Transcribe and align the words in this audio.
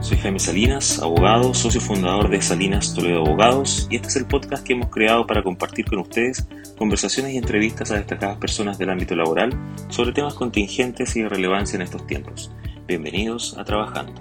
Soy 0.00 0.16
Jaime 0.18 0.38
Salinas, 0.38 1.00
abogado, 1.00 1.52
socio 1.52 1.80
fundador 1.80 2.30
de 2.30 2.40
Salinas 2.40 2.94
Toledo 2.94 3.18
Abogados 3.26 3.88
y 3.90 3.96
este 3.96 4.06
es 4.06 4.16
el 4.16 4.26
podcast 4.26 4.64
que 4.64 4.74
hemos 4.74 4.90
creado 4.90 5.26
para 5.26 5.42
compartir 5.42 5.86
con 5.86 5.98
ustedes 5.98 6.46
conversaciones 6.78 7.34
y 7.34 7.36
entrevistas 7.36 7.90
a 7.90 7.96
destacadas 7.96 8.36
personas 8.36 8.78
del 8.78 8.90
ámbito 8.90 9.16
laboral 9.16 9.50
sobre 9.88 10.12
temas 10.12 10.34
contingentes 10.34 11.16
y 11.16 11.22
de 11.22 11.28
relevancia 11.28 11.74
en 11.74 11.82
estos 11.82 12.06
tiempos. 12.06 12.52
Bienvenidos 12.86 13.58
a 13.58 13.64
Trabajando. 13.64 14.12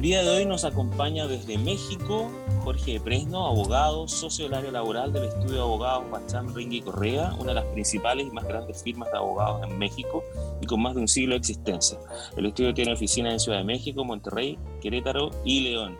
El 0.00 0.04
día 0.04 0.22
de 0.22 0.30
hoy 0.30 0.46
nos 0.46 0.64
acompaña 0.64 1.26
desde 1.26 1.58
México 1.58 2.30
Jorge 2.64 2.98
Presno, 3.00 3.46
abogado, 3.46 4.08
socio 4.08 4.46
del 4.46 4.54
área 4.54 4.72
laboral 4.72 5.12
del 5.12 5.24
estudio 5.24 5.56
de 5.56 5.60
abogados 5.60 6.10
Bacham 6.10 6.54
Ringui 6.54 6.80
Correa, 6.80 7.34
una 7.38 7.48
de 7.48 7.56
las 7.56 7.66
principales 7.66 8.26
y 8.26 8.30
más 8.30 8.46
grandes 8.46 8.82
firmas 8.82 9.12
de 9.12 9.18
abogados 9.18 9.62
en 9.62 9.78
México 9.78 10.24
y 10.62 10.64
con 10.64 10.80
más 10.80 10.94
de 10.94 11.02
un 11.02 11.06
siglo 11.06 11.34
de 11.34 11.40
existencia. 11.40 11.98
El 12.34 12.46
estudio 12.46 12.72
tiene 12.72 12.94
oficinas 12.94 13.34
en 13.34 13.40
Ciudad 13.40 13.58
de 13.58 13.64
México, 13.64 14.02
Monterrey, 14.02 14.58
Querétaro 14.80 15.32
y 15.44 15.60
León. 15.64 15.98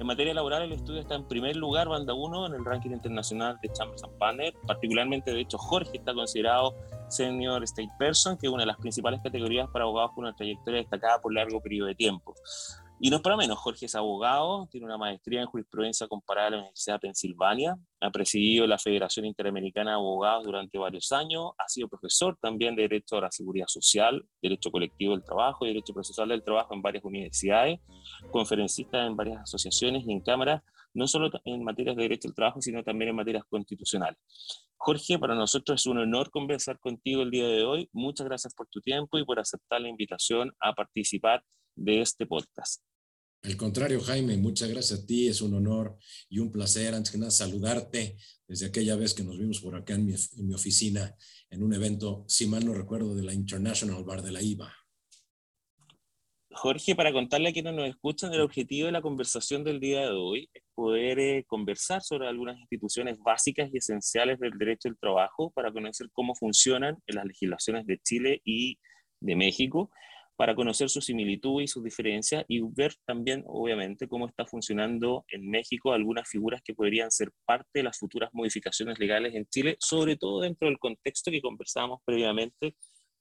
En 0.00 0.06
materia 0.08 0.34
laboral, 0.34 0.62
el 0.62 0.72
estudio 0.72 1.00
está 1.00 1.14
en 1.14 1.22
primer 1.22 1.54
lugar, 1.54 1.88
banda 1.88 2.14
1, 2.14 2.46
en 2.46 2.54
el 2.54 2.64
ranking 2.64 2.90
internacional 2.90 3.56
de 3.62 3.68
Chambers 3.68 4.02
and 4.02 4.18
Partners. 4.18 4.56
Particularmente, 4.66 5.32
de 5.32 5.42
hecho, 5.42 5.58
Jorge 5.58 5.98
está 5.98 6.12
considerado 6.12 6.74
Senior 7.06 7.62
State 7.62 7.92
Person, 8.00 8.36
que 8.36 8.48
es 8.48 8.52
una 8.52 8.64
de 8.64 8.66
las 8.66 8.78
principales 8.78 9.20
categorías 9.22 9.68
para 9.70 9.84
abogados 9.84 10.10
con 10.16 10.24
una 10.24 10.34
trayectoria 10.34 10.80
destacada 10.80 11.20
por 11.20 11.32
largo 11.32 11.60
periodo 11.60 11.86
de 11.86 11.94
tiempo. 11.94 12.34
Y 13.00 13.10
no 13.10 13.16
es 13.16 13.22
para 13.22 13.36
menos, 13.36 13.58
Jorge 13.58 13.86
es 13.86 13.94
abogado, 13.94 14.66
tiene 14.72 14.86
una 14.86 14.98
maestría 14.98 15.40
en 15.40 15.46
jurisprudencia 15.46 16.08
comparada 16.08 16.48
a 16.48 16.50
la 16.50 16.56
Universidad 16.58 16.96
de 16.96 17.00
Pensilvania, 17.00 17.76
ha 18.00 18.10
presidido 18.10 18.66
la 18.66 18.76
Federación 18.76 19.24
Interamericana 19.24 19.92
de 19.92 19.96
Abogados 19.96 20.44
durante 20.44 20.78
varios 20.78 21.12
años, 21.12 21.52
ha 21.58 21.68
sido 21.68 21.88
profesor 21.88 22.36
también 22.40 22.74
de 22.74 22.82
Derecho 22.82 23.16
a 23.16 23.20
la 23.20 23.30
Seguridad 23.30 23.68
Social, 23.68 24.26
Derecho 24.42 24.72
Colectivo 24.72 25.12
del 25.12 25.22
Trabajo 25.22 25.64
y 25.64 25.68
Derecho 25.68 25.94
Procesal 25.94 26.28
del 26.30 26.42
Trabajo 26.42 26.74
en 26.74 26.82
varias 26.82 27.04
universidades, 27.04 27.78
conferencista 28.32 29.06
en 29.06 29.14
varias 29.14 29.42
asociaciones 29.42 30.04
y 30.04 30.10
en 30.10 30.20
cámaras, 30.20 30.62
no 30.92 31.06
solo 31.06 31.30
en 31.44 31.62
materias 31.62 31.94
de 31.94 32.02
Derecho 32.02 32.26
al 32.26 32.34
Trabajo, 32.34 32.60
sino 32.60 32.82
también 32.82 33.10
en 33.10 33.16
materias 33.16 33.44
constitucionales. 33.48 34.18
Jorge, 34.76 35.18
para 35.20 35.36
nosotros 35.36 35.80
es 35.80 35.86
un 35.86 35.98
honor 35.98 36.30
conversar 36.30 36.80
contigo 36.80 37.22
el 37.22 37.30
día 37.30 37.46
de 37.46 37.64
hoy. 37.64 37.88
Muchas 37.92 38.26
gracias 38.26 38.54
por 38.54 38.66
tu 38.68 38.80
tiempo 38.80 39.18
y 39.18 39.24
por 39.24 39.38
aceptar 39.38 39.80
la 39.80 39.88
invitación 39.88 40.52
a 40.60 40.72
participar 40.72 41.44
de 41.78 42.02
este 42.02 42.26
podcast. 42.26 42.82
Al 43.42 43.56
contrario, 43.56 44.00
Jaime, 44.00 44.36
muchas 44.36 44.68
gracias 44.68 45.00
a 45.00 45.06
ti. 45.06 45.28
Es 45.28 45.40
un 45.40 45.54
honor 45.54 45.96
y 46.28 46.40
un 46.40 46.50
placer, 46.50 46.94
antes 46.94 47.12
que 47.12 47.18
nada, 47.18 47.30
saludarte 47.30 48.16
desde 48.48 48.66
aquella 48.66 48.96
vez 48.96 49.14
que 49.14 49.22
nos 49.22 49.38
vimos 49.38 49.60
por 49.60 49.76
acá 49.76 49.94
en 49.94 50.06
mi, 50.06 50.54
oficina 50.54 51.14
en 51.50 51.62
un 51.62 51.72
evento, 51.72 52.24
si 52.26 52.46
mal 52.46 52.66
no 52.66 52.74
recuerdo, 52.74 53.14
de 53.14 53.22
la 53.22 53.32
International 53.32 54.02
Bar 54.04 54.22
de 54.22 54.32
la 54.32 54.42
IVA. 54.42 54.74
Jorge, 56.50 56.96
para 56.96 57.12
contarle 57.12 57.50
a 57.50 57.52
quienes 57.52 57.74
nos 57.74 57.88
escuchan, 57.88 58.34
el 58.34 58.40
objetivo 58.40 58.86
de 58.86 58.92
la 58.92 59.02
conversación 59.02 59.62
del 59.62 59.78
día 59.78 60.00
de 60.00 60.16
hoy 60.16 60.50
es 60.52 60.62
poder 60.74 61.20
eh, 61.20 61.44
conversar 61.46 62.02
sobre 62.02 62.26
algunas 62.26 62.58
instituciones 62.58 63.18
básicas 63.20 63.70
y 63.72 63.78
esenciales 63.78 64.40
del 64.40 64.58
derecho 64.58 64.88
del 64.88 64.98
trabajo 64.98 65.52
para 65.52 65.72
conocer 65.72 66.08
cómo 66.12 66.34
funcionan 66.34 66.96
en 67.06 67.16
las 67.16 67.26
legislaciones 67.26 67.86
de 67.86 67.98
Chile 67.98 68.40
y 68.44 68.78
de 69.20 69.36
México 69.36 69.92
para 70.38 70.54
conocer 70.54 70.88
su 70.88 71.00
similitud 71.00 71.60
y 71.60 71.66
sus 71.66 71.82
diferencias 71.82 72.44
y 72.46 72.60
ver 72.60 72.94
también, 73.04 73.42
obviamente, 73.48 74.06
cómo 74.06 74.28
está 74.28 74.46
funcionando 74.46 75.24
en 75.32 75.50
México 75.50 75.92
algunas 75.92 76.28
figuras 76.28 76.62
que 76.62 76.74
podrían 76.74 77.10
ser 77.10 77.32
parte 77.44 77.68
de 77.74 77.82
las 77.82 77.98
futuras 77.98 78.30
modificaciones 78.32 79.00
legales 79.00 79.34
en 79.34 79.46
Chile, 79.46 79.76
sobre 79.80 80.16
todo 80.16 80.42
dentro 80.42 80.68
del 80.68 80.78
contexto 80.78 81.32
que 81.32 81.40
conversábamos 81.40 82.02
previamente 82.04 82.76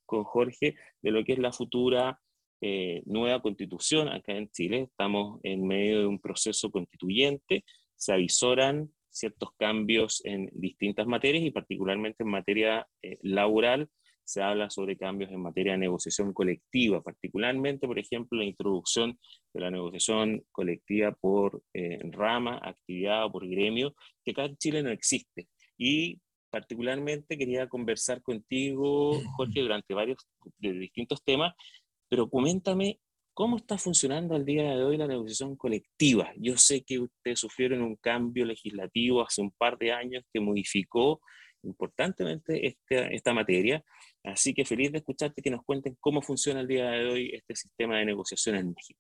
con 0.06 0.26
Jorge 0.26 0.76
de 1.02 1.10
lo 1.10 1.24
que 1.24 1.34
es 1.34 1.40
la 1.40 1.52
futura 1.52 2.22
eh, 2.62 3.02
nueva 3.08 3.42
constitución 3.42 4.10
acá 4.10 4.34
en 4.34 4.52
Chile. 4.52 4.82
Estamos 4.82 5.40
en 5.42 5.66
medio 5.66 6.02
de 6.02 6.06
un 6.06 6.20
proceso 6.20 6.70
constituyente, 6.70 7.66
se 7.96 8.14
avisoran 8.14 8.92
ciertos 9.10 9.50
cambios 9.58 10.22
en 10.24 10.52
distintas 10.54 11.08
materias 11.08 11.44
y 11.44 11.50
particularmente 11.50 12.22
en 12.22 12.30
materia 12.30 12.88
eh, 13.02 13.18
laboral 13.24 13.90
se 14.28 14.44
habla 14.44 14.70
sobre 14.70 14.98
cambios 14.98 15.32
en 15.32 15.42
materia 15.42 15.72
de 15.72 15.78
negociación 15.78 16.34
colectiva, 16.34 17.02
particularmente, 17.02 17.88
por 17.88 17.98
ejemplo, 17.98 18.38
la 18.38 18.44
introducción 18.44 19.18
de 19.54 19.62
la 19.62 19.72
negociación 19.72 20.44
colectiva 20.52 21.14
por 21.14 21.64
eh, 21.74 21.98
rama, 22.12 22.60
actividad 22.62 23.26
o 23.26 23.32
por 23.32 23.48
gremio, 23.48 23.96
que 24.26 24.32
acá 24.32 24.44
en 24.44 24.58
Chile 24.58 24.84
no 24.84 24.92
existe. 24.92 25.48
Y 25.78 26.20
particularmente 26.50 27.38
quería 27.38 27.70
conversar 27.70 28.22
contigo, 28.22 29.18
Jorge, 29.38 29.62
durante 29.62 29.94
varios 29.94 30.18
de 30.58 30.74
distintos 30.74 31.24
temas, 31.24 31.54
pero 32.10 32.30
coméntame 32.30 33.00
cómo 33.34 33.56
está 33.56 33.78
funcionando 33.78 34.36
al 34.36 34.44
día 34.44 34.76
de 34.76 34.84
hoy 34.84 34.98
la 34.98 35.08
negociación 35.08 35.56
colectiva. 35.56 36.34
Yo 36.36 36.58
sé 36.58 36.84
que 36.84 37.00
ustedes 37.00 37.40
sufrieron 37.40 37.82
un 37.82 37.96
cambio 37.96 38.44
legislativo 38.44 39.22
hace 39.22 39.42
un 39.42 39.52
par 39.52 39.78
de 39.78 39.94
años 39.94 40.26
que 40.34 40.42
modificó 40.42 41.22
importantemente 41.64 42.68
esta, 42.68 43.08
esta 43.08 43.34
materia. 43.34 43.84
Así 44.28 44.54
que 44.54 44.66
feliz 44.66 44.92
de 44.92 44.98
escucharte 45.00 45.42
que 45.42 45.50
nos 45.50 45.64
cuenten 45.64 45.98
cómo 46.00 46.22
funciona 46.22 46.60
el 46.60 46.68
día 46.68 46.90
de 46.90 47.06
hoy 47.06 47.32
este 47.34 47.56
sistema 47.56 47.98
de 47.98 48.06
negociación 48.06 48.56
en 48.56 48.70
México. 48.70 49.00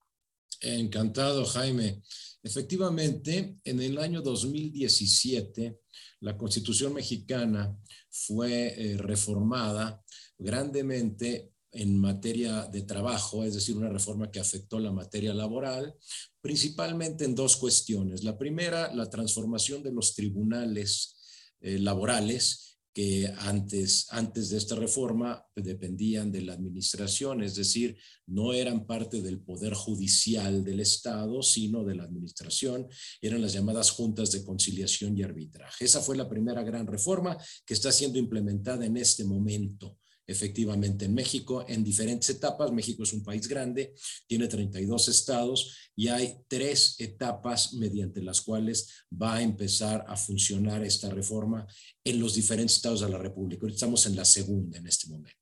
Encantado, 0.62 1.46
Jaime. 1.46 2.02
Efectivamente, 2.42 3.58
en 3.64 3.82
el 3.82 3.98
año 3.98 4.22
2017, 4.22 5.80
la 6.22 6.38
Constitución 6.38 6.94
mexicana 6.94 7.78
fue 8.10 8.74
eh, 8.78 8.98
reformada 8.98 10.02
grandemente 10.38 11.52
en 11.72 12.00
materia 12.00 12.64
de 12.64 12.84
trabajo, 12.84 13.44
es 13.44 13.54
decir, 13.54 13.76
una 13.76 13.90
reforma 13.90 14.32
que 14.32 14.40
afectó 14.40 14.80
la 14.80 14.92
materia 14.92 15.34
laboral, 15.34 15.94
principalmente 16.42 17.26
en 17.26 17.36
dos 17.36 17.58
cuestiones. 17.58 18.24
La 18.24 18.38
primera, 18.38 18.94
la 18.96 19.10
transformación 19.10 19.84
de 19.84 19.92
los 19.92 20.16
tribunales 20.16 21.18
eh, 21.60 21.78
laborales 21.78 22.77
que 22.98 23.32
antes, 23.42 24.08
antes 24.10 24.50
de 24.50 24.58
esta 24.58 24.74
reforma 24.74 25.46
dependían 25.56 26.32
de 26.32 26.42
la 26.42 26.54
administración, 26.54 27.44
es 27.44 27.54
decir, 27.54 27.96
no 28.26 28.54
eran 28.54 28.88
parte 28.88 29.22
del 29.22 29.40
poder 29.40 29.76
judicial 29.76 30.64
del 30.64 30.80
Estado, 30.80 31.44
sino 31.44 31.84
de 31.84 31.94
la 31.94 32.06
administración, 32.06 32.88
eran 33.22 33.44
las 33.44 33.54
llamadas 33.54 33.92
juntas 33.92 34.32
de 34.32 34.44
conciliación 34.44 35.16
y 35.16 35.22
arbitraje. 35.22 35.86
Esa 35.86 36.02
fue 36.02 36.18
la 36.18 36.28
primera 36.28 36.64
gran 36.64 36.88
reforma 36.88 37.38
que 37.68 37.76
está 37.76 37.92
siendo 37.92 38.18
implementada 38.18 38.84
en 38.84 38.98
este 38.98 39.26
momento 39.26 40.00
efectivamente 40.28 41.06
en 41.06 41.14
México 41.14 41.66
en 41.68 41.84
diferentes 41.84 42.30
etapas. 42.30 42.72
México 42.72 43.04
es 43.04 43.14
un 43.14 43.24
país 43.24 43.48
grande, 43.48 43.94
tiene 44.28 44.48
32 44.48 45.08
estados 45.08 45.90
y 45.96 46.10
hay 46.10 46.36
tres 46.48 46.96
etapas 47.00 47.74
mediante 47.74 48.22
las 48.22 48.42
cuales 48.42 49.06
va 49.12 49.36
a 49.36 49.42
empezar 49.42 50.06
a 50.08 50.18
funcionar 50.18 50.84
esta 50.84 51.10
reforma 51.10 51.66
en 52.04 52.20
los 52.20 52.36
diferentes 52.36 52.76
estados 52.76 53.02
de 53.02 53.10
la 53.10 53.18
República. 53.18 53.66
Estamos 53.68 54.06
en 54.06 54.16
la 54.16 54.26
segunda 54.26 54.78
en 54.78 54.88
este 54.88 55.08
momento. 55.08 55.40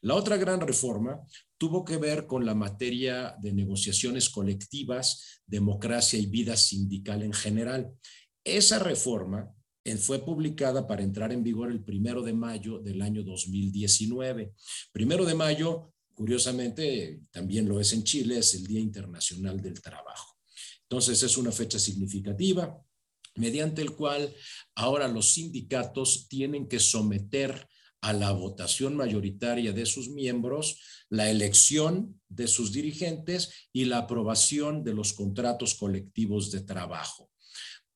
La 0.00 0.14
otra 0.14 0.36
gran 0.36 0.60
reforma 0.60 1.20
tuvo 1.58 1.84
que 1.84 1.96
ver 1.96 2.26
con 2.26 2.44
la 2.44 2.54
materia 2.54 3.36
de 3.40 3.52
negociaciones 3.52 4.28
colectivas, 4.28 5.42
democracia 5.46 6.18
y 6.18 6.26
vida 6.26 6.56
sindical 6.56 7.22
en 7.22 7.32
general. 7.32 7.92
Esa 8.44 8.78
reforma 8.78 9.54
fue 9.98 10.24
publicada 10.24 10.86
para 10.86 11.02
entrar 11.02 11.32
en 11.32 11.42
vigor 11.42 11.70
el 11.70 11.82
primero 11.82 12.22
de 12.22 12.32
mayo 12.32 12.78
del 12.78 13.02
año 13.02 13.22
2019. 13.22 14.52
Primero 14.92 15.24
de 15.24 15.34
mayo, 15.34 15.92
curiosamente, 16.14 17.20
también 17.30 17.68
lo 17.68 17.80
es 17.80 17.92
en 17.92 18.04
Chile, 18.04 18.38
es 18.38 18.54
el 18.54 18.66
Día 18.66 18.80
Internacional 18.80 19.60
del 19.60 19.80
Trabajo. 19.80 20.36
Entonces, 20.82 21.22
es 21.22 21.36
una 21.36 21.52
fecha 21.52 21.78
significativa 21.78 22.78
mediante 23.36 23.80
el 23.80 23.92
cual 23.92 24.32
ahora 24.74 25.08
los 25.08 25.32
sindicatos 25.32 26.28
tienen 26.28 26.68
que 26.68 26.78
someter 26.78 27.66
a 28.02 28.12
la 28.12 28.32
votación 28.32 28.96
mayoritaria 28.96 29.72
de 29.72 29.86
sus 29.86 30.10
miembros 30.10 30.80
la 31.08 31.30
elección 31.30 32.20
de 32.28 32.48
sus 32.48 32.72
dirigentes 32.72 33.68
y 33.72 33.84
la 33.84 33.98
aprobación 33.98 34.82
de 34.82 34.94
los 34.94 35.12
contratos 35.12 35.74
colectivos 35.74 36.50
de 36.50 36.62
trabajo. 36.62 37.31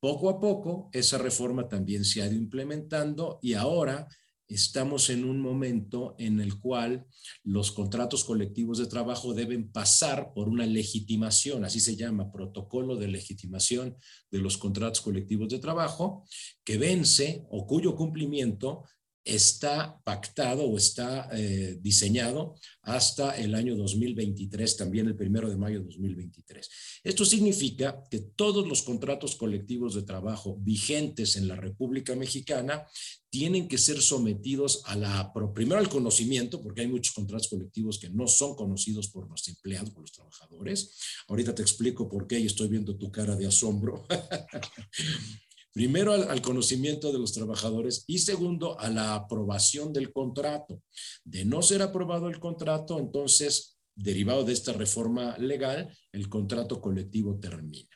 Poco 0.07 0.31
a 0.31 0.39
poco, 0.39 0.89
esa 0.93 1.19
reforma 1.19 1.67
también 1.67 2.05
se 2.05 2.23
ha 2.23 2.27
ido 2.27 2.37
implementando 2.37 3.41
y 3.43 3.55
ahora 3.55 4.07
estamos 4.47 5.11
en 5.11 5.25
un 5.25 5.41
momento 5.41 6.15
en 6.17 6.39
el 6.39 6.61
cual 6.61 7.05
los 7.43 7.73
contratos 7.73 8.23
colectivos 8.23 8.79
de 8.79 8.87
trabajo 8.87 9.35
deben 9.35 9.73
pasar 9.73 10.33
por 10.33 10.49
una 10.49 10.65
legitimación, 10.65 11.65
así 11.65 11.81
se 11.81 11.97
llama, 11.97 12.31
protocolo 12.31 12.95
de 12.95 13.09
legitimación 13.09 13.97
de 14.31 14.39
los 14.39 14.57
contratos 14.59 15.01
colectivos 15.01 15.49
de 15.49 15.59
trabajo, 15.59 16.25
que 16.63 16.79
vence 16.79 17.45
o 17.51 17.67
cuyo 17.67 17.97
cumplimiento 17.97 18.85
está 19.27 20.01
pactado 20.05 20.65
o 20.65 20.77
está 20.77 21.29
eh, 21.33 21.77
diseñado 21.81 22.55
hasta 22.83 23.37
el 23.37 23.57
año 23.57 23.77
2023, 23.77 24.77
también 24.77 25.09
el 25.09 25.17
primero 25.17 25.51
de 25.51 25.57
mayo 25.57 25.81
de 25.81 25.87
2023. 25.87 26.71
Esto 27.03 27.25
significa 27.25 28.05
que 28.09 28.21
todos 28.21 28.67
los 28.69 28.83
contratos 28.83 29.35
colectivos 29.35 29.95
de 29.95 30.05
trabajo 30.05 30.57
vigentes 30.61 31.35
en 31.35 31.49
la 31.49 31.57
República 31.57 32.15
Mexicana 32.15 32.87
tienen 33.29 33.67
que 33.67 33.79
ser 33.79 34.01
sometidos 34.01 34.83
a 34.87 34.95
la, 34.95 35.33
primero 35.53 35.81
al 35.81 35.89
conocimiento, 35.89 36.63
porque 36.63 36.83
hay 36.83 36.89
muchos 36.89 37.13
contratos 37.13 37.49
colectivos 37.49 37.99
que 37.99 38.09
no 38.09 38.29
son 38.29 38.55
conocidos 38.55 39.09
por 39.09 39.29
los 39.29 39.47
empleados, 39.49 39.91
por 39.91 40.03
los 40.03 40.13
trabajadores. 40.13 40.95
Ahorita 41.27 41.53
te 41.53 41.63
explico 41.63 42.09
por 42.09 42.29
qué 42.29 42.39
y 42.39 42.47
estoy 42.47 42.69
viendo 42.69 42.97
tu 42.97 43.11
cara 43.11 43.35
de 43.35 43.47
asombro. 43.47 44.07
Primero 45.77 46.15
al, 46.15 46.41
conocimiento 46.41 47.13
de 47.13 47.19
los 47.19 47.35
trabajadores 47.35 48.05
y 48.07 48.21
segundo 48.21 48.81
a 48.81 48.89
la 48.89 49.15
aprobación 49.15 49.93
del 49.93 50.11
contrato. 50.11 50.83
De 51.23 51.45
no 51.45 51.61
ser 51.61 51.83
aprobado 51.83 52.31
el 52.31 52.41
contrato, 52.41 52.99
entonces, 52.99 53.77
derivado 53.95 54.43
de 54.43 54.55
esta 54.55 54.73
reforma 54.73 55.37
legal, 55.37 55.95
el 56.13 56.31
contrato 56.31 56.81
colectivo 56.81 57.39
termina. 57.39 57.91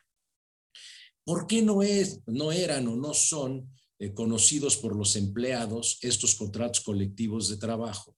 ¿Por 1.25 1.47
qué 1.47 1.62
no, 1.62 1.82
es, 1.82 2.21
no 2.27 2.53
eran 2.53 2.87
o 2.87 2.97
no 2.97 3.15
son 3.15 3.73
eh, 3.99 4.12
conocidos 4.12 4.77
por 4.77 4.94
los 4.94 5.17
empleados 5.17 5.97
estos 6.03 6.35
contratos 6.35 6.82
colectivos 6.82 7.49
de 7.49 7.56
trabajo? 7.56 8.15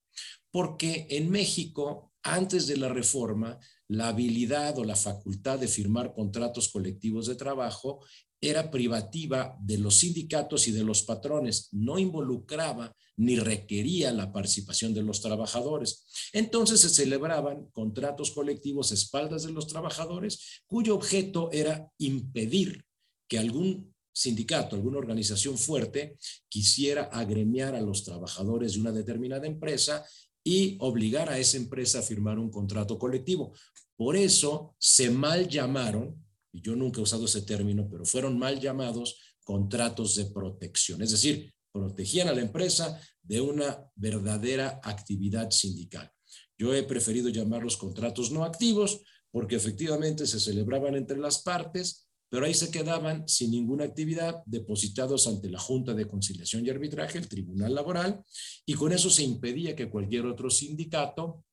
Porque 0.51 1.07
en 1.09 1.31
México, 1.31 2.11
antes 2.21 2.67
de 2.67 2.75
la 2.75 2.89
reforma, 2.89 3.57
la 3.87 4.09
habilidad 4.09 4.77
o 4.77 4.83
la 4.83 4.97
facultad 4.97 5.57
de 5.57 5.69
firmar 5.69 6.13
contratos 6.13 6.67
colectivos 6.67 7.27
de 7.27 7.35
trabajo 7.35 8.01
era 8.43 8.69
privativa 8.69 9.57
de 9.61 9.77
los 9.77 9.99
sindicatos 9.99 10.67
y 10.67 10.71
de 10.71 10.83
los 10.83 11.03
patrones, 11.03 11.69
no 11.71 11.97
involucraba 11.97 12.93
ni 13.15 13.37
requería 13.37 14.11
la 14.11 14.33
participación 14.33 14.93
de 14.93 15.01
los 15.01 15.21
trabajadores. 15.21 16.05
Entonces 16.33 16.81
se 16.81 16.89
celebraban 16.89 17.67
contratos 17.71 18.31
colectivos 18.31 18.91
a 18.91 18.95
espaldas 18.95 19.43
de 19.43 19.53
los 19.53 19.67
trabajadores, 19.67 20.63
cuyo 20.67 20.95
objeto 20.95 21.49
era 21.53 21.89
impedir 21.99 22.83
que 23.29 23.39
algún 23.39 23.93
sindicato, 24.11 24.75
alguna 24.75 24.97
organización 24.97 25.57
fuerte 25.57 26.17
quisiera 26.49 27.03
agremiar 27.03 27.75
a 27.75 27.81
los 27.81 28.03
trabajadores 28.03 28.73
de 28.73 28.81
una 28.81 28.91
determinada 28.91 29.47
empresa 29.47 30.05
y 30.43 30.75
obligar 30.81 31.29
a 31.29 31.39
esa 31.39 31.55
empresa 31.55 31.99
a 31.99 32.03
firmar 32.03 32.37
un 32.37 32.51
contrato 32.51 32.99
colectivo. 32.99 33.53
Por 33.95 34.17
eso 34.17 34.75
se 34.77 35.09
mal 35.09 35.47
llamaron 35.47 36.21
y 36.53 36.61
yo 36.61 36.75
nunca 36.75 36.99
he 36.99 37.03
usado 37.03 37.25
ese 37.25 37.41
término, 37.41 37.89
pero 37.89 38.05
fueron 38.05 38.37
mal 38.37 38.59
llamados 38.59 39.17
contratos 39.43 40.15
de 40.15 40.27
protección, 40.27 41.01
es 41.01 41.11
decir, 41.11 41.53
protegían 41.71 42.27
a 42.27 42.33
la 42.33 42.41
empresa 42.41 43.01
de 43.21 43.41
una 43.41 43.85
verdadera 43.95 44.79
actividad 44.83 45.49
sindical. 45.49 46.09
Yo 46.57 46.73
he 46.73 46.83
preferido 46.83 47.29
llamarlos 47.29 47.75
contratos 47.75 48.31
no 48.31 48.43
activos 48.43 49.01
porque 49.31 49.55
efectivamente 49.55 50.27
se 50.27 50.39
celebraban 50.39 50.95
entre 50.95 51.17
las 51.17 51.41
partes, 51.41 52.07
pero 52.29 52.45
ahí 52.45 52.53
se 52.53 52.69
quedaban 52.69 53.27
sin 53.27 53.51
ninguna 53.51 53.83
actividad, 53.83 54.43
depositados 54.45 55.27
ante 55.27 55.49
la 55.49 55.59
Junta 55.59 55.93
de 55.93 56.07
Conciliación 56.07 56.65
y 56.65 56.69
Arbitraje, 56.69 57.17
el 57.17 57.27
Tribunal 57.27 57.73
Laboral, 57.73 58.23
y 58.65 58.75
con 58.75 58.91
eso 58.91 59.09
se 59.09 59.23
impedía 59.23 59.75
que 59.75 59.89
cualquier 59.89 60.27
otro 60.27 60.51
sindicato 60.51 61.43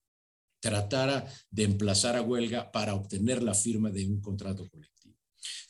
tratara 0.61 1.27
de 1.51 1.65
emplazar 1.65 2.17
a 2.17 2.23
huelga 2.23 2.71
para 2.71 2.95
obtener 2.95 3.43
la 3.43 3.55
firma 3.55 3.91
de 3.91 4.07
un 4.07 4.21
contrato 4.21 4.69
colectivo. 4.69 5.17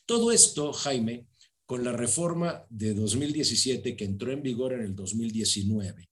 Todo 0.05 0.33
esto, 0.33 0.73
Jaime, 0.73 1.29
con 1.65 1.85
la 1.85 1.93
reforma 1.93 2.67
de 2.69 2.95
2017 2.95 3.97
que 3.97 4.05
entró 4.05 4.33
en 4.33 4.43
vigor 4.43 4.73
en 4.73 4.81
el 4.81 4.95
2019 4.97 6.11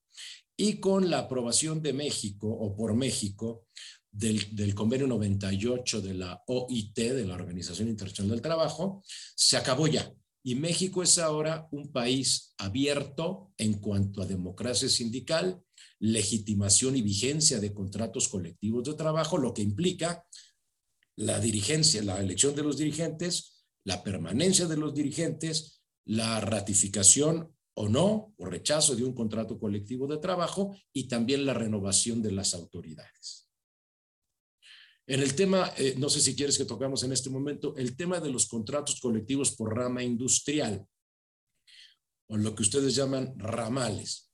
y 0.56 0.74
con 0.74 1.10
la 1.10 1.18
aprobación 1.18 1.82
de 1.82 1.92
México 1.92 2.48
o 2.48 2.76
por 2.76 2.94
México 2.94 3.66
del, 4.10 4.54
del, 4.54 4.74
convenio 4.74 5.06
98 5.06 6.00
de 6.00 6.14
la 6.14 6.42
OIT, 6.46 6.96
de 6.96 7.26
la 7.26 7.34
Organización 7.34 7.88
Internacional 7.88 8.30
del 8.30 8.42
Trabajo, 8.42 9.02
se 9.34 9.56
acabó 9.56 9.86
ya. 9.86 10.12
Y 10.42 10.54
México 10.54 11.02
es 11.02 11.18
ahora 11.18 11.68
un 11.72 11.90
país 11.92 12.54
abierto 12.58 13.52
en 13.58 13.74
cuanto 13.74 14.22
a 14.22 14.26
democracia 14.26 14.88
sindical, 14.88 15.60
legitimación 16.00 16.96
y 16.96 17.02
vigencia 17.02 17.58
de 17.60 17.74
contratos 17.74 18.28
colectivos 18.28 18.84
de 18.84 18.94
trabajo, 18.94 19.38
lo 19.38 19.52
que 19.52 19.62
implica 19.62 20.24
la 21.16 21.40
dirigencia, 21.40 22.02
la 22.02 22.20
elección 22.20 22.54
de 22.54 22.62
los 22.62 22.76
dirigentes, 22.76 23.64
la 23.84 24.02
permanencia 24.04 24.66
de 24.66 24.76
los 24.76 24.94
dirigentes, 24.94 25.82
la 26.04 26.40
ratificación 26.40 27.54
o 27.74 27.88
no, 27.88 28.34
o 28.36 28.44
rechazo 28.46 28.94
de 28.96 29.04
un 29.04 29.14
contrato 29.14 29.58
colectivo 29.58 30.06
de 30.06 30.18
trabajo 30.18 30.76
y 30.92 31.08
también 31.08 31.46
la 31.46 31.54
renovación 31.54 32.22
de 32.22 32.32
las 32.32 32.54
autoridades. 32.54 33.48
En 35.06 35.22
el 35.22 35.34
tema, 35.34 35.72
eh, 35.78 35.94
no 35.96 36.10
sé 36.10 36.20
si 36.20 36.36
quieres 36.36 36.58
que 36.58 36.66
tocamos 36.66 37.02
en 37.02 37.12
este 37.12 37.30
momento, 37.30 37.74
el 37.76 37.96
tema 37.96 38.20
de 38.20 38.30
los 38.30 38.46
contratos 38.46 39.00
colectivos 39.00 39.56
por 39.56 39.74
rama 39.74 40.02
industrial, 40.02 40.86
o 42.28 42.36
lo 42.36 42.54
que 42.54 42.62
ustedes 42.62 42.94
llaman 42.94 43.32
ramales. 43.38 44.27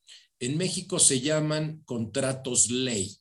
En 0.44 0.58
México 0.58 0.98
se 0.98 1.22
llaman 1.22 1.80
contratos 1.86 2.70
ley 2.70 3.16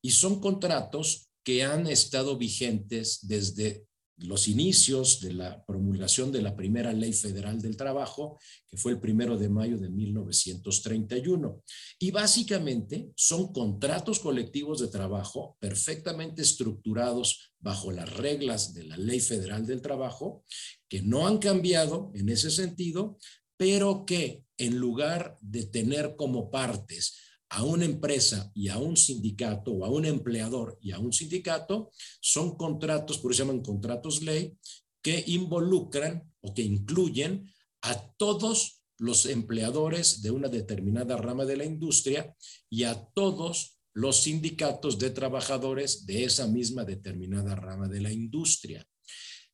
y 0.00 0.12
son 0.12 0.40
contratos 0.40 1.28
que 1.44 1.64
han 1.64 1.86
estado 1.86 2.38
vigentes 2.38 3.18
desde 3.28 3.84
los 4.16 4.48
inicios 4.48 5.20
de 5.20 5.34
la 5.34 5.62
promulgación 5.66 6.32
de 6.32 6.40
la 6.40 6.56
primera 6.56 6.94
ley 6.94 7.12
federal 7.12 7.60
del 7.60 7.76
trabajo, 7.76 8.38
que 8.70 8.78
fue 8.78 8.92
el 8.92 9.00
primero 9.00 9.36
de 9.36 9.50
mayo 9.50 9.76
de 9.76 9.90
1931. 9.90 11.62
Y 11.98 12.10
básicamente 12.10 13.10
son 13.16 13.52
contratos 13.52 14.18
colectivos 14.18 14.80
de 14.80 14.88
trabajo 14.88 15.58
perfectamente 15.60 16.40
estructurados 16.40 17.52
bajo 17.58 17.92
las 17.92 18.10
reglas 18.16 18.72
de 18.72 18.84
la 18.84 18.96
ley 18.96 19.20
federal 19.20 19.66
del 19.66 19.82
trabajo, 19.82 20.42
que 20.88 21.02
no 21.02 21.26
han 21.26 21.36
cambiado 21.36 22.12
en 22.14 22.30
ese 22.30 22.50
sentido, 22.50 23.18
pero 23.58 24.06
que 24.06 24.42
en 24.62 24.78
lugar 24.78 25.36
de 25.40 25.64
tener 25.64 26.14
como 26.16 26.50
partes 26.50 27.16
a 27.48 27.64
una 27.64 27.84
empresa 27.84 28.50
y 28.54 28.68
a 28.68 28.78
un 28.78 28.96
sindicato 28.96 29.72
o 29.72 29.84
a 29.84 29.90
un 29.90 30.06
empleador 30.06 30.78
y 30.80 30.92
a 30.92 30.98
un 30.98 31.12
sindicato, 31.12 31.90
son 32.20 32.56
contratos, 32.56 33.18
por 33.18 33.32
eso 33.32 33.42
se 33.42 33.48
llaman 33.48 33.62
contratos 33.62 34.22
ley, 34.22 34.56
que 35.02 35.22
involucran 35.26 36.32
o 36.40 36.54
que 36.54 36.62
incluyen 36.62 37.52
a 37.82 37.94
todos 38.16 38.82
los 38.98 39.26
empleadores 39.26 40.22
de 40.22 40.30
una 40.30 40.48
determinada 40.48 41.16
rama 41.16 41.44
de 41.44 41.56
la 41.56 41.64
industria 41.64 42.34
y 42.70 42.84
a 42.84 43.04
todos 43.14 43.80
los 43.92 44.22
sindicatos 44.22 44.98
de 44.98 45.10
trabajadores 45.10 46.06
de 46.06 46.24
esa 46.24 46.46
misma 46.46 46.84
determinada 46.84 47.54
rama 47.54 47.88
de 47.88 48.00
la 48.00 48.12
industria. 48.12 48.86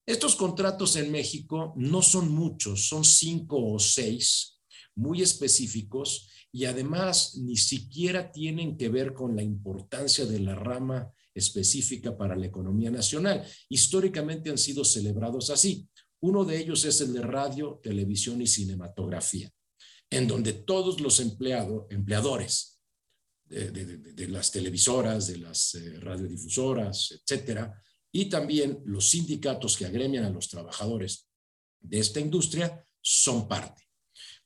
Estos 0.06 0.37
contratos 0.37 0.96
en 0.96 1.10
México 1.10 1.74
no 1.77 2.00
son 2.03 2.31
muchos, 2.32 2.88
son 2.88 3.05
cinco 3.05 3.72
o 3.72 3.79
seis, 3.79 4.57
muy 4.98 5.22
específicos 5.22 6.28
y 6.50 6.64
además 6.64 7.36
ni 7.36 7.56
siquiera 7.56 8.32
tienen 8.32 8.76
que 8.76 8.88
ver 8.88 9.14
con 9.14 9.36
la 9.36 9.43
importancia 9.43 10.26
de 10.26 10.40
la 10.40 10.55
rama 10.55 11.12
específica 11.32 12.17
para 12.17 12.34
la 12.34 12.46
economía 12.46 12.90
nacional. 12.90 13.46
Históricamente 13.69 14.50
han 14.50 14.58
sido 14.58 14.84
celebrados 14.84 15.50
así. 15.50 15.88
Uno 16.20 16.44
de 16.44 16.58
ellos 16.58 16.84
es 16.84 17.00
el 17.00 17.12
de 17.12 17.22
radio, 17.22 17.78
televisión 17.81 18.43
y 18.43 18.48
cinematografía, 18.48 19.50
en 20.10 20.26
donde 20.26 20.52
todos 20.52 21.00
los 21.00 21.20
empleados, 21.20 21.86
empleadores 21.90 22.81
de, 23.44 24.26
las 24.28 24.50
televisoras, 24.50 25.28
de 25.28 25.38
las 25.38 25.76
eh, 25.76 26.00
radiodifusoras, 26.00 27.12
etcétera, 27.12 27.81
y 28.10 28.26
también 28.28 28.82
los 28.84 29.10
sindicatos 29.10 29.76
que 29.76 29.86
agremian 29.86 30.24
a 30.24 30.31
los 30.31 30.48
trabajadores 30.48 31.28
de 31.81 32.00
esta 32.00 32.19
industria 32.19 32.84
son 33.00 33.46
parte. 33.46 33.87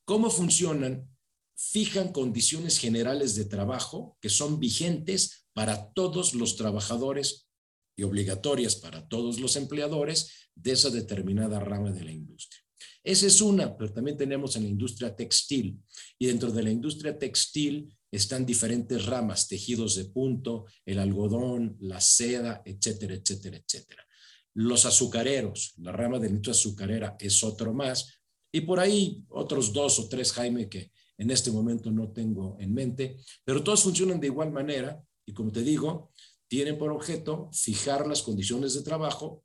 ¿Cómo 0.05 0.31
funcionan? 0.31 1.09
Fijan 1.55 2.13
condiciones 2.13 2.79
generales 2.79 3.35
de 3.35 3.45
trabajo 3.45 4.17
que 4.21 4.29
son 4.29 4.59
vigentes 4.59 5.47
para 5.53 5.93
todos 5.93 6.35
los 6.35 6.57
trabajadores 6.57 7.49
y 7.97 8.03
obligatorias 8.03 8.77
para 8.77 9.07
todos 9.07 9.39
los 9.39 9.57
empleadores 9.57 10.49
de 10.55 10.73
esa 10.73 10.91
determinada 10.91 11.61
rama 11.61 11.93
de 11.93 12.05
la 12.05 12.13
industria. 12.13 12.61
Esa 13.05 13.27
es 13.27 13.41
una, 13.41 13.77
pero 13.77 13.93
también 13.93 14.17
tenemos 14.17 14.57
en 14.57 14.63
la 14.63 14.69
industria 14.69 15.15
textil. 15.15 15.79
Y 16.19 16.27
dentro 16.27 16.51
de 16.51 16.63
la 16.63 16.71
industria 16.71 17.19
textil 17.19 17.97
están 18.11 18.47
diferentes 18.47 19.07
ramas, 19.07 19.49
tejidos 19.49 19.97
de 19.97 20.05
punto, 20.07 20.67
el 20.85 20.99
algodón, 20.99 21.77
la 21.81 22.01
seda, 22.01 22.63
etcétera, 22.65 23.15
etcétera, 23.15 23.57
etcétera. 23.57 24.07
Los 24.55 24.85
azucareros, 24.85 25.75
la 25.79 25.93
rama 25.93 26.19
de 26.19 26.29
la 26.29 26.35
industria 26.35 26.53
azucarera 26.53 27.17
es 27.19 27.43
otro 27.43 27.73
más. 27.73 28.22
Y 28.53 28.61
por 28.61 28.79
ahí 28.79 29.25
otros 29.31 29.73
dos 29.73 29.99
o 29.99 30.09
tres, 30.09 30.33
Jaime, 30.33 30.69
que 30.69 30.93
en 31.19 31.31
este 31.31 31.51
momento 31.51 31.91
no 31.91 32.13
tengo 32.13 32.57
en 32.61 32.75
mente, 32.75 33.17
pero 33.45 33.63
todos 33.63 33.83
funcionan 33.83 34.21
de 34.21 34.27
igual 34.27 34.53
manera 34.53 35.03
y 35.27 35.33
como 35.33 35.51
te 35.51 35.63
digo, 35.63 36.13
tienen 36.49 36.77
por 36.77 36.93
objeto 36.93 37.49
fijar 37.53 38.07
las 38.07 38.23
condiciones 38.23 38.75
de 38.75 38.83
trabajo 38.83 39.43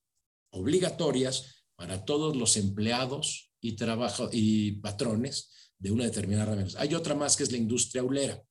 obligatorias 0.52 1.64
para 1.76 2.04
todos 2.04 2.36
los 2.36 2.58
empleados 2.58 3.54
y, 3.62 3.76
trabajo, 3.76 4.30
y 4.32 4.74
patrones 4.74 5.72
de 5.78 5.92
una 5.92 6.06
determinada 6.06 6.54
rama. 6.54 6.68
Hay 6.78 6.96
otra 6.96 7.16
más 7.16 7.38
que 7.38 7.44
es 7.44 7.52
la 7.52 7.58
industria 7.58 8.04
ulera. 8.04 8.44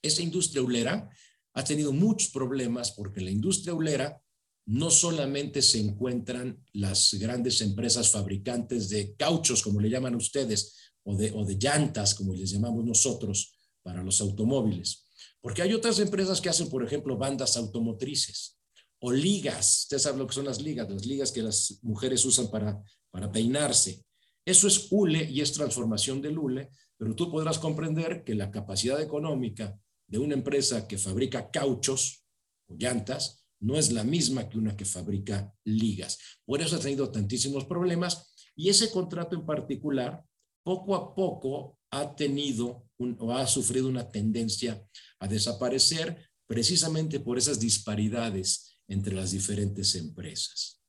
Esa 0.00 0.22
industria 0.22 0.62
ulera 0.62 1.10
ha 1.54 1.64
tenido 1.64 1.92
muchos 1.92 2.30
problemas 2.30 2.92
porque 2.92 3.20
la 3.20 3.30
industria 3.30 3.74
ulera 3.74 4.22
no 4.66 4.90
solamente 4.90 5.60
se 5.60 5.80
encuentran 5.80 6.64
las 6.72 7.14
grandes 7.14 7.60
empresas 7.60 8.10
fabricantes 8.10 8.88
de 8.88 9.14
cauchos, 9.16 9.62
como 9.62 9.80
le 9.80 9.90
llaman 9.90 10.14
ustedes, 10.14 10.76
o 11.04 11.16
de, 11.16 11.32
o 11.32 11.44
de 11.44 11.56
llantas, 11.56 12.14
como 12.14 12.32
les 12.34 12.52
llamamos 12.52 12.84
nosotros, 12.84 13.54
para 13.82 14.02
los 14.02 14.20
automóviles, 14.20 15.08
porque 15.40 15.62
hay 15.62 15.74
otras 15.74 15.98
empresas 15.98 16.40
que 16.40 16.48
hacen, 16.48 16.68
por 16.68 16.84
ejemplo, 16.84 17.16
bandas 17.16 17.56
automotrices 17.56 18.58
o 19.00 19.10
ligas. 19.10 19.82
Ustedes 19.82 20.02
saben 20.02 20.20
lo 20.20 20.26
que 20.26 20.34
son 20.34 20.44
las 20.44 20.62
ligas, 20.62 20.88
las 20.88 21.04
ligas 21.04 21.32
que 21.32 21.42
las 21.42 21.80
mujeres 21.82 22.24
usan 22.24 22.48
para, 22.48 22.80
para 23.10 23.30
peinarse. 23.30 24.04
Eso 24.44 24.68
es 24.68 24.86
hule 24.90 25.28
y 25.28 25.40
es 25.40 25.52
transformación 25.52 26.22
del 26.22 26.38
hule, 26.38 26.70
pero 26.96 27.14
tú 27.14 27.30
podrás 27.30 27.58
comprender 27.58 28.22
que 28.24 28.34
la 28.34 28.50
capacidad 28.50 29.00
económica 29.00 29.76
de 30.06 30.18
una 30.18 30.34
empresa 30.34 30.86
que 30.86 30.98
fabrica 30.98 31.50
cauchos 31.50 32.24
o 32.68 32.76
llantas 32.76 33.41
no 33.62 33.76
es 33.76 33.92
la 33.92 34.04
misma 34.04 34.48
que 34.48 34.58
una 34.58 34.76
que 34.76 34.84
fabrica 34.84 35.54
ligas. 35.64 36.18
Por 36.44 36.60
eso 36.60 36.76
ha 36.76 36.80
tenido 36.80 37.10
tantísimos 37.10 37.64
problemas 37.64 38.34
y 38.56 38.68
ese 38.68 38.90
contrato 38.90 39.36
en 39.36 39.46
particular, 39.46 40.22
poco 40.64 40.94
a 40.94 41.14
poco 41.14 41.78
ha 41.90 42.14
tenido 42.14 42.84
o 43.18 43.32
ha 43.32 43.46
sufrido 43.46 43.88
una 43.88 44.08
tendencia 44.08 44.84
a 45.18 45.28
desaparecer 45.28 46.28
precisamente 46.46 47.20
por 47.20 47.38
esas 47.38 47.60
disparidades 47.60 48.78
entre 48.88 49.14
las 49.14 49.30
diferentes 49.30 49.94
empresas. 49.94 50.80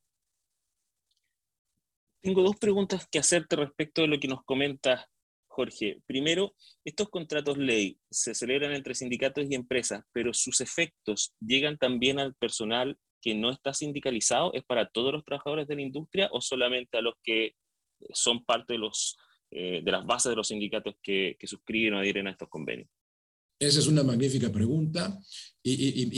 Tengo 2.22 2.42
dos 2.42 2.56
preguntas 2.56 3.08
que 3.10 3.20
hacerte 3.20 3.56
respecto 3.56 4.02
de 4.02 4.08
lo 4.08 4.20
que 4.20 4.28
nos 4.28 4.44
comentas 4.46 5.06
Jorge, 5.54 6.02
primero, 6.08 6.56
estos 6.84 7.10
contratos 7.10 7.60
ley 7.60 8.00
se 8.10 8.34
celebran 8.34 8.74
entre 8.74 8.96
sindicatos 8.96 9.46
y 9.48 9.54
empresas, 9.54 10.04
pero 10.12 10.34
sus 10.34 10.62
efectos 10.62 11.36
llegan 11.40 11.78
también 11.78 12.20
al 12.20 12.34
personal 12.34 12.98
que 13.22 13.36
no 13.36 13.52
está 13.52 13.72
sindicalizado, 13.74 14.52
¿es 14.54 14.64
para 14.64 14.90
todos 14.90 15.14
los 15.14 15.24
trabajadores 15.24 15.68
de 15.68 15.76
la 15.76 15.84
industria 15.84 16.28
o 16.32 16.42
solamente 16.42 16.98
a 16.98 17.02
los 17.02 17.14
que 17.24 17.56
son 18.14 18.44
parte 18.44 18.74
de, 18.74 18.80
eh, 19.52 19.82
las 19.86 20.06
bases 20.06 20.32
de 20.32 20.36
los 20.36 20.48
sindicatos 20.48 20.96
que, 21.02 21.38
suscriben 21.44 21.94
o 21.94 22.00
adhieren 22.00 22.28
a 22.28 22.32
estos 22.32 22.50
convenios? 22.50 22.90
Esa 23.60 23.80
es 23.80 23.88
una 23.88 24.04
magnífica 24.04 24.52
pregunta 24.52 25.18
y, 25.62 26.10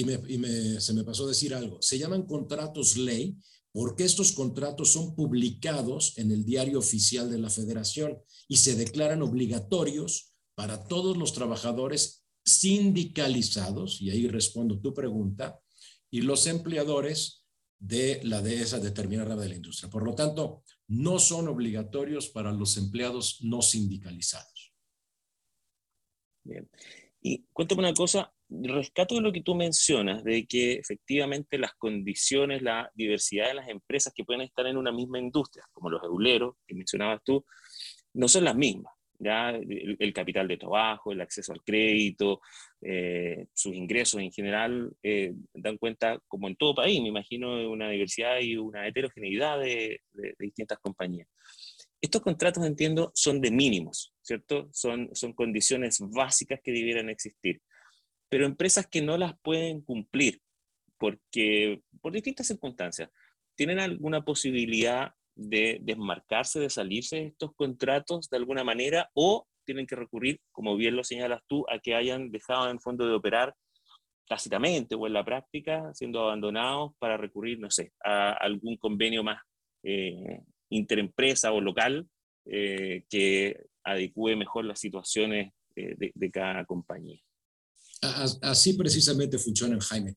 se 0.79 0.93
me 0.93 1.03
pasó 1.03 1.27
decir 1.27 1.53
algo. 1.53 1.81
Se 1.81 1.99
llaman 1.99 2.25
contratos 2.25 2.95
ley 2.95 3.35
porque 3.75 4.05
estos 4.05 4.31
contratos 4.31 4.93
son 4.93 5.15
publicados 5.15 6.17
en 6.17 6.31
el 6.31 6.45
diario 6.45 6.79
oficial 6.79 7.29
de 7.29 7.39
la 7.39 7.49
federación 7.49 8.17
y 8.47 8.55
se 8.55 8.75
declaran 8.75 9.21
obligatorios 9.21 10.33
para 10.55 10.85
todos 10.85 11.17
los 11.17 11.33
trabajadores 11.33 12.25
sindicalizados, 12.45 14.01
y 14.01 14.11
ahí 14.11 14.29
respondo 14.29 14.79
tu 14.79 14.93
pregunta, 14.93 15.59
y 16.09 16.21
los 16.21 16.47
empleadores 16.47 17.45
de 17.77 18.21
la 18.23 18.41
de 18.41 18.61
esa 18.61 18.79
determinada 18.79 19.35
de 19.35 19.49
la 19.49 19.55
industria. 19.55 19.89
Por 19.89 20.05
lo 20.05 20.15
tanto, 20.15 20.63
no 20.87 21.19
son 21.19 21.49
obligatorios 21.49 22.29
para 22.29 22.53
los 22.53 22.77
empleados 22.77 23.39
no 23.41 23.61
sindicalizados. 23.61 24.73
Bien. 26.45 26.69
Y 27.21 27.43
cuéntame 27.51 27.81
una 27.81 27.93
cosa, 27.93 28.33
rescato 28.63 29.15
de 29.15 29.21
lo 29.21 29.31
que 29.31 29.41
tú 29.41 29.55
mencionas, 29.55 30.23
de 30.23 30.45
que 30.45 30.73
efectivamente 30.73 31.57
las 31.57 31.73
condiciones, 31.73 32.61
la 32.61 32.91
diversidad 32.93 33.47
de 33.47 33.55
las 33.55 33.69
empresas 33.69 34.13
que 34.13 34.23
pueden 34.23 34.41
estar 34.41 34.65
en 34.67 34.77
una 34.77 34.91
misma 34.91 35.19
industria, 35.19 35.63
como 35.73 35.89
los 35.89 36.03
euleros 36.03 36.55
que 36.67 36.75
mencionabas 36.75 37.21
tú, 37.23 37.45
no 38.13 38.27
son 38.27 38.43
las 38.43 38.55
mismas. 38.55 38.93
¿ya? 39.19 39.51
El, 39.51 40.13
capital 40.13 40.47
de 40.47 40.57
trabajo, 40.57 41.11
el 41.11 41.21
acceso 41.21 41.53
al 41.53 41.63
crédito, 41.63 42.41
eh, 42.81 43.47
sus 43.53 43.73
ingresos 43.73 44.21
en 44.21 44.31
general, 44.31 44.91
eh, 45.03 45.33
dan 45.53 45.77
cuenta, 45.77 46.19
como 46.27 46.47
en 46.47 46.55
todo 46.55 46.75
país, 46.75 47.01
me 47.01 47.09
imagino, 47.09 47.57
de 47.57 47.67
una 47.67 47.89
diversidad 47.89 48.39
y 48.39 48.57
una 48.57 48.87
heterogeneidad 48.87 49.59
de, 49.59 50.01
de 50.13 50.35
distintas 50.39 50.79
compañías. 50.79 51.27
Estos 52.01 52.21
contratos, 52.21 52.63
entiendo, 52.65 53.11
son 53.15 53.41
de 53.41 53.51
mínimos, 53.51 54.13
¿cierto? 54.21 54.69
Son, 54.71 55.09
son 55.13 55.33
condiciones 55.33 55.99
básicas 55.99 56.59
que 56.63 56.71
debieran 56.71 57.09
existir. 57.09 57.61
Pero 58.29 58.45
empresas 58.45 58.87
que 58.87 59.01
no 59.01 59.17
las 59.17 59.37
pueden 59.39 59.81
cumplir 59.81 60.41
porque, 60.97 61.81
por 62.01 62.13
distintas 62.13 62.47
circunstancias, 62.47 63.09
¿tienen 63.55 63.79
alguna 63.79 64.23
posibilidad 64.23 65.13
de 65.35 65.79
desmarcarse, 65.81 66.59
de 66.59 66.69
salirse 66.69 67.17
de 67.17 67.25
estos 67.27 67.53
contratos 67.55 68.29
de 68.29 68.37
alguna 68.37 68.63
manera 68.63 69.09
o 69.13 69.45
tienen 69.65 69.87
que 69.87 69.95
recurrir, 69.95 70.39
como 70.51 70.75
bien 70.77 70.95
lo 70.95 71.03
señalas 71.03 71.41
tú, 71.47 71.65
a 71.69 71.79
que 71.79 71.95
hayan 71.95 72.31
dejado 72.31 72.69
en 72.69 72.79
fondo 72.79 73.05
de 73.05 73.13
operar 73.13 73.53
tácitamente 74.27 74.95
o 74.95 75.05
en 75.07 75.13
la 75.13 75.25
práctica, 75.25 75.93
siendo 75.93 76.21
abandonados 76.21 76.93
para 76.99 77.17
recurrir, 77.17 77.59
no 77.59 77.69
sé, 77.69 77.91
a 78.03 78.31
algún 78.31 78.77
convenio 78.77 79.23
más 79.23 79.41
eh, 79.83 80.41
interempresa 80.69 81.51
o 81.51 81.61
local 81.61 82.07
eh, 82.45 83.03
que 83.09 83.65
adecue 83.83 84.35
mejor 84.35 84.65
las 84.65 84.79
situaciones 84.79 85.53
eh, 85.75 85.95
de, 85.97 86.31
cada 86.31 86.65
compañía. 86.65 87.19
Así 88.01 88.73
precisamente 88.73 89.37
funcionan, 89.37 89.79
Jaime. 89.79 90.15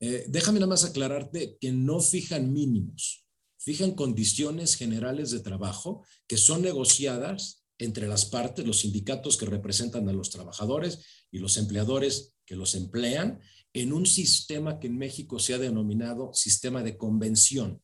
Eh, 0.00 0.26
déjame 0.28 0.58
nada 0.60 0.70
más 0.70 0.84
aclararte 0.84 1.56
que 1.60 1.72
no 1.72 2.00
fijan 2.00 2.52
mínimos, 2.52 3.26
fijan 3.58 3.92
condiciones 3.92 4.74
generales 4.74 5.30
de 5.30 5.40
trabajo 5.40 6.04
que 6.26 6.36
son 6.36 6.62
negociadas 6.62 7.64
entre 7.78 8.06
las 8.06 8.26
partes, 8.26 8.66
los 8.66 8.80
sindicatos 8.80 9.36
que 9.36 9.46
representan 9.46 10.08
a 10.08 10.12
los 10.12 10.30
trabajadores 10.30 11.00
y 11.30 11.38
los 11.38 11.56
empleadores 11.56 12.34
que 12.44 12.56
los 12.56 12.74
emplean, 12.74 13.40
en 13.72 13.92
un 13.92 14.06
sistema 14.06 14.78
que 14.78 14.86
en 14.86 14.96
México 14.96 15.38
se 15.38 15.52
ha 15.52 15.58
denominado 15.58 16.32
sistema 16.32 16.82
de 16.82 16.96
convención. 16.96 17.82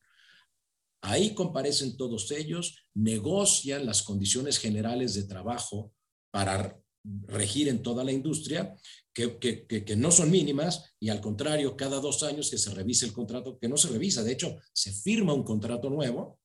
Ahí 1.01 1.35
comparecen 1.35 1.97
todos 1.97 2.31
ellos, 2.31 2.77
negocian 2.93 3.85
las 3.85 4.01
condiciones 4.01 4.57
generales 4.57 5.13
de 5.13 5.23
trabajo 5.23 5.93
para 6.31 6.79
regir 7.03 7.67
en 7.67 7.81
toda 7.81 8.03
la 8.03 8.11
industria, 8.11 8.75
que, 9.13 9.37
que, 9.39 9.95
no 9.95 10.09
son 10.09 10.31
mínimas 10.31 10.95
y 10.99 11.09
al 11.09 11.21
contrario, 11.21 11.77
cada 11.77 11.99
dos 11.99 12.23
años 12.23 12.49
que 12.49 12.57
se 12.57 12.73
revise 12.73 13.05
el 13.05 13.13
contrato, 13.13 13.59
que 13.59 13.69
no 13.69 13.77
se 13.77 13.89
revisa, 13.89 14.23
de 14.23 14.31
hecho, 14.31 14.55
se 14.73 14.91
firma 14.91 15.33
un 15.33 15.43
contrato 15.43 15.89
nuevo, 15.89 16.39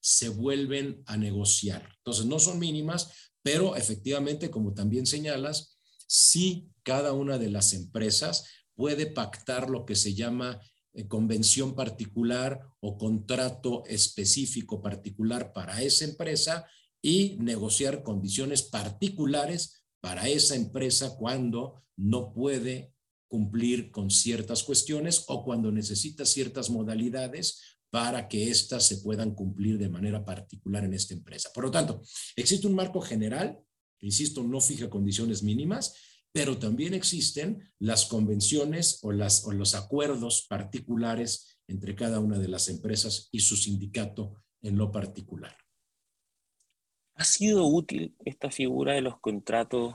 se 0.00 0.28
vuelven 0.28 1.02
a 1.06 1.16
negociar. 1.16 1.88
Entonces, 1.98 2.24
no 2.26 2.38
son 2.38 2.58
mínimas, 2.58 3.32
pero 3.42 3.76
efectivamente, 3.76 4.50
como 4.50 4.72
también 4.72 5.06
señalas, 5.06 5.78
sí 6.06 6.68
cada 6.82 7.12
una 7.12 7.38
de 7.38 7.50
las 7.50 7.72
empresas 7.72 8.44
puede 8.74 9.06
pactar 9.06 9.68
lo 9.68 9.84
que 9.84 9.96
se 9.96 10.14
llama 10.14 10.60
eh, 10.94 11.08
convención 11.08 11.74
particular 11.74 12.60
o 12.80 12.96
contrato 12.96 13.84
específico 13.86 14.80
particular 14.80 15.52
para 15.52 15.82
esa 15.82 16.04
empresa 16.04 16.66
y 17.02 17.36
negociar 17.38 18.02
condiciones 18.02 18.62
particulares 18.62 19.83
para 20.04 20.28
esa 20.28 20.54
empresa 20.54 21.16
cuando 21.16 21.82
no 21.96 22.34
puede 22.34 22.92
cumplir 23.26 23.90
con 23.90 24.10
ciertas 24.10 24.62
cuestiones 24.62 25.24
o 25.28 25.42
cuando 25.42 25.72
necesita 25.72 26.26
ciertas 26.26 26.68
modalidades 26.68 27.78
para 27.88 28.28
que 28.28 28.50
éstas 28.50 28.86
se 28.86 28.98
puedan 28.98 29.34
cumplir 29.34 29.78
de 29.78 29.88
manera 29.88 30.22
particular 30.22 30.84
en 30.84 30.92
esta 30.92 31.14
empresa. 31.14 31.48
Por 31.54 31.64
lo 31.64 31.70
tanto, 31.70 32.02
existe 32.36 32.66
un 32.66 32.74
marco 32.74 33.00
general, 33.00 33.58
insisto, 34.00 34.44
no 34.44 34.60
fija 34.60 34.90
condiciones 34.90 35.42
mínimas, 35.42 35.94
pero 36.32 36.58
también 36.58 36.92
existen 36.92 37.72
las 37.78 38.04
convenciones 38.04 38.98
o 39.04 39.10
los 39.10 39.74
acuerdos 39.74 40.44
particulares 40.46 41.56
entre 41.66 41.94
cada 41.94 42.20
una 42.20 42.38
de 42.38 42.48
las 42.48 42.68
empresas 42.68 43.30
y 43.32 43.40
su 43.40 43.56
sindicato 43.56 44.34
en 44.60 44.76
lo 44.76 44.92
particular. 44.92 45.63
¿Ha 47.16 47.24
sido 47.24 47.66
útil 47.66 48.16
esta 48.24 48.50
figura 48.50 48.94
de 48.94 49.00
los 49.00 49.20
contratos 49.20 49.94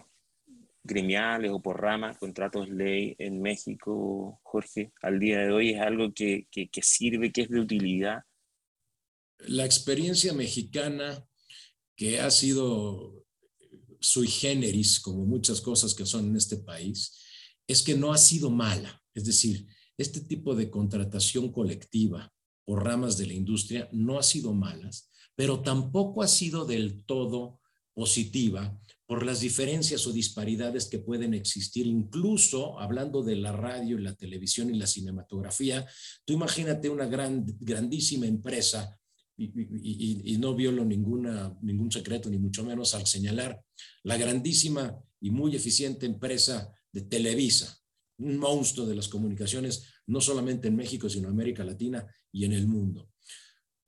gremiales 0.84 1.52
o 1.52 1.62
por 1.62 1.82
rama, 1.82 2.18
contratos 2.18 2.70
ley 2.70 3.16
en 3.20 3.42
México, 3.42 4.40
Jorge? 4.44 4.94
Al 5.02 5.20
día 5.20 5.40
de 5.40 5.52
hoy 5.52 5.72
es 5.72 5.82
algo 5.82 6.14
que, 6.14 6.48
que, 6.50 6.70
sirve, 6.82 7.32
que 7.32 7.42
es 7.42 7.50
de 7.50 7.60
utilidad. 7.60 8.24
La 9.40 9.66
experiencia 9.66 10.34
mexicana 10.34 11.26
que 11.96 12.22
ha 12.22 12.32
sido 12.32 13.26
sui 14.00 14.28
generis, 14.28 15.02
como 15.02 15.26
muchas 15.26 15.60
cosas 15.60 15.94
que 15.94 16.06
son 16.06 16.30
en 16.30 16.38
este 16.38 16.58
país, 16.58 17.20
es 17.68 17.82
que 17.82 17.96
no 17.96 18.14
ha 18.14 18.18
sido 18.18 18.50
mala. 18.50 19.04
Es 19.14 19.26
decir, 19.26 19.68
este 19.98 20.22
tipo 20.22 20.56
de 20.56 20.70
contratación 20.70 21.52
colectiva 21.52 22.32
por 22.64 22.86
ramas 22.86 23.18
de 23.18 23.28
la 23.28 23.34
industria 23.34 23.90
no 23.92 24.18
ha 24.18 24.24
sido 24.24 24.54
malas, 24.54 25.09
pero 25.40 25.62
tampoco 25.62 26.22
ha 26.22 26.28
sido 26.28 26.66
del 26.66 27.06
todo 27.06 27.62
positiva 27.94 28.78
por 29.06 29.26
las 29.26 29.40
diferencias 29.40 30.06
o 30.06 30.12
disparidades 30.12 30.88
que 30.88 31.00
pueden 31.00 31.34
existir, 31.34 31.88
incluso 31.88 32.78
hablando 32.78 33.24
de 33.24 33.38
la 33.38 33.54
radio, 33.54 33.98
la 34.00 34.16
televisión 34.16 34.70
y 34.70 34.78
la 34.78 34.86
cinematografía. 34.86 35.88
Tú 36.26 36.34
imagínate 36.34 36.90
una 36.90 37.06
gran, 37.06 37.46
grandísima 37.58 38.26
empresa 38.26 39.00
y, 39.38 40.38
no 40.40 40.56
violo 40.56 40.84
ninguna, 40.84 41.58
ningún 41.62 41.90
secreto, 41.90 42.30
ni 42.30 42.38
mucho 42.38 42.66
menos 42.66 42.94
al 42.94 43.08
señalar 43.08 43.64
la 44.04 44.18
grandísima 44.18 45.00
y 45.22 45.30
muy 45.30 45.56
eficiente 45.56 46.06
empresa 46.06 46.70
de 46.92 47.04
Televisa, 47.04 47.80
un 48.18 48.40
monstruo 48.40 48.86
de 48.86 48.96
las 48.96 49.08
comunicaciones, 49.08 49.86
no 50.06 50.20
solamente 50.20 50.68
en 50.68 50.76
México, 50.76 51.08
sino 51.08 51.30
en 51.30 51.34
América 51.36 51.64
Latina 51.64 52.06
y 52.30 52.44
en 52.44 52.52
el 52.52 52.68
mundo. 52.68 53.10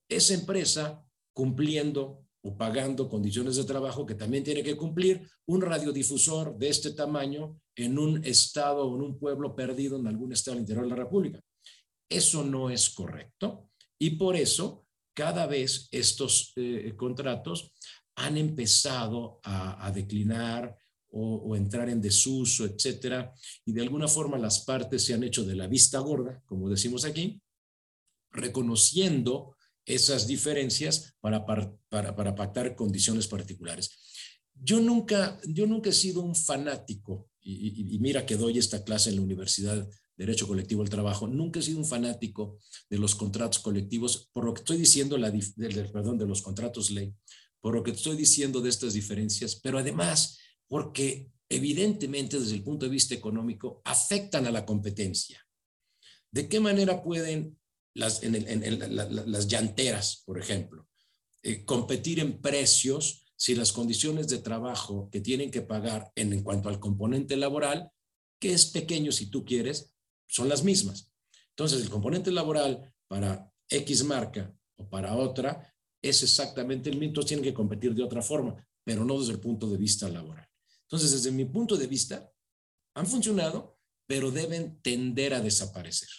Esa 0.08 0.34
empresa, 0.34 1.05
cumpliendo 1.34 2.26
o 2.44 2.58
pagando 2.58 3.08
condiciones 3.08 3.56
de 3.56 3.66
trabajo 3.66 4.06
que 4.06 4.16
también 4.16 4.44
tiene 4.44 4.64
que 4.64 4.76
cumplir 4.76 5.30
un 5.46 5.62
radiodifusor 5.62 6.58
de 6.58 6.70
este 6.70 6.92
tamaño 6.92 7.60
en 7.76 8.00
un 8.00 8.24
estado 8.26 8.88
o 8.88 8.96
en 8.96 9.04
un 9.04 9.20
pueblo 9.20 9.56
perdido 9.56 10.00
en 10.00 10.08
algún 10.08 10.34
estado 10.34 10.58
interior 10.58 10.86
de 10.86 10.90
la 10.90 11.04
República. 11.04 11.40
Eso 12.10 12.44
no 12.44 12.70
es 12.70 12.90
correcto 12.90 13.70
y 14.00 14.12
por 14.12 14.36
eso 14.36 14.86
cada 15.14 15.46
vez 15.46 15.88
estos 15.92 16.54
eh, 16.56 16.94
contratos 16.98 17.72
han 18.16 18.38
empezado 18.38 19.40
a, 19.44 19.92
declinar 19.92 20.76
o, 21.12 21.36
o, 21.36 21.56
entrar 21.56 21.90
en 21.90 22.02
desuso, 22.02 22.66
etcétera, 22.66 23.34
y 23.66 23.72
de 23.72 23.82
alguna 23.82 24.08
forma 24.08 24.38
las 24.38 24.64
partes 24.66 25.04
se 25.06 25.14
han 25.14 25.24
hecho 25.24 25.44
de 25.44 25.56
la 25.56 25.68
vista 25.68 26.00
gorda, 26.00 26.42
como 26.46 26.70
decimos 26.70 27.06
aquí, 27.06 27.42
reconociendo 28.32 29.56
esas 29.86 30.28
diferencias 30.28 31.16
para, 31.20 31.46
para, 31.46 32.16
para 32.16 32.36
pactar 32.36 32.76
condiciones 32.76 33.28
particulares. 33.28 33.90
Yo 34.54 34.80
nunca, 34.80 35.40
yo 35.48 35.66
nunca 35.66 35.90
he 35.90 35.94
sido 35.94 36.22
un 36.22 36.36
fanático, 36.36 37.30
y, 37.42 37.98
mira 38.00 38.26
que 38.26 38.38
doy 38.38 38.60
esta 38.60 38.84
clase 38.84 39.10
en 39.10 39.16
la 39.16 39.24
Universidad 39.24 39.76
de 39.76 39.90
Derecho 40.16 40.48
Colectivo 40.48 40.84
del 40.84 40.92
Trabajo, 40.92 41.28
nunca 41.28 41.60
he 41.60 41.64
sido 41.64 41.80
un 41.80 41.86
fanático 41.86 42.60
de 42.90 43.00
los 43.00 43.16
contratos 43.16 43.60
colectivos, 43.60 44.30
por 44.32 44.46
lo 44.46 44.54
que 44.54 44.60
estoy 44.60 44.78
diciendo, 44.78 45.18
la, 45.18 45.34
perdón, 45.92 46.20
de 46.20 46.28
los 46.28 46.44
contratos 46.44 46.92
ley, 46.92 47.14
por 47.60 47.74
lo 47.74 47.82
que 47.82 47.92
estoy 47.92 48.16
diciendo 48.16 48.62
de 48.62 48.70
estas 48.70 48.94
diferencias, 48.94 49.56
pero 49.56 49.80
además 49.80 50.38
porque 50.68 51.32
evidentemente 51.50 52.40
desde 52.40 52.56
el 52.56 52.64
punto 52.64 52.86
de 52.86 52.92
vista 52.92 53.14
económico 53.14 53.82
afectan 53.84 54.48
a 54.48 54.52
la 54.52 54.66
competencia. 54.66 55.46
¿De 56.32 56.48
qué 56.48 56.62
manera 56.62 57.04
pueden 57.04 57.60
las, 57.94 58.24
en, 58.24 58.34
las 59.32 59.48
llanteras, 59.48 60.24
por 60.26 60.40
ejemplo, 60.40 60.88
eh, 61.44 61.66
competir 61.66 62.20
en 62.20 62.40
precios 62.42 63.26
si 63.36 63.56
las 63.56 63.72
condiciones 63.72 64.28
de 64.28 64.38
trabajo 64.38 65.10
que 65.12 65.20
tienen 65.20 65.50
que 65.50 65.62
pagar 65.62 66.12
en, 66.16 66.32
en 66.32 66.44
cuanto 66.44 66.70
al 66.70 66.80
componente 66.80 67.36
laboral, 67.36 67.90
que 68.40 68.54
es 68.54 68.68
pequeño 68.68 69.12
si 69.12 69.28
tú 69.28 69.44
quieres, 69.44 69.94
son 70.28 70.48
las 70.48 70.64
mismas. 70.64 71.12
Entonces, 71.50 71.82
el 71.82 71.90
componente 71.90 72.32
laboral 72.32 72.94
para 73.08 73.52
X 73.68 74.04
marca 74.04 74.54
o 74.78 74.88
para 74.88 75.16
otra 75.16 75.74
es 76.02 76.24
exactamente 76.24 76.90
el 76.90 76.98
mismo, 76.98 77.24
tienen 77.24 77.44
que 77.44 77.54
competir 77.54 77.94
de 77.94 78.04
otra 78.04 78.22
forma, 78.22 78.56
pero 78.84 79.06
no 79.06 79.20
desde 79.20 79.34
el 79.34 79.40
punto 79.40 79.68
de 79.68 79.78
vista 79.78 80.08
laboral. 80.08 80.48
Entonces, 80.84 81.12
desde 81.12 81.32
mi 81.32 81.46
punto 81.46 81.78
de 81.78 81.88
vista, 81.88 82.32
han 82.96 83.08
funcionado, 83.08 83.78
pero 84.08 84.32
deben 84.32 84.82
tender 84.82 85.34
a 85.34 85.42
desaparecer 85.42 86.10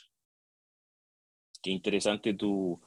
qué 1.63 1.71
interesante 1.71 2.35
tu, 2.35 2.81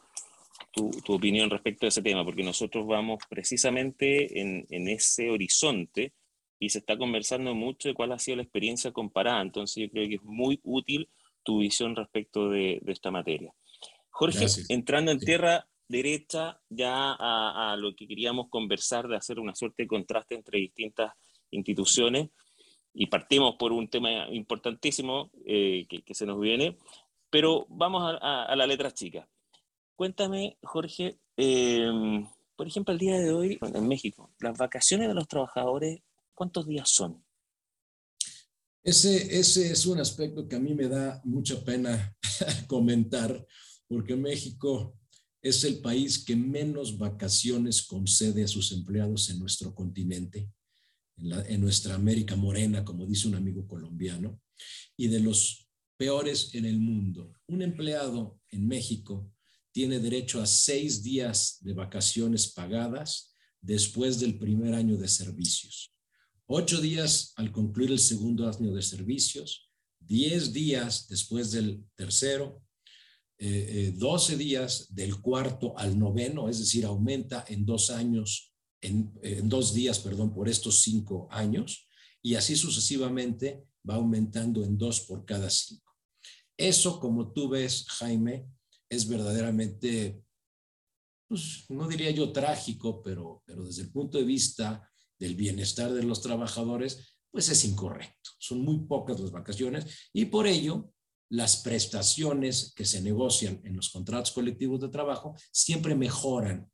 tu, 0.71 0.91
opinión 1.07 1.49
respecto 1.49 1.85
a 1.85 1.89
ese 1.89 2.01
tema, 2.01 2.23
porque 2.23 2.43
nosotros 2.43 2.85
vamos 2.85 3.19
precisamente 3.29 4.39
en, 4.39 4.65
en, 4.69 4.87
ese 4.87 5.29
horizonte 5.29 6.13
y 6.59 6.69
se 6.69 6.79
está 6.79 6.97
conversando 6.97 7.55
mucho 7.55 7.89
de 7.89 7.93
cuál 7.93 8.11
ha 8.11 8.19
sido 8.19 8.37
la 8.37 8.43
experiencia 8.43 8.91
comparada. 8.91 9.41
Entonces 9.41 9.83
yo 9.83 9.89
creo 9.89 10.07
que 10.07 10.15
es 10.15 10.23
muy 10.23 10.59
útil 10.63 11.09
tu 11.43 11.59
visión 11.59 11.95
respecto 11.95 12.49
de, 12.49 12.79
de 12.81 12.91
esta 12.91 13.11
materia. 13.11 13.53
Jorge, 14.09 14.45
entrando 14.69 15.11
en 15.11 15.19
tierra 15.19 15.67
derecha 15.87 16.59
ya 16.69 17.13
a, 17.13 17.73
a, 17.73 17.77
lo 17.77 17.95
que 17.95 18.07
queríamos 18.07 18.49
conversar, 18.49 19.07
de 19.07 19.17
hacer 19.17 19.39
una 19.39 19.55
suerte 19.55 19.83
de 19.83 19.87
contraste 19.87 20.35
entre 20.35 20.59
distintas 20.59 21.13
instituciones, 21.51 22.29
y 22.97 23.07
partimos 23.07 23.55
por 23.57 23.73
un 23.73 23.89
tema 23.89 24.29
importantísimo 24.29 25.29
eh, 25.45 25.85
que, 25.89 26.01
que, 26.01 26.15
se 26.15 26.25
nos 26.25 26.39
viene, 26.39 26.77
pero 27.35 27.67
vamos 27.69 28.01
a, 28.21 28.55
la 28.55 28.65
letra 28.65 28.93
chica. 28.93 29.29
Cuéntame, 29.97 30.57
Jorge, 30.63 31.19
em, 31.35 32.25
por 32.55 32.65
ejemplo, 32.65 32.93
el 32.93 32.97
día 32.97 33.19
de 33.19 33.33
hoy 33.33 33.59
en 33.61 33.87
México, 33.89 34.33
las 34.39 34.57
vacaciones 34.57 35.09
de 35.09 35.13
los 35.15 35.27
trabajadores, 35.27 35.99
¿cuántos 36.33 36.65
días 36.65 36.87
son? 36.89 37.21
Ese, 38.81 39.37
ese 39.37 39.69
es 39.69 39.85
un 39.85 39.99
aspecto 39.99 40.47
que 40.47 40.55
a 40.55 40.61
mí 40.61 40.73
me 40.75 40.87
da 40.87 41.19
mucha 41.25 41.61
pena 41.61 42.15
comentar, 42.67 43.45
porque 43.85 44.15
México 44.15 44.97
es 45.41 45.61
el 45.65 45.81
país 45.81 46.23
que 46.23 46.37
menos 46.37 46.97
vacaciones 46.97 47.85
concede 47.85 48.45
a 48.45 48.47
sus 48.47 48.71
empleados 48.71 49.29
en 49.29 49.39
nuestro 49.39 49.75
continente, 49.75 50.49
en, 51.17 51.33
en 51.33 51.59
nuestra 51.59 51.95
América 51.95 52.37
morena, 52.37 52.85
como 52.85 53.05
dice 53.05 53.27
un 53.27 53.35
amigo 53.35 53.67
colombiano, 53.67 54.39
y 54.95 55.09
de 55.09 55.19
los 55.19 55.64
peores 55.97 56.53
en 56.53 56.65
el 56.65 56.79
mundo. 56.79 57.33
Un 57.47 57.61
empleado 57.61 58.39
en 58.49 58.67
México 58.67 59.31
tiene 59.71 59.99
derecho 59.99 60.41
a 60.41 60.45
seis 60.45 61.03
días 61.03 61.57
de 61.61 61.73
vacaciones 61.73 62.47
pagadas 62.53 63.35
después 63.61 64.19
del 64.19 64.37
primer 64.37 64.73
año 64.73 64.95
de 64.97 65.07
servicios, 65.07 65.93
ocho 66.47 66.79
días 66.79 67.33
al 67.35 67.51
concluir 67.51 67.91
el 67.91 67.99
segundo 67.99 68.47
año 68.47 68.73
de 68.73 68.81
servicios, 68.81 69.69
diez 69.99 70.53
días 70.53 71.07
después 71.07 71.51
del 71.51 71.83
tercero, 71.95 72.61
eh, 73.37 73.47
eh, 73.47 73.93
doce 73.97 74.37
días 74.37 74.93
del 74.95 75.19
cuarto 75.19 75.77
al 75.77 75.97
noveno, 75.99 76.47
es 76.47 76.59
decir, 76.59 76.85
aumenta 76.85 77.43
en 77.49 77.65
dos 77.65 77.89
años, 77.89 78.53
en, 78.81 79.11
en 79.23 79.49
dos 79.49 79.73
días, 79.73 79.99
perdón, 79.99 80.33
por 80.33 80.47
estos 80.47 80.83
cinco 80.83 81.27
años, 81.31 81.89
y 82.21 82.35
así 82.35 82.55
sucesivamente 82.55 83.65
va 83.87 83.95
aumentando 83.95 84.63
en 84.63 84.77
dos 84.77 85.01
por 85.01 85.25
cada 85.25 85.49
cinco. 85.49 85.84
Eso, 86.57 86.99
como 86.99 87.31
tú 87.33 87.49
ves, 87.49 87.85
Jaime, 87.87 88.47
es 88.89 89.07
verdaderamente, 89.07 90.23
pues 91.27 91.65
no 91.69 91.87
diría 91.87 92.11
yo 92.11 92.31
trágico, 92.31 93.01
pero, 93.01 93.43
pero 93.45 93.63
desde 93.63 93.83
el 93.83 93.91
punto 93.91 94.17
de 94.17 94.23
vista 94.23 94.89
del 95.19 95.35
bienestar 95.35 95.91
de 95.91 96.03
los 96.03 96.21
trabajadores, 96.21 97.17
pues 97.31 97.49
es 97.49 97.65
incorrecto. 97.65 98.31
Son 98.39 98.61
muy 98.61 98.79
pocas 98.85 99.19
las 99.19 99.31
vacaciones 99.31 100.09
y 100.13 100.25
por 100.25 100.47
ello 100.47 100.91
las 101.29 101.57
prestaciones 101.57 102.73
que 102.75 102.85
se 102.85 103.01
negocian 103.01 103.59
en 103.65 103.75
los 103.75 103.89
contratos 103.89 104.31
colectivos 104.31 104.79
de 104.79 104.89
trabajo 104.89 105.35
siempre 105.51 105.95
mejoran 105.95 106.71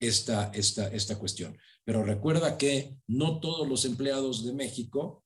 esta, 0.00 0.50
esta, 0.54 0.88
esta 0.88 1.18
cuestión. 1.18 1.58
Pero 1.84 2.04
recuerda 2.04 2.56
que 2.56 2.96
no 3.06 3.40
todos 3.40 3.68
los 3.68 3.84
empleados 3.84 4.44
de 4.44 4.52
México 4.52 5.24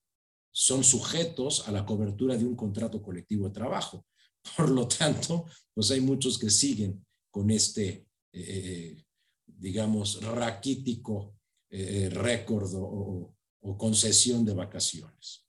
son 0.57 0.85
sujetos 0.85 1.67
a 1.69 1.73
la 1.73 1.85
cobertura 1.85 2.37
de 2.37 2.45
un 2.45 2.55
contrato 2.55 3.03
colectivo 3.03 3.49
de 3.49 3.55
trabajo. 3.55 4.07
Por 4.57 4.71
lo 4.71 4.87
tanto, 4.87 5.47
pues 5.75 5.91
hay 5.91 6.01
muchos 6.01 6.39
que 6.39 6.49
siguen 6.49 7.05
con 7.31 7.51
este, 7.51 8.07
eh, 8.33 9.05
digamos, 9.45 10.23
raquítico 10.23 11.35
eh, 11.71 12.09
récord 12.09 12.71
o, 12.75 13.35
concesión 13.77 14.45
de 14.45 14.53
vacaciones. 14.53 15.49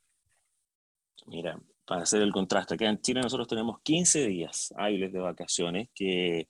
Mira, 1.28 1.62
para 1.86 2.04
hacer 2.04 2.22
el 2.22 2.32
contraste, 2.32 2.74
acá 2.74 2.90
en 2.90 3.02
Chile 3.02 3.22
nosotros 3.22 3.48
tenemos 3.48 3.82
15 3.84 4.26
días 4.26 4.74
hábiles 4.78 5.12
de 5.12 5.20
vacaciones 5.20 5.90
que 5.94 6.48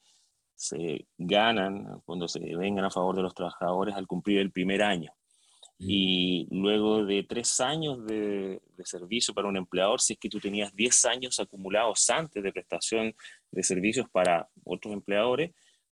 se 0.54 1.08
ganan 1.18 2.02
cuando 2.06 2.28
se 2.28 2.39
vengan 2.56 2.86
a 2.86 2.91
favor 2.91 3.15
de 3.15 3.24
los 3.24 3.34
trabajadores 3.34 3.96
al 3.96 4.06
cumplir 4.08 4.39
el 4.39 4.52
primer 4.52 4.84
año. 4.84 5.12
Y 5.78 6.48
luego 6.52 7.06
de 7.06 7.24
tres 7.24 7.60
años 7.60 8.06
de, 8.06 8.62
servicio 8.84 9.34
para 9.34 9.48
un 9.48 9.58
empleador, 9.58 10.00
si 10.00 10.14
es 10.14 10.20
que 10.20 10.30
tú 10.30 10.40
tenías 10.40 10.74
10 10.76 11.06
años 11.06 11.40
acumulados 11.40 12.10
antes 12.10 12.42
de 12.42 12.54
prestación 12.54 13.14
de 13.52 13.64
servicios 13.64 14.08
para 14.10 14.48
otros 14.64 14.94
empleadores, 14.94 15.52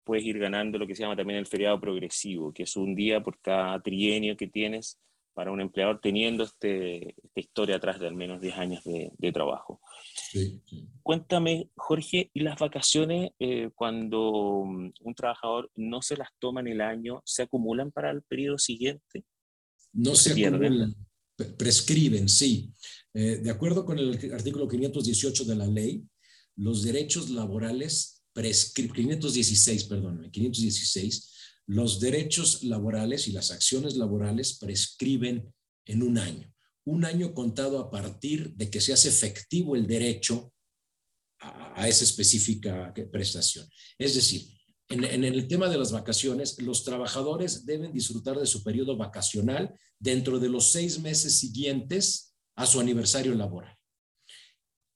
puedes 0.04 0.26
ir 0.26 0.40
ganando 0.40 0.80
lo 0.80 0.88
que 0.88 0.96
se 0.96 1.04
llama 1.04 1.16
también 1.16 1.38
el 1.38 1.46
feriado 1.46 1.80
progresivo, 1.80 2.54
que 2.54 2.63
es 2.63 2.76
un 2.76 2.96
día 2.96 3.22
por 3.22 3.40
cada 3.40 3.80
trienio 3.82 4.38
que 4.38 4.48
tienes 4.48 5.00
para 5.34 5.52
un 5.52 5.62
empleador 5.62 6.00
teniendo 6.02 6.46
este, 6.46 7.10
esta 7.10 7.40
historia 7.40 7.76
atrás 7.76 8.00
de 8.00 8.08
al 8.08 8.16
menos 8.16 8.42
10 8.42 8.58
años 8.58 8.84
de, 8.84 9.32
trabajo. 9.32 9.80
Cuéntame, 11.04 11.70
Jorge, 11.76 12.32
¿y 12.34 12.40
las 12.40 12.58
vacaciones 12.58 13.32
eh, 13.38 13.70
cuando 13.76 14.63
mm, 14.66 14.94
un 15.02 15.13
trabajador 15.13 15.70
no 15.76 16.02
se 16.02 16.18
las 16.18 16.30
toma 16.40 16.62
en 16.62 16.70
el 16.70 16.82
año, 16.82 17.22
se 17.24 17.44
acumulan 17.44 17.92
para 17.92 18.10
el 18.10 18.24
periodo 18.24 18.58
siguiente? 18.58 19.26
No 19.93 20.15
se, 20.15 20.32
acumulan, 20.45 20.95
prescriben, 21.58 22.30
sí. 22.30 22.71
Eh, 23.13 23.38
de 23.38 23.50
acuerdo 23.50 23.86
con 23.86 23.97
el 24.00 24.34
artículo 24.34 24.67
518 24.67 25.45
de 25.45 25.56
la 25.56 25.67
ley, 25.67 26.04
los 26.56 26.84
derechos 26.84 27.30
laborales 27.30 28.23
prescriben, 28.34 28.93
516, 28.95 29.84
perdón, 29.86 30.30
516, 30.32 31.32
los 31.67 32.00
derechos 32.00 32.63
laborales 32.63 33.28
y 33.28 33.32
las 33.32 33.52
acciones 33.52 33.95
laborales 33.95 34.58
prescriben 34.58 35.54
en 35.86 36.04
un 36.04 36.17
año. 36.17 36.54
Un 36.86 37.04
año 37.06 37.34
contado 37.34 37.80
a 37.80 37.91
partir 37.91 38.54
de 38.56 38.69
que 38.69 38.80
se 38.80 38.93
hace 38.93 39.10
efectivo 39.10 39.76
el 39.76 39.88
derecho 39.88 40.54
a, 41.39 41.82
a 41.82 41.88
esa 41.88 42.04
específica 42.04 42.93
prestación. 43.12 43.67
Es 43.97 44.15
decir, 44.15 44.57
en, 44.89 45.23
el 45.23 45.47
tema 45.47 45.67
de 45.67 45.78
las 45.78 45.91
vacaciones, 45.91 46.62
los 46.62 46.84
trabajadores 46.84 47.65
deben 47.65 47.91
disfrutar 47.91 48.39
de 48.39 48.45
su 48.45 48.63
periodo 48.63 48.95
vacacional 48.95 49.78
dentro 50.00 50.39
de 50.39 50.50
los 50.50 50.71
seis 50.71 51.00
meses 51.00 51.39
siguientes 51.39 52.36
a 52.56 52.65
su 52.65 52.80
aniversario 52.80 53.36
laboral. 53.36 53.76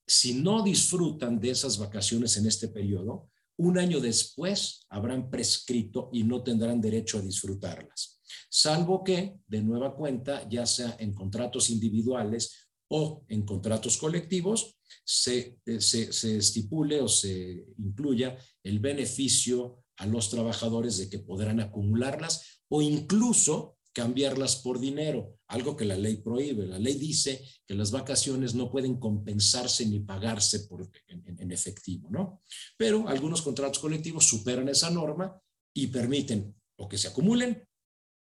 Si 0.07 0.33
no 0.33 0.63
disfrutan 0.63 1.39
de 1.39 1.51
esas 1.51 1.77
vacaciones 1.77 2.37
en 2.37 2.47
este 2.47 2.69
periodo, 2.69 3.29
un 3.57 3.77
año 3.77 3.99
después 3.99 4.85
habrán 4.89 5.29
prescrito 5.29 6.09
y 6.13 6.23
no 6.23 6.41
tendrán 6.41 6.79
derecho 6.79 7.17
a 7.17 7.21
disfrutarlas, 7.21 8.21
salvo 8.49 9.03
que, 9.03 9.35
de 9.45 9.61
nueva 9.61 9.95
cuenta, 9.95 10.47
ya 10.49 10.65
sea 10.65 10.95
en 10.99 11.13
contratos 11.13 11.69
individuales 11.69 12.69
o 12.87 13.23
en 13.27 13.45
contratos 13.45 13.97
colectivos, 13.97 14.77
se, 15.03 15.59
se, 15.79 16.11
se 16.13 16.37
estipule 16.37 17.01
o 17.01 17.07
se 17.07 17.65
incluya 17.77 18.37
el 18.63 18.79
beneficio 18.79 19.83
a 19.97 20.05
los 20.05 20.29
trabajadores 20.29 20.97
de 20.97 21.09
que 21.09 21.19
podrán 21.19 21.59
acumularlas 21.59 22.61
o 22.69 22.81
incluso 22.81 23.77
cambiarlas 23.93 24.57
por 24.57 24.79
dinero, 24.79 25.37
algo 25.47 25.75
que 25.75 25.85
la 25.85 25.97
ley 25.97 26.17
prohíbe. 26.17 26.65
La 26.65 26.79
ley 26.79 26.95
dice 26.95 27.45
que 27.67 27.75
las 27.75 27.91
vacaciones 27.91 28.55
no 28.55 28.71
pueden 28.71 28.97
compensarse 28.97 29.85
ni 29.85 29.99
pagarse 29.99 30.61
por, 30.61 30.89
en, 31.07 31.51
efectivo, 31.51 32.09
¿no? 32.09 32.41
Pero 32.77 33.07
algunos 33.07 33.41
contratos 33.41 33.79
colectivos 33.79 34.27
superan 34.27 34.69
esa 34.69 34.89
norma 34.89 35.37
y 35.73 35.87
permiten 35.87 36.55
o 36.77 36.87
que 36.87 36.97
se 36.97 37.09
acumulen 37.09 37.67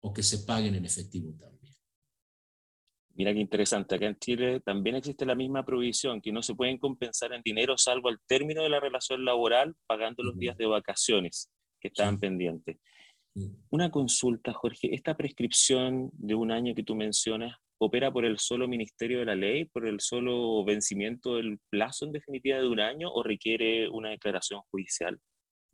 o 0.02 0.12
que 0.12 0.22
se 0.22 0.38
paguen 0.38 0.74
en 0.74 0.84
efectivo 0.84 1.32
también. 1.38 1.59
Mira 3.20 3.34
qué 3.34 3.40
interesante, 3.40 3.96
acá 3.96 4.06
en 4.06 4.16
Chile 4.18 4.60
también 4.60 4.96
existe 4.96 5.26
la 5.26 5.34
misma 5.34 5.62
prohibición, 5.62 6.22
que 6.22 6.32
no 6.32 6.42
se 6.42 6.54
pueden 6.54 6.78
compensar 6.78 7.34
en 7.34 7.42
dinero 7.42 7.76
salvo 7.76 8.08
al 8.08 8.18
término 8.26 8.62
de 8.62 8.70
la 8.70 8.80
relación 8.80 9.26
laboral 9.26 9.76
pagando 9.86 10.22
los 10.22 10.38
días 10.38 10.56
de 10.56 10.64
vacaciones 10.64 11.50
que 11.78 11.88
estaban 11.88 12.18
pendientes. 12.18 12.78
Una 13.68 13.90
consulta, 13.90 14.54
Jorge, 14.54 14.94
¿esta 14.94 15.18
prescripción 15.18 16.08
de 16.14 16.34
un 16.34 16.50
año 16.50 16.74
que 16.74 16.82
tú 16.82 16.94
mencionas 16.94 17.58
opera 17.76 18.10
por 18.10 18.24
el 18.24 18.38
solo 18.38 18.66
Ministerio 18.66 19.18
de 19.18 19.26
la 19.26 19.34
Ley, 19.34 19.66
por 19.66 19.86
el 19.86 20.00
solo 20.00 20.64
vencimiento 20.64 21.36
del 21.36 21.58
plazo 21.68 22.06
en 22.06 22.12
definitiva 22.12 22.56
de 22.56 22.68
un 22.68 22.80
año 22.80 23.12
o 23.12 23.22
requiere 23.22 23.90
una 23.90 24.08
declaración 24.08 24.62
judicial? 24.70 25.20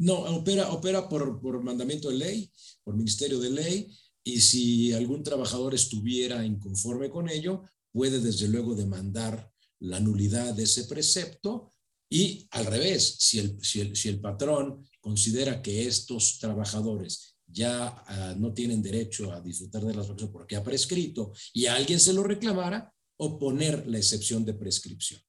No, 0.00 0.14
opera, 0.14 0.72
opera 0.72 1.09
por, 1.09 1.40
por 1.40 1.62
mandamiento 1.62 2.11
de 2.11 2.16
ley, 2.16 2.50
por 2.82 2.96
Ministerio 2.96 3.38
de 3.38 3.50
Ley, 3.50 3.87
y 4.26 4.40
si 4.40 4.92
algún 4.92 5.22
trabajador 5.22 5.72
estuviera 5.72 6.44
inconforme 6.44 7.10
con 7.10 7.28
ello, 7.28 7.62
puede 7.92 8.18
desde 8.18 8.48
luego 8.48 8.74
demandar 8.74 9.52
la 9.78 10.00
nulidad 10.00 10.52
de 10.52 10.64
ese 10.64 10.84
precepto 10.86 11.72
y 12.10 12.44
al 12.50 12.66
revés, 12.66 13.18
si 13.20 13.38
el, 13.38 13.64
si 13.64 13.80
el, 13.82 13.94
si 13.94 14.08
el 14.08 14.20
patrón 14.20 14.84
considera 15.00 15.62
que 15.62 15.86
estos 15.86 16.40
trabajadores 16.40 17.36
ya 17.46 17.86
ah, 17.86 18.34
no 18.36 18.52
tienen 18.52 18.82
derecho 18.82 19.30
a 19.30 19.40
disfrutar 19.40 19.84
de 19.84 19.94
las 19.94 20.08
vacaciones 20.08 20.32
porque 20.32 20.56
ha 20.56 20.64
prescrito 20.64 21.32
y 21.52 21.66
alguien 21.66 22.00
se 22.00 22.12
lo 22.12 22.24
reclamara, 22.24 22.92
oponer 23.18 23.86
la 23.86 23.98
excepción 23.98 24.44
de 24.44 24.54
prescripción. 24.54 25.20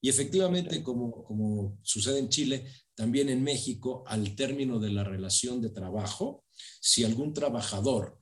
Y 0.00 0.08
efectivamente, 0.08 0.84
como, 0.84 1.24
como 1.24 1.80
sucede 1.82 2.20
en 2.20 2.28
Chile, 2.28 2.64
también 2.94 3.28
en 3.28 3.42
México, 3.42 4.04
al 4.06 4.36
término 4.36 4.78
de 4.78 4.90
la 4.90 5.02
relación 5.02 5.60
de 5.60 5.70
trabajo, 5.70 6.43
si 6.80 7.04
algún 7.04 7.32
trabajador 7.32 8.18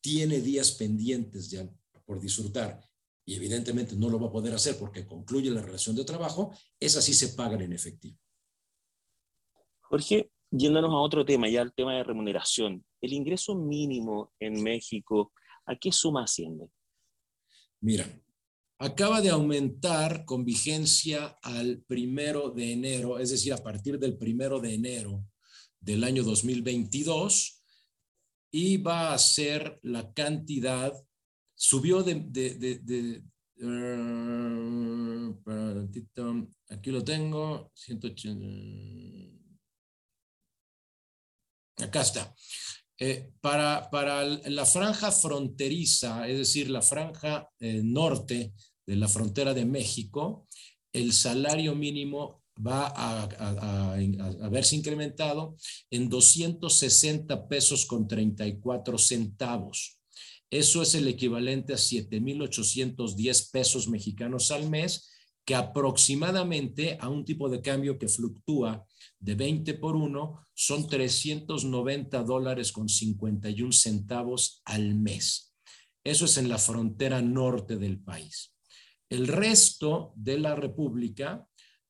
tiene 0.00 0.40
días 0.40 0.72
pendientes 0.72 1.50
ya 1.50 1.68
por 2.04 2.20
disfrutar 2.20 2.80
y 3.24 3.34
evidentemente 3.34 3.96
no 3.96 4.08
lo 4.08 4.20
va 4.20 4.28
a 4.28 4.32
poder 4.32 4.54
hacer 4.54 4.78
porque 4.78 5.06
concluye 5.06 5.50
la 5.50 5.62
relación 5.62 5.96
de 5.96 6.04
trabajo, 6.04 6.54
esas 6.78 7.04
sí 7.04 7.12
se 7.12 7.30
pagan 7.30 7.60
en 7.60 7.72
efectivo. 7.72 8.16
Jorge, 9.80 10.30
yéndonos 10.50 10.90
a 10.90 10.98
otro 10.98 11.24
tema, 11.24 11.48
ya 11.48 11.62
el 11.62 11.72
tema 11.72 11.96
de 11.96 12.04
remuneración. 12.04 12.84
El 13.00 13.12
ingreso 13.12 13.56
mínimo 13.56 14.32
en 14.38 14.62
México, 14.62 15.32
¿a 15.66 15.76
qué 15.76 15.90
suma 15.90 16.24
asciende? 16.24 16.68
Mira, 17.80 18.08
acaba 18.78 19.20
de 19.20 19.30
aumentar 19.30 20.24
con 20.24 20.44
vigencia 20.44 21.36
al 21.42 21.82
primero 21.82 22.50
de 22.50 22.72
enero, 22.72 23.18
es 23.18 23.30
decir, 23.30 23.52
a 23.52 23.62
partir 23.62 23.98
del 23.98 24.16
primero 24.16 24.60
de 24.60 24.74
enero 24.74 25.24
del 25.80 26.04
año 26.04 26.22
2022, 26.22 27.55
y 28.50 28.76
va 28.78 29.12
a 29.12 29.18
ser 29.18 29.78
la 29.82 30.12
cantidad, 30.12 30.92
subió 31.54 32.02
de, 32.02 32.14
de, 32.28 32.78
de, 32.78 33.22
aquí 36.68 36.90
lo 36.90 37.04
tengo, 37.04 37.70
180 37.74 39.36
Acá 41.78 42.00
está. 42.00 42.34
Eh, 42.98 43.32
para, 43.40 43.90
para, 43.90 44.24
la 44.24 44.64
franja 44.64 45.12
fronteriza, 45.12 46.26
es 46.26 46.38
decir, 46.38 46.70
la 46.70 46.80
franja 46.80 47.50
eh, 47.60 47.82
norte 47.84 48.54
de 48.86 48.96
la 48.96 49.08
frontera 49.08 49.52
de 49.52 49.66
México, 49.66 50.48
el 50.92 51.12
salario 51.12 51.74
mínimo 51.74 52.45
va 52.64 52.92
a, 52.94 54.48
verse 54.48 54.76
incrementado 54.76 55.56
en 55.90 56.08
260 56.08 57.48
pesos 57.48 57.86
con 57.86 58.08
34 58.08 58.98
centavos. 58.98 59.98
Eso 60.50 60.82
es 60.82 60.94
el 60.94 61.08
equivalente 61.08 61.72
a 61.72 61.76
7.810 61.76 63.50
pesos 63.50 63.88
mexicanos 63.88 64.50
al 64.50 64.70
mes, 64.70 65.10
que 65.44 65.54
aproximadamente 65.54 66.98
a 67.00 67.08
un 67.08 67.24
tipo 67.24 67.48
de 67.48 67.60
cambio 67.60 67.98
que 67.98 68.08
fluctúa 68.08 68.84
de 69.18 69.34
20 69.34 69.74
por 69.74 69.94
1 69.94 70.46
son 70.54 70.88
390 70.88 72.22
dólares 72.24 72.72
con 72.72 72.88
51 72.88 73.72
centavos 73.72 74.62
al 74.64 74.94
mes. 74.94 75.54
Eso 76.02 76.24
es 76.24 76.36
en 76.36 76.48
la 76.48 76.58
frontera 76.58 77.22
norte 77.22 77.76
del 77.76 78.00
país. 78.00 78.54
El 79.08 79.28
resto 79.28 80.12
de 80.16 80.38
la 80.38 80.56
República 80.56 81.46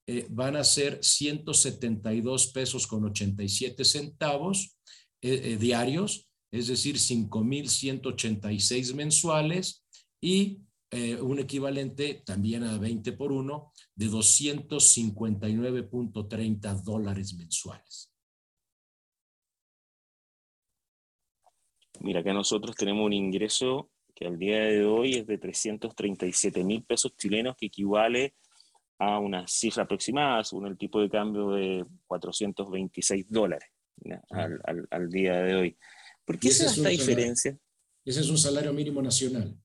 eh, 0.09 0.25
van 0.31 0.55
a 0.55 0.63
ser 0.63 1.03
172 1.03 2.53
pesos 2.53 2.87
con 2.87 3.05
87 3.07 3.85
centavos 3.85 4.79
eh, 5.21 5.41
eh, 5.43 5.57
diarios, 5.57 6.31
es 6.53 6.69
decir, 6.69 6.95
5.186 6.97 8.95
mensuales 8.95 9.85
y 10.21 10.61
un 11.21 11.41
equivalente 11.41 12.23
también 12.25 12.63
a 12.63 12.79
20 12.79 13.13
por 13.13 13.31
1 13.31 13.71
de 13.97 14.07
259.30 14.07 16.83
dólares 16.83 17.35
mensuales. 17.35 18.11
Mira, 22.01 22.23
que 22.23 22.33
nosotros 22.33 22.75
tenemos 22.77 23.05
un 23.05 23.13
ingreso 23.13 23.91
que 24.15 24.27
al 24.27 24.39
día 24.39 24.61
de 24.61 24.87
hoy 24.87 25.17
es 25.17 25.27
de 25.27 25.37
337 25.37 26.65
mil 26.65 26.83
pesos 26.85 27.15
chilenos, 27.17 27.57
que 27.57 27.67
equivale 27.67 28.35
a 28.99 29.19
una 29.19 29.47
cifra 29.47 29.85
aproximada, 29.85 30.43
según 30.45 30.67
el 30.67 30.79
tipo 30.79 31.01
de 31.01 31.11
cambio 31.11 31.51
de 31.51 31.85
426 32.07 33.31
dólares 33.31 33.69
al, 34.91 35.09
día 35.11 35.43
de 35.43 35.55
hoy. 35.55 35.77
¿Por 36.25 36.39
qué 36.39 36.51
se 36.51 36.67
esta 36.67 36.89
diferencia? 36.89 37.59
Ese 38.05 38.21
es 38.21 38.31
un 38.31 38.39
salario 38.39 38.73
mínimo 38.73 39.03
nacional. 39.03 39.57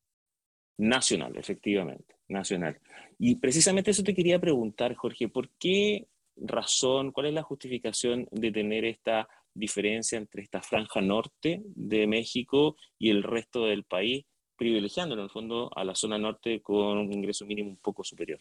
Nacional, 0.78 1.38
efectivamente, 1.38 2.16
nacional. 2.28 2.80
Y 3.20 3.36
precisamente 3.36 3.92
eso 3.92 4.04
te 4.04 4.16
quería 4.16 4.40
preguntar, 4.40 4.96
Jorge, 4.96 5.28
¿por 5.28 5.50
qué 5.58 6.08
razón, 6.36 7.12
cuál 7.12 7.28
es 7.28 7.34
la 7.34 7.44
justificación 7.44 8.28
de 8.32 8.52
tener 8.52 8.86
esta 8.86 9.28
diferencia 9.54 10.18
entre 10.18 10.42
esta 10.42 10.62
franja 10.62 11.02
norte 11.02 11.62
de 11.66 12.08
México 12.08 12.78
y 12.98 13.10
el 13.10 13.24
resto 13.24 13.66
del 13.66 13.84
país, 13.84 14.26
privilegiando 14.56 15.16
en 15.16 15.22
el 15.22 15.30
fondo 15.30 15.70
a 15.76 15.84
la 15.84 15.96
zona 15.96 16.18
norte 16.18 16.62
con 16.62 16.98
un 16.98 17.14
ingreso 17.14 17.46
mínimo 17.46 17.70
un 17.70 17.78
poco 17.78 18.04
superior? 18.04 18.40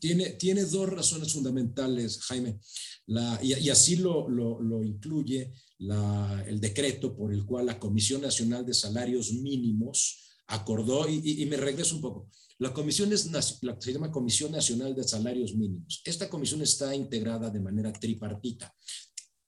Tiene, 0.00 0.30
tiene 0.30 0.64
dos 0.64 0.88
razones 0.88 1.32
fundamentales, 1.32 2.18
Jaime, 2.22 2.58
la, 3.06 3.38
y, 3.42 3.68
así 3.68 3.96
lo, 3.96 4.28
lo, 4.28 4.82
incluye 4.82 5.52
la, 5.78 6.44
el 6.48 6.60
decreto 6.60 7.14
por 7.14 7.32
el 7.32 7.44
cual 7.44 7.66
la 7.66 7.78
Comisión 7.78 8.22
Nacional 8.22 8.64
de 8.64 8.74
Salarios 8.74 9.32
Mínimos 9.32 10.24
acordó, 10.46 11.08
y, 11.08 11.42
y 11.42 11.46
me 11.46 11.56
regreso 11.56 11.96
un 11.96 12.00
poco, 12.00 12.30
la 12.58 12.74
comisión 12.74 13.10
es 13.12 13.24
la 13.32 13.40
se 13.40 13.92
llama 13.92 14.10
Comisión 14.10 14.52
Nacional 14.52 14.94
de 14.94 15.02
Salarios 15.02 15.54
Mínimos. 15.54 16.02
Esta 16.04 16.28
comisión 16.28 16.60
está 16.60 16.94
integrada 16.94 17.48
de 17.48 17.60
manera 17.60 17.90
tripartita. 17.90 18.74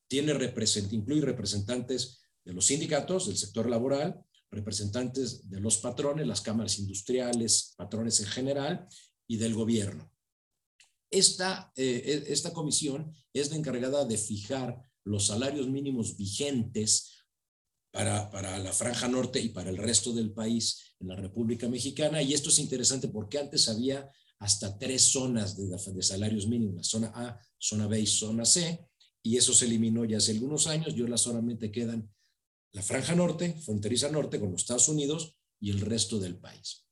Tiene 0.09 0.33
incluye 0.91 1.21
representantes 1.21 2.23
de 2.45 2.53
los 2.55 2.67
sindicatos, 2.67 3.27
del 3.27 3.37
sector 3.37 3.69
laboral, 3.69 4.23
representantes 4.51 5.49
de 5.49 5.61
los 5.61 5.79
patrones, 5.79 6.27
las 6.27 6.41
cámaras 6.43 6.79
industriales, 6.79 7.75
patrones 7.77 8.21
en 8.21 8.27
general 8.27 8.87
y 9.27 9.37
del 9.37 9.55
gobierno. 9.55 10.12
Esta, 11.13 11.71
eh, 11.77 12.25
e, 12.27 12.33
esta 12.33 12.53
comisión 12.53 13.15
es 13.33 13.51
la 13.51 13.57
encargada 13.57 14.05
de 14.05 14.17
fijar 14.17 14.83
los 15.05 15.27
salarios 15.27 15.69
mínimos 15.69 16.17
vigentes 16.17 17.27
para, 17.93 18.31
para, 18.31 18.59
la 18.59 18.73
franja 18.73 19.07
norte 19.07 19.39
y 19.39 19.51
para 19.51 19.69
el 19.69 19.77
resto 19.77 20.13
del 20.13 20.33
país 20.33 20.95
en 20.99 21.09
la 21.09 21.17
República 21.17 21.69
Mexicana. 21.69 22.23
Y 22.23 22.33
esto 22.33 22.49
es 22.49 22.59
interesante 22.59 23.09
porque 23.09 23.39
antes 23.39 23.69
había 23.69 24.11
hasta 24.39 24.77
tres 24.79 25.03
zonas 25.03 25.57
de, 25.57 25.69
de 25.69 26.03
salarios 26.03 26.49
mínimos, 26.49 26.89
zona 26.89 27.13
A, 27.15 27.39
zona 27.59 27.87
B 27.87 28.01
y 28.01 28.07
zona 28.07 28.45
C. 28.45 28.89
y 29.23 29.37
eso 29.37 29.55
se 29.55 29.67
eliminó 29.67 30.05
ya 30.05 30.17
hace 30.17 30.33
algunos 30.33 30.67
años 30.67 30.95
y 30.97 31.01
ahora 31.01 31.17
solamente 31.17 31.71
quedan 31.71 32.11
la 32.73 32.83
franja 32.83 33.15
norte, 33.15 33.55
fronteriza 33.61 34.11
norte 34.11 34.41
con 34.41 34.51
los 34.51 34.63
Estados 34.63 34.89
Unidos 34.89 35.37
y 35.61 35.71
el 35.71 35.81
resto 35.81 36.19
del 36.19 36.39
país. 36.39 36.87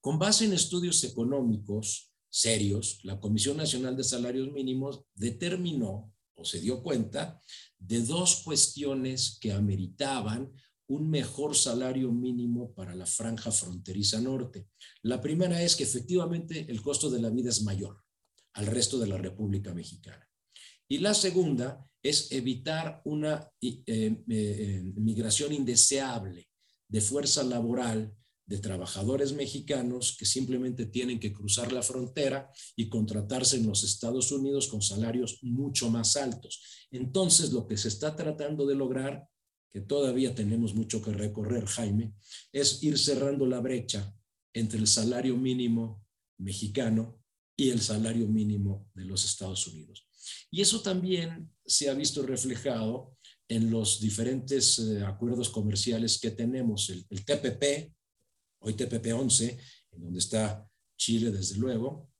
Con 0.00 0.18
base 0.18 0.44
en 0.44 0.52
estudios 0.52 1.02
económicos 1.04 2.14
serios, 2.30 3.00
la 3.04 3.20
Comisión 3.20 3.56
Nacional 3.56 3.96
de 3.96 4.04
Salarios 4.04 4.50
Mínimos 4.52 5.02
determinó 5.14 6.12
o 6.34 6.44
se 6.44 6.60
dio 6.60 6.82
cuenta 6.82 7.40
de 7.78 8.00
dos 8.02 8.42
cuestiones 8.44 9.38
que 9.40 9.52
ameritaban 9.52 10.52
un 10.88 11.10
mejor 11.10 11.54
salario 11.54 12.10
mínimo 12.10 12.72
para 12.72 12.94
la 12.94 13.06
franja 13.06 13.50
fronteriza 13.50 14.20
norte. 14.20 14.68
La 15.02 15.20
primera 15.20 15.62
es 15.62 15.76
que 15.76 15.84
efectivamente 15.84 16.66
el 16.68 16.80
costo 16.80 17.10
de 17.10 17.20
la 17.20 17.30
vida 17.30 17.50
es 17.50 17.62
mayor 17.62 18.02
al 18.54 18.66
resto 18.66 18.98
de 18.98 19.06
la 19.06 19.18
República 19.18 19.74
Mexicana. 19.74 20.26
Y 20.88 20.98
la 20.98 21.12
segunda 21.12 21.86
es 22.02 22.32
evitar 22.32 23.02
una 23.04 23.50
eh, 23.60 23.82
eh, 23.86 24.24
eh, 24.28 24.82
migración 24.96 25.52
indeseable 25.52 26.48
de 26.88 27.00
fuerza 27.02 27.42
laboral 27.42 28.14
de 28.48 28.58
trabajadores 28.58 29.34
mexicanos 29.34 30.16
que 30.18 30.24
simplemente 30.24 30.86
tienen 30.86 31.20
que 31.20 31.34
cruzar 31.34 31.70
la 31.70 31.82
frontera 31.82 32.50
y 32.74 32.88
contratarse 32.88 33.58
en 33.58 33.66
los 33.66 33.84
Estados 33.84 34.32
Unidos 34.32 34.68
con 34.68 34.80
salarios 34.80 35.38
mucho 35.42 35.90
más 35.90 36.16
altos. 36.16 36.86
Entonces, 36.90 37.52
lo 37.52 37.66
que 37.66 37.76
se 37.76 37.88
está 37.88 38.16
tratando 38.16 38.66
de 38.66 38.74
lograr, 38.74 39.28
que 39.70 39.82
todavía 39.82 40.34
tenemos 40.34 40.74
mucho 40.74 41.02
que 41.02 41.12
recorrer, 41.12 41.66
Jaime, 41.66 42.14
es 42.50 42.82
ir 42.82 42.98
cerrando 42.98 43.44
la 43.46 43.60
brecha 43.60 44.14
entre 44.54 44.78
el 44.78 44.86
salario 44.86 45.36
mínimo 45.36 46.02
mexicano 46.38 47.20
y 47.54 47.68
el 47.68 47.82
salario 47.82 48.26
mínimo 48.28 48.88
de 48.94 49.04
los 49.04 49.26
Estados 49.26 49.66
Unidos. 49.66 50.08
Y 50.50 50.62
eso 50.62 50.80
también 50.80 51.50
se 51.66 51.90
ha 51.90 51.94
visto 51.94 52.22
reflejado 52.22 53.14
en 53.46 53.70
los 53.70 54.00
diferentes 54.00 54.78
eh, 54.78 55.04
acuerdos 55.04 55.50
comerciales 55.50 56.18
que 56.18 56.30
tenemos, 56.30 56.88
el, 56.88 57.04
el 57.10 57.24
TPP, 57.26 57.92
hoy 58.60 58.74
TPP-11, 58.74 59.58
en 59.92 60.02
donde 60.02 60.18
está 60.18 60.68
Chile 60.96 61.30
desde 61.30 61.56
luego, 61.56 62.10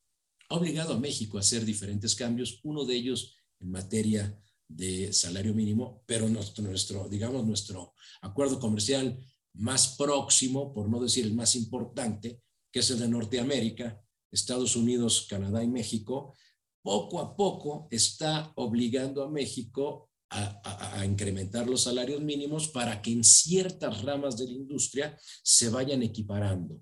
ha 0.49 0.57
obligado 0.57 0.95
a 0.95 0.99
México 0.99 1.37
a 1.37 1.41
hacer 1.41 1.65
diferentes 1.65 2.15
cambios, 2.15 2.61
uno 2.63 2.85
de 2.85 2.95
ellos 2.95 3.37
en 3.61 3.71
materia 3.71 4.41
de 4.69 5.13
salario 5.13 5.55
mínimo, 5.55 6.03
pero 6.07 6.29
nuestro, 6.29 6.65
nuestro, 6.65 7.09
digamos, 7.09 7.45
nuestro 7.45 7.95
acuerdo 8.21 8.61
comercial 8.61 9.19
más 9.55 9.97
próximo, 9.97 10.73
por 10.73 10.89
no 10.89 11.01
decir 11.01 11.25
el 11.25 11.35
más 11.35 11.57
importante, 11.57 12.43
que 12.71 12.81
es 12.81 12.91
el 12.91 12.99
de 12.99 13.09
Norteamérica, 13.09 14.01
Estados 14.31 14.77
Unidos, 14.77 15.27
Canadá 15.29 15.63
y 15.65 15.69
México, 15.69 16.35
poco 16.83 17.19
a 17.21 17.37
poco 17.37 17.89
está 17.91 18.53
obligando 18.57 19.23
a 19.23 19.31
México 19.31 20.08
a, 20.31 21.05
incrementar 21.05 21.69
los 21.69 21.85
salarios 21.85 22.21
mínimos 22.21 22.69
para 22.69 23.01
que 23.01 23.13
en 23.13 23.25
ciertas 23.25 24.03
ramas 24.03 24.37
de 24.37 24.47
la 24.47 24.53
industria 24.53 25.19
se 25.43 25.69
vayan 25.71 26.03
equiparando. 26.03 26.81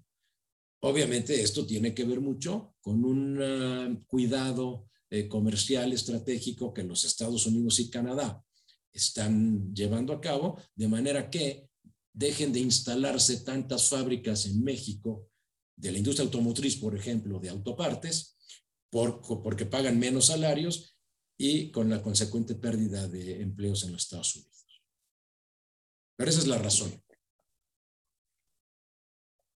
Obviamente 0.80 1.40
esto 1.40 1.66
tiene 1.66 1.94
que 1.94 2.04
ver 2.04 2.20
mucho 2.20 2.74
con 2.80 3.04
un 3.04 3.42
ah, 3.42 4.02
cuidado 4.06 4.88
eh, 5.10 5.28
comercial 5.28 5.92
estratégico 5.92 6.74
que 6.74 6.82
los 6.82 7.04
Estados 7.04 7.46
Unidos 7.46 7.78
y 7.78 7.90
Canadá 7.90 8.42
están 8.92 9.74
llevando 9.74 10.12
a 10.12 10.20
cabo, 10.20 10.60
de 10.74 10.88
manera 10.88 11.30
que 11.30 11.68
dejen 12.12 12.52
de 12.52 12.60
instalarse 12.60 13.38
tantas 13.40 13.88
fábricas 13.88 14.46
en 14.46 14.64
México 14.64 15.28
de 15.76 15.92
la 15.92 15.98
industria 15.98 16.24
automotriz, 16.24 16.76
por 16.76 16.96
ejemplo, 16.96 17.38
de 17.38 17.50
autopartes, 17.50 18.36
por, 18.90 19.20
porque 19.20 19.66
pagan 19.66 19.98
menos 19.98 20.26
salarios 20.26 20.95
y 21.38 21.70
con 21.70 21.90
la 21.90 22.02
consecuente 22.02 22.54
pérdida 22.54 23.08
de 23.08 23.42
empleos 23.42 23.84
en 23.84 23.92
los 23.92 24.02
Estados 24.02 24.36
Unidos. 24.36 24.82
Pero 26.16 26.30
esa 26.30 26.40
es 26.40 26.46
la 26.46 26.58
razón. 26.58 27.02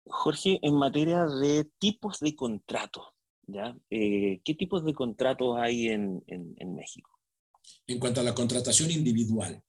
Jorge, 0.06 0.60
en 0.62 0.76
materia 0.76 1.26
de 1.26 1.66
tipos 1.78 2.20
de 2.20 2.36
contratos, 2.36 3.04
¿ya? 3.48 3.78
Eh, 3.90 4.42
¿qué 4.44 4.56
tipos 4.56 4.84
de 4.84 4.94
contratos 4.94 5.58
hay 5.58 5.88
en, 5.88 6.24
en, 6.28 6.76
México? 6.76 7.12
En 7.88 8.00
cuanto 8.00 8.20
a 8.20 8.24
la 8.24 8.34
contratación 8.34 8.92
individual, 8.92 9.64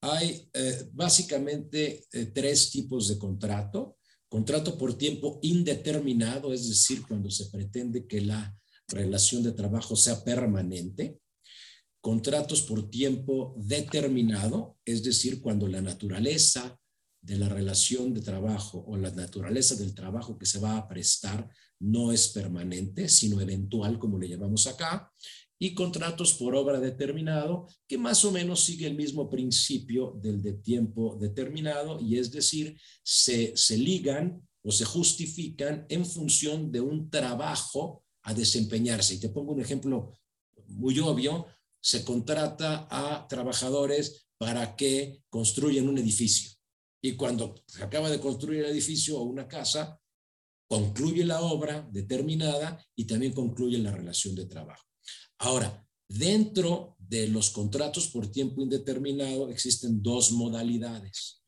hay 0.00 0.48
eh, 0.52 0.88
básicamente 0.92 2.06
eh, 2.10 2.26
tres 2.26 2.70
tipos 2.70 3.08
de 3.08 3.18
contrato. 3.18 3.98
Contrato 4.28 4.78
por 4.78 4.96
tiempo 4.96 5.38
indeterminado, 5.42 6.54
es 6.54 6.66
decir, 6.66 7.06
cuando 7.06 7.30
se 7.30 7.50
pretende 7.50 8.06
que 8.06 8.22
la 8.22 8.56
relación 8.88 9.42
de 9.42 9.52
trabajo 9.52 9.94
sea 9.94 10.24
permanente 10.24 11.21
contratos 12.02 12.62
por 12.62 12.90
tiempo 12.90 13.54
determinado, 13.56 14.76
es 14.84 15.04
decir, 15.04 15.40
cuando 15.40 15.68
la 15.68 15.80
naturaleza 15.80 16.76
de 17.20 17.38
la 17.38 17.48
relación 17.48 18.12
de 18.12 18.20
trabajo 18.20 18.84
o 18.88 18.96
la 18.96 19.12
naturaleza 19.12 19.76
del 19.76 19.94
trabajo 19.94 20.36
que 20.36 20.44
se 20.44 20.58
va 20.58 20.76
a 20.76 20.88
prestar 20.88 21.48
no 21.78 22.10
es 22.10 22.28
permanente, 22.28 23.08
sino 23.08 23.40
eventual, 23.40 24.00
como 24.00 24.18
le 24.18 24.28
llamamos 24.28 24.66
acá, 24.66 25.12
y 25.60 25.74
contratos 25.74 26.34
por 26.34 26.56
obra 26.56 26.80
determinado, 26.80 27.68
que 27.86 27.96
más 27.96 28.24
o 28.24 28.32
menos 28.32 28.64
sigue 28.64 28.88
el 28.88 28.96
mismo 28.96 29.30
principio 29.30 30.18
del 30.20 30.42
de 30.42 30.54
tiempo 30.54 31.16
determinado, 31.20 32.00
y 32.00 32.18
es 32.18 32.32
decir, 32.32 32.76
se, 33.04 33.56
se 33.56 33.78
ligan 33.78 34.42
o 34.64 34.72
se 34.72 34.84
justifican 34.84 35.86
en 35.88 36.04
función 36.04 36.72
de 36.72 36.80
un 36.80 37.08
trabajo 37.08 38.02
a 38.22 38.34
desempeñarse. 38.34 39.14
Y 39.14 39.20
te 39.20 39.28
pongo 39.28 39.52
un 39.52 39.60
ejemplo 39.60 40.12
muy 40.66 40.98
obvio, 40.98 41.46
se 41.82 42.04
contrata 42.04 42.86
a 42.90 43.26
trabajadores 43.28 44.28
para 44.38 44.76
que 44.76 45.22
construyan 45.28 45.88
un 45.88 45.98
edificio. 45.98 46.50
Y 47.02 47.12
cuando 47.16 47.56
se 47.66 47.82
acaba 47.82 48.08
de 48.08 48.20
construir 48.20 48.60
el 48.60 48.70
edificio 48.70 49.18
o 49.18 49.24
una 49.24 49.48
casa, 49.48 50.00
concluye 50.68 51.24
la 51.24 51.42
obra 51.42 51.86
determinada 51.90 52.82
y 52.96 53.04
también 53.04 53.32
concluye 53.32 53.78
la 53.78 53.90
relación 53.90 54.34
de 54.34 54.46
trabajo. 54.46 54.84
Ahora, 55.38 55.84
dentro 56.08 56.96
de 56.98 57.26
los 57.28 57.50
contratos 57.50 58.08
por 58.08 58.30
tiempo 58.30 58.62
indeterminado 58.62 59.50
existen 59.50 60.02
dos 60.02 60.30
modalidades, 60.32 61.42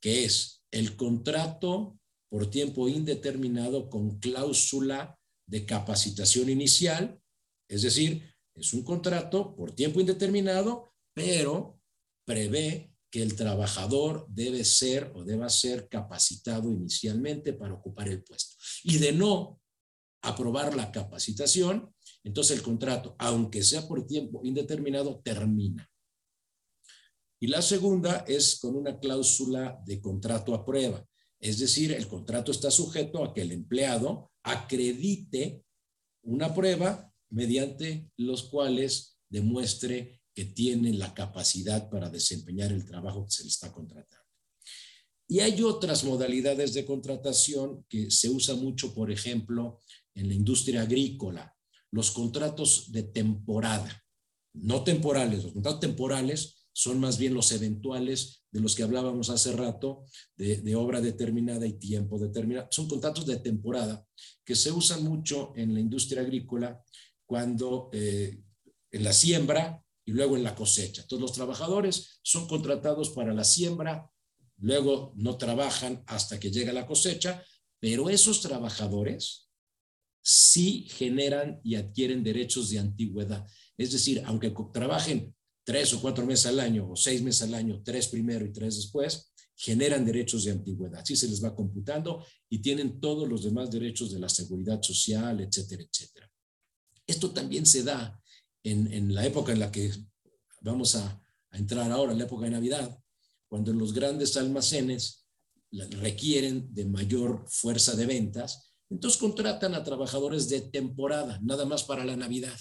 que 0.00 0.24
es 0.24 0.62
el 0.70 0.96
contrato 0.96 1.98
por 2.28 2.50
tiempo 2.50 2.88
indeterminado 2.88 3.88
con 3.88 4.18
cláusula 4.18 5.18
de 5.46 5.64
capacitación 5.64 6.50
inicial, 6.50 7.18
es 7.68 7.82
decir, 7.82 8.34
es 8.58 8.72
un 8.72 8.82
contrato 8.82 9.54
por 9.54 9.72
tiempo 9.72 10.00
indeterminado, 10.00 10.92
pero 11.14 11.80
prevé 12.24 12.92
que 13.10 13.22
el 13.22 13.36
trabajador 13.36 14.26
debe 14.28 14.64
ser 14.64 15.12
o 15.14 15.24
deba 15.24 15.48
ser 15.48 15.88
capacitado 15.88 16.70
inicialmente 16.70 17.52
para 17.54 17.74
ocupar 17.74 18.08
el 18.08 18.22
puesto. 18.22 18.56
Y 18.84 18.98
de 18.98 19.12
no 19.12 19.60
aprobar 20.22 20.76
la 20.76 20.92
capacitación, 20.92 21.94
entonces 22.22 22.56
el 22.56 22.62
contrato, 22.62 23.16
aunque 23.18 23.62
sea 23.62 23.86
por 23.86 24.06
tiempo 24.06 24.40
indeterminado, 24.44 25.20
termina. 25.24 25.88
Y 27.40 27.46
la 27.46 27.62
segunda 27.62 28.24
es 28.26 28.58
con 28.58 28.76
una 28.76 28.98
cláusula 28.98 29.80
de 29.86 30.00
contrato 30.00 30.54
a 30.54 30.64
prueba. 30.64 31.04
Es 31.40 31.60
decir, 31.60 31.92
el 31.92 32.08
contrato 32.08 32.50
está 32.50 32.70
sujeto 32.70 33.24
a 33.24 33.32
que 33.32 33.42
el 33.42 33.52
empleado 33.52 34.32
acredite 34.42 35.62
una 36.22 36.52
prueba 36.52 37.07
mediante 37.30 38.10
los 38.16 38.44
cuales 38.44 39.18
demuestre 39.28 40.20
que 40.34 40.44
tiene 40.44 40.92
la 40.92 41.14
capacidad 41.14 41.90
para 41.90 42.10
desempeñar 42.10 42.72
el 42.72 42.84
trabajo 42.84 43.24
que 43.24 43.32
se 43.32 43.42
le 43.42 43.48
está 43.48 43.72
contratando. 43.72 44.24
Y 45.26 45.40
hay 45.40 45.62
otras 45.62 46.04
modalidades 46.04 46.72
de 46.72 46.86
contratación 46.86 47.84
que 47.88 48.10
se 48.10 48.30
usa 48.30 48.54
mucho, 48.54 48.94
por 48.94 49.10
ejemplo, 49.10 49.80
en 50.14 50.28
la 50.28 50.34
industria 50.34 50.82
agrícola, 50.82 51.54
los 51.90 52.10
contratos 52.10 52.90
de 52.92 53.02
temporada, 53.02 54.04
no 54.54 54.84
temporales, 54.84 55.44
los 55.44 55.52
contratos 55.52 55.80
temporales 55.80 56.66
son 56.72 57.00
más 57.00 57.18
bien 57.18 57.34
los 57.34 57.50
eventuales 57.52 58.44
de 58.52 58.60
los 58.60 58.74
que 58.76 58.84
hablábamos 58.84 59.30
hace 59.30 59.52
rato, 59.52 60.04
de, 60.36 60.58
de, 60.58 60.76
obra 60.76 61.00
determinada 61.00 61.66
y 61.66 61.72
tiempo 61.72 62.18
determinado. 62.18 62.68
Son 62.70 62.88
contratos 62.88 63.26
de 63.26 63.38
temporada 63.38 64.06
que 64.44 64.54
se 64.54 64.70
usan 64.70 65.02
mucho 65.02 65.52
en 65.56 65.74
la 65.74 65.80
industria 65.80 66.22
agrícola 66.22 66.80
cuando 67.28 67.90
eh, 67.92 68.40
en 68.90 69.04
la 69.04 69.12
siembra 69.12 69.84
y 70.04 70.12
luego 70.12 70.34
en 70.34 70.42
la 70.42 70.54
cosecha. 70.54 71.06
Todos 71.06 71.20
los 71.20 71.32
trabajadores 71.32 72.20
son 72.22 72.48
contratados 72.48 73.10
para 73.10 73.34
la 73.34 73.44
siembra, 73.44 74.10
luego 74.56 75.12
no 75.16 75.36
trabajan 75.36 76.02
hasta 76.06 76.40
que 76.40 76.50
llega 76.50 76.72
la 76.72 76.86
cosecha, 76.86 77.44
pero 77.78 78.08
esos 78.08 78.40
trabajadores 78.40 79.50
sí 80.22 80.88
generan 80.88 81.60
y 81.62 81.74
adquieren 81.74 82.24
derechos 82.24 82.70
de 82.70 82.78
antigüedad. 82.78 83.46
Es 83.76 83.92
decir, 83.92 84.22
aunque 84.24 84.54
trabajen 84.72 85.34
tres 85.64 85.92
o 85.92 86.00
cuatro 86.00 86.24
meses 86.24 86.46
al 86.46 86.60
año 86.60 86.90
o 86.90 86.96
seis 86.96 87.20
meses 87.20 87.42
al 87.42 87.52
año, 87.52 87.82
tres 87.84 88.08
primero 88.08 88.46
y 88.46 88.52
tres 88.54 88.76
después, 88.76 89.34
generan 89.54 90.06
derechos 90.06 90.44
de 90.44 90.52
antigüedad. 90.52 91.00
Así 91.00 91.14
se 91.14 91.28
les 91.28 91.44
va 91.44 91.54
computando 91.54 92.24
y 92.48 92.60
tienen 92.60 92.98
todos 92.98 93.28
los 93.28 93.44
demás 93.44 93.70
derechos 93.70 94.10
de 94.12 94.18
la 94.18 94.30
seguridad 94.30 94.80
social, 94.80 95.40
etcétera, 95.40 95.82
etcétera. 95.82 96.27
Esto 97.08 97.32
también 97.32 97.64
se 97.64 97.82
da 97.82 98.22
en, 98.62 99.14
la 99.14 99.24
época 99.24 99.52
en 99.52 99.60
la 99.60 99.72
que 99.72 99.90
vamos 100.60 100.94
a, 100.94 101.20
entrar 101.52 101.90
ahora 101.90 102.12
en 102.12 102.18
la 102.18 102.24
época 102.24 102.44
de 102.44 102.50
Navidad, 102.50 103.02
cuando 103.48 103.72
los 103.72 103.94
grandes 103.94 104.36
almacenes 104.36 105.26
requieren 105.72 106.72
de 106.74 106.84
mayor 106.84 107.46
fuerza 107.48 107.96
de 107.96 108.04
ventas, 108.04 108.74
entonces 108.90 109.18
contratan 109.18 109.74
a 109.74 109.82
trabajadores 109.82 110.50
de 110.50 110.60
temporada, 110.60 111.40
nada 111.42 111.64
más 111.64 111.84
para 111.84 112.04
la 112.04 112.16
Navidad, 112.16 112.58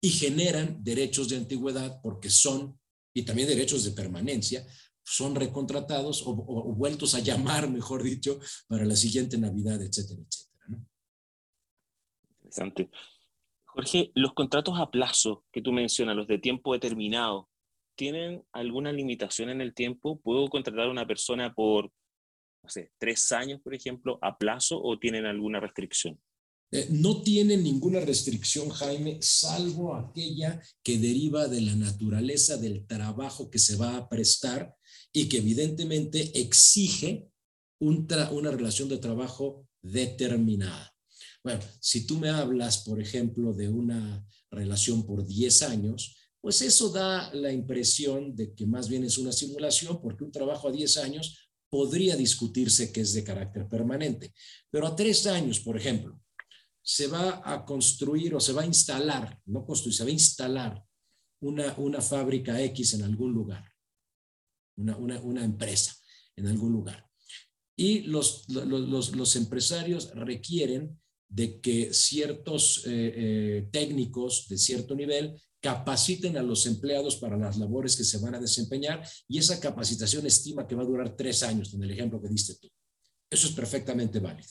y 0.00 0.10
generan 0.10 0.82
derechos 0.82 1.28
de 1.28 1.36
antigüedad 1.36 2.00
porque 2.02 2.30
son, 2.30 2.78
y 3.14 3.22
también 3.22 3.48
derechos 3.48 3.84
de 3.84 3.92
permanencia, 3.92 4.66
son 5.04 5.36
recontratados 5.36 6.24
o, 6.26 6.34
vueltos 6.74 7.14
a 7.14 7.20
llamar, 7.20 7.70
mejor 7.70 8.02
dicho, 8.02 8.40
para 8.66 8.84
la 8.84 8.96
siguiente 8.96 9.38
Navidad, 9.38 9.80
etcétera, 9.80 10.20
etcétera. 10.20 10.48
Interesante. 12.42 12.90
Jorge, 13.78 14.10
los 14.16 14.34
contratos 14.34 14.74
a 14.80 14.90
plazo 14.90 15.44
que 15.52 15.62
tú 15.62 15.70
mencionas, 15.70 16.16
los 16.16 16.26
de 16.26 16.38
tiempo 16.38 16.72
determinado, 16.72 17.48
¿tienen 17.96 18.42
alguna 18.50 18.92
limitación 18.92 19.50
en 19.50 19.60
el 19.60 19.72
tiempo? 19.72 20.20
¿Puedo 20.20 20.48
contratar 20.48 20.86
a 20.86 20.90
una 20.90 21.06
persona 21.06 21.54
por, 21.54 21.84
no 22.64 22.68
sé, 22.68 22.90
tres 22.98 23.30
años, 23.30 23.60
por 23.62 23.76
ejemplo, 23.76 24.18
a 24.20 24.36
plazo 24.36 24.82
o 24.82 24.98
tienen 24.98 25.26
alguna 25.26 25.60
restricción? 25.60 26.20
Eh, 26.72 26.88
no 26.90 27.22
tienen 27.22 27.62
ninguna 27.62 28.00
restricción, 28.00 28.68
Jaime, 28.68 29.18
salvo 29.22 29.94
aquella 29.94 30.60
que 30.82 30.98
deriva 30.98 31.46
de 31.46 31.60
la 31.60 31.76
naturaleza 31.76 32.56
del 32.56 32.84
trabajo 32.84 33.48
que 33.48 33.60
se 33.60 33.76
va 33.76 33.96
a 33.96 34.08
prestar 34.08 34.74
y 35.12 35.28
que 35.28 35.38
evidentemente 35.38 36.36
exige 36.40 37.30
una 37.78 38.50
relación 38.50 38.88
de 38.88 38.98
trabajo 38.98 39.68
determinada. 39.80 40.97
Bueno, 41.48 41.64
si 41.80 42.06
tú 42.06 42.18
me 42.18 42.28
hablas, 42.28 42.84
por 42.84 43.00
ejemplo, 43.00 43.54
de 43.54 43.70
una 43.70 44.22
relación 44.50 45.06
por 45.06 45.26
10 45.26 45.62
años, 45.62 46.14
pues 46.42 46.60
eso 46.60 46.90
da 46.90 47.32
la 47.32 47.50
impresión 47.50 48.36
de 48.36 48.54
que 48.54 48.66
más 48.66 48.86
bien 48.86 49.04
es 49.04 49.16
una 49.16 49.32
simulación, 49.32 49.98
porque 50.02 50.24
un 50.24 50.30
trabajo 50.30 50.68
a 50.68 50.72
10 50.72 50.98
años 50.98 51.50
podría 51.70 52.16
discutirse 52.16 52.92
que 52.92 53.00
es 53.00 53.14
de 53.14 53.24
carácter 53.24 53.66
permanente. 53.66 54.34
Pero 54.70 54.86
a 54.86 54.94
3 54.94 55.26
años, 55.28 55.60
por 55.60 55.78
ejemplo, 55.78 56.20
se 56.82 57.06
va 57.06 57.40
a 57.42 57.64
construir 57.64 58.34
o 58.34 58.40
se 58.40 58.52
va 58.52 58.60
a 58.60 58.66
instalar, 58.66 59.40
no 59.46 59.64
construir, 59.64 59.94
se 59.96 60.04
va 60.04 60.10
a 60.10 60.12
instalar 60.12 60.84
una, 61.40 61.74
una 61.78 62.02
fábrica 62.02 62.60
X 62.62 62.92
en 62.92 63.04
algún 63.04 63.32
lugar 63.32 63.64
una, 64.76 65.44
empresa 65.44 65.96
en 66.36 66.46
algún 66.46 66.72
lugar. 66.72 67.08
Y 67.76 68.00
los, 68.02 68.48
los, 68.48 69.36
empresarios 69.36 70.10
requieren 70.14 71.00
de 71.28 71.60
que 71.60 71.92
ciertos 71.92 72.84
eh, 72.86 73.12
eh, 73.16 73.68
técnicos 73.70 74.48
de 74.48 74.56
cierto 74.56 74.94
nivel 74.94 75.38
capaciten 75.60 76.36
a 76.38 76.42
los 76.42 76.66
empleados 76.66 77.16
para 77.16 77.36
las 77.36 77.58
labores 77.58 77.96
que 77.96 78.04
se 78.04 78.18
van 78.18 78.34
a 78.34 78.40
desempeñar 78.40 79.06
y 79.26 79.38
esa 79.38 79.60
capacitación 79.60 80.24
estima 80.26 80.66
que 80.66 80.74
va 80.74 80.82
a 80.82 80.86
durar 80.86 81.16
tres 81.16 81.42
años, 81.42 81.74
en 81.74 81.82
el 81.82 81.90
ejemplo 81.90 82.20
que 82.20 82.28
diste 82.28 82.54
tú. 82.60 82.68
Eso 83.30 83.48
es 83.48 83.54
perfectamente 83.54 84.20
válido. 84.20 84.48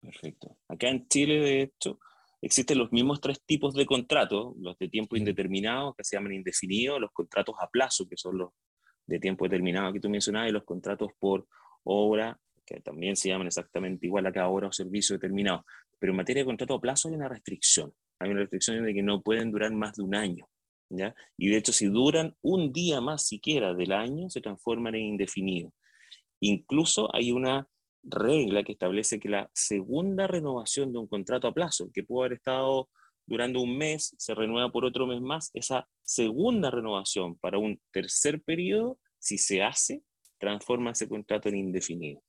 Perfecto. 0.00 0.56
Acá 0.66 0.88
en 0.88 1.06
Chile, 1.08 1.40
de 1.40 1.62
hecho, 1.62 2.00
existen 2.40 2.78
los 2.78 2.90
mismos 2.90 3.20
tres 3.20 3.42
tipos 3.44 3.74
de 3.74 3.84
contratos, 3.84 4.54
los 4.58 4.78
de 4.78 4.88
tiempo 4.88 5.16
indeterminado, 5.16 5.94
que 5.94 6.04
se 6.04 6.16
llaman 6.16 6.32
indefinidos, 6.32 7.00
los 7.00 7.12
contratos 7.12 7.54
a 7.60 7.68
plazo, 7.68 8.08
que 8.08 8.16
son 8.16 8.38
los 8.38 8.50
de 9.06 9.18
tiempo 9.18 9.44
determinado 9.44 9.92
que 9.92 10.00
tú 10.00 10.08
mencionabas, 10.08 10.48
y 10.48 10.52
los 10.52 10.64
contratos 10.64 11.10
por 11.18 11.46
obra, 11.84 12.40
que 12.70 12.80
también 12.80 13.16
se 13.16 13.28
llaman 13.28 13.48
exactamente 13.48 14.06
igual 14.06 14.26
a 14.26 14.32
cada 14.32 14.48
obra 14.48 14.68
o 14.68 14.72
servicio 14.72 15.16
determinado. 15.16 15.64
Pero 15.98 16.12
en 16.12 16.18
materia 16.18 16.42
de 16.42 16.46
contrato 16.46 16.74
a 16.74 16.80
plazo 16.80 17.08
hay 17.08 17.14
una 17.14 17.28
restricción. 17.28 17.92
Hay 18.20 18.30
una 18.30 18.40
restricción 18.40 18.84
de 18.84 18.94
que 18.94 19.02
no 19.02 19.22
pueden 19.22 19.50
durar 19.50 19.72
más 19.72 19.96
de 19.96 20.02
un 20.02 20.14
año. 20.14 20.48
¿ya? 20.88 21.14
Y 21.36 21.48
de 21.48 21.56
hecho, 21.56 21.72
si 21.72 21.86
duran 21.86 22.36
un 22.42 22.72
día 22.72 23.00
más 23.00 23.26
siquiera 23.26 23.74
del 23.74 23.92
año, 23.92 24.30
se 24.30 24.40
transforman 24.40 24.94
en 24.94 25.02
indefinidos. 25.02 25.72
Incluso 26.40 27.14
hay 27.14 27.32
una 27.32 27.68
regla 28.02 28.62
que 28.62 28.72
establece 28.72 29.20
que 29.20 29.28
la 29.28 29.50
segunda 29.52 30.26
renovación 30.26 30.92
de 30.92 30.98
un 30.98 31.06
contrato 31.06 31.48
a 31.48 31.52
plazo, 31.52 31.90
que 31.92 32.02
pudo 32.02 32.22
haber 32.22 32.34
estado 32.34 32.88
durando 33.26 33.60
un 33.60 33.76
mes, 33.76 34.14
se 34.16 34.34
renueva 34.34 34.70
por 34.70 34.84
otro 34.84 35.06
mes 35.06 35.20
más, 35.20 35.50
esa 35.54 35.88
segunda 36.02 36.70
renovación 36.70 37.36
para 37.36 37.58
un 37.58 37.80
tercer 37.92 38.42
periodo, 38.42 38.98
si 39.18 39.38
se 39.38 39.62
hace, 39.62 40.02
transforma 40.38 40.92
ese 40.92 41.08
contrato 41.08 41.48
en 41.48 41.56
indefinido. 41.56 42.22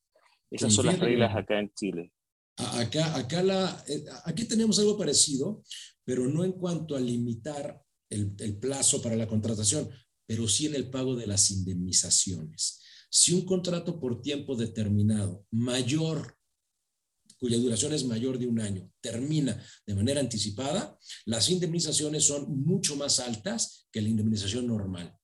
Esas 0.51 0.73
son 0.73 0.85
las 0.85 0.99
reglas 0.99 1.35
acá 1.35 1.59
en 1.59 1.73
Chile. 1.73 2.13
Acá, 2.57 3.15
acá 3.15 3.41
la, 3.41 3.83
eh, 3.87 4.03
aquí 4.25 4.43
tenemos 4.43 4.77
algo 4.77 4.97
parecido, 4.97 5.63
pero 6.03 6.27
no 6.27 6.43
en 6.43 6.51
cuanto 6.51 6.95
a 6.95 6.99
limitar 6.99 7.81
el, 8.09 8.35
el 8.37 8.57
plazo 8.57 9.01
para 9.01 9.15
la 9.15 9.27
contratación, 9.27 9.89
pero 10.27 10.47
sí 10.47 10.67
en 10.67 10.75
el 10.75 10.89
pago 10.89 11.15
de 11.15 11.27
las 11.27 11.49
indemnizaciones. 11.51 12.81
Si 13.09 13.33
un 13.33 13.45
contrato 13.45 13.99
por 13.99 14.21
tiempo 14.21 14.55
determinado 14.55 15.45
mayor, 15.51 16.37
cuya 17.39 17.57
duración 17.57 17.93
es 17.93 18.05
mayor 18.05 18.37
de 18.37 18.47
un 18.47 18.59
año, 18.59 18.89
termina 19.01 19.61
de 19.85 19.95
manera 19.95 20.19
anticipada, 20.19 20.97
las 21.25 21.49
indemnizaciones 21.49 22.25
son 22.25 22.63
mucho 22.63 22.95
más 22.95 23.19
altas 23.19 23.87
que 23.91 24.01
la 24.01 24.09
indemnización 24.09 24.67
normal. 24.67 25.17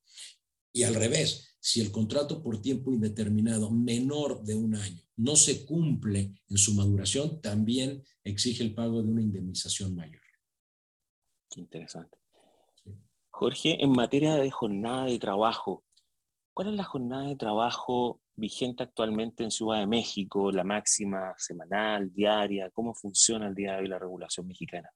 Y 0.73 0.83
al 0.83 0.95
revés, 0.95 1.46
si 1.59 1.81
el 1.81 1.91
contrato 1.91 2.41
por 2.41 2.61
tiempo 2.61 2.91
indeterminado 2.91 3.71
menor 3.71 4.43
de 4.43 4.55
un 4.55 4.75
año 4.75 5.01
no 5.17 5.35
se 5.35 5.65
cumple 5.65 6.33
en 6.47 6.57
su 6.57 6.73
maduración, 6.73 7.41
también 7.41 8.03
exige 8.23 8.63
el 8.63 8.73
pago 8.73 9.01
de 9.01 9.09
una 9.09 9.21
indemnización 9.21 9.95
mayor. 9.95 10.21
Interesante. 11.55 12.17
Jorge, 13.29 13.83
en 13.83 13.91
materia 13.91 14.35
de 14.35 14.51
jornada 14.51 15.05
de 15.05 15.17
trabajo, 15.19 15.83
¿Cuál 16.57 16.69
es 16.69 16.73
la 16.73 16.85
jornada 16.85 17.27
de 17.27 17.35
trabajo 17.35 18.19
vigente 18.35 18.81
actualmente 18.81 19.43
en 19.43 19.51
Ciudad 19.51 19.77
de 19.77 19.85
México, 19.85 20.51
la 20.51 20.63
máxima 20.63 21.35
semanal, 21.37 22.11
diaria? 22.11 22.71
¿Cómo 22.71 22.95
funciona 22.95 23.47
el 23.47 23.53
día 23.53 23.73
de 23.73 23.81
hoy 23.81 23.87
la 23.87 23.99
regulación 23.99 24.47
mexicana? 24.47 24.89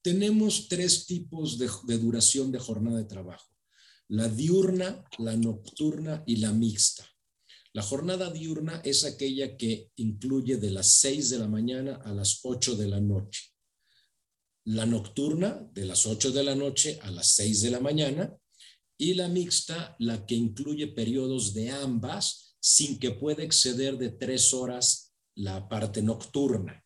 Tenemos 0.00 0.66
tres 0.66 1.04
tipos 1.04 1.58
de, 1.58 1.68
de 1.84 1.98
duración 1.98 2.50
de 2.50 2.58
jornada 2.58 2.96
de 2.96 3.04
trabajo. 3.04 3.44
La 4.08 4.28
diurna, 4.28 5.04
la 5.18 5.36
nocturna 5.36 6.22
y 6.26 6.36
la 6.36 6.52
mixta. 6.52 7.04
La 7.74 7.82
jornada 7.82 8.30
diurna 8.30 8.80
es 8.82 9.04
aquella 9.04 9.56
que 9.56 9.90
incluye 9.96 10.56
de 10.56 10.70
las 10.70 10.98
6 11.00 11.30
de 11.30 11.38
la 11.38 11.46
mañana 11.46 12.00
a 12.04 12.12
las 12.12 12.40
8 12.42 12.76
de 12.76 12.88
la 12.88 13.00
noche. 13.00 13.42
La 14.64 14.86
nocturna, 14.86 15.68
de 15.74 15.84
las 15.84 16.06
8 16.06 16.32
de 16.32 16.42
la 16.42 16.54
noche 16.54 16.98
a 17.02 17.10
las 17.10 17.28
6 17.32 17.62
de 17.62 17.70
la 17.70 17.80
mañana 17.80 18.34
y 18.96 19.14
la 19.14 19.28
mixta, 19.28 19.94
la 19.98 20.24
que 20.26 20.34
incluye 20.34 20.88
periodos 20.88 21.52
de 21.52 21.70
ambas 21.70 22.56
sin 22.60 22.98
que 22.98 23.10
pueda 23.10 23.42
exceder 23.42 23.98
de 23.98 24.10
tres 24.10 24.52
horas 24.52 25.14
la 25.34 25.68
parte 25.68 26.02
nocturna. 26.02 26.84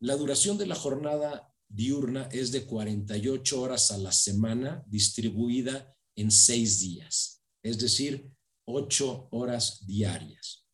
La 0.00 0.16
duración 0.16 0.56
de 0.58 0.66
la 0.66 0.74
jornada 0.74 1.52
diurna 1.68 2.28
es 2.32 2.52
de 2.52 2.64
48 2.64 3.60
horas 3.60 3.90
a 3.90 3.98
la 3.98 4.12
semana 4.12 4.84
distribuida 4.86 5.93
en 6.16 6.30
seis 6.30 6.80
días, 6.80 7.42
es 7.62 7.78
decir, 7.78 8.30
ocho 8.66 9.28
horas 9.32 9.86
diarias. 9.86 10.66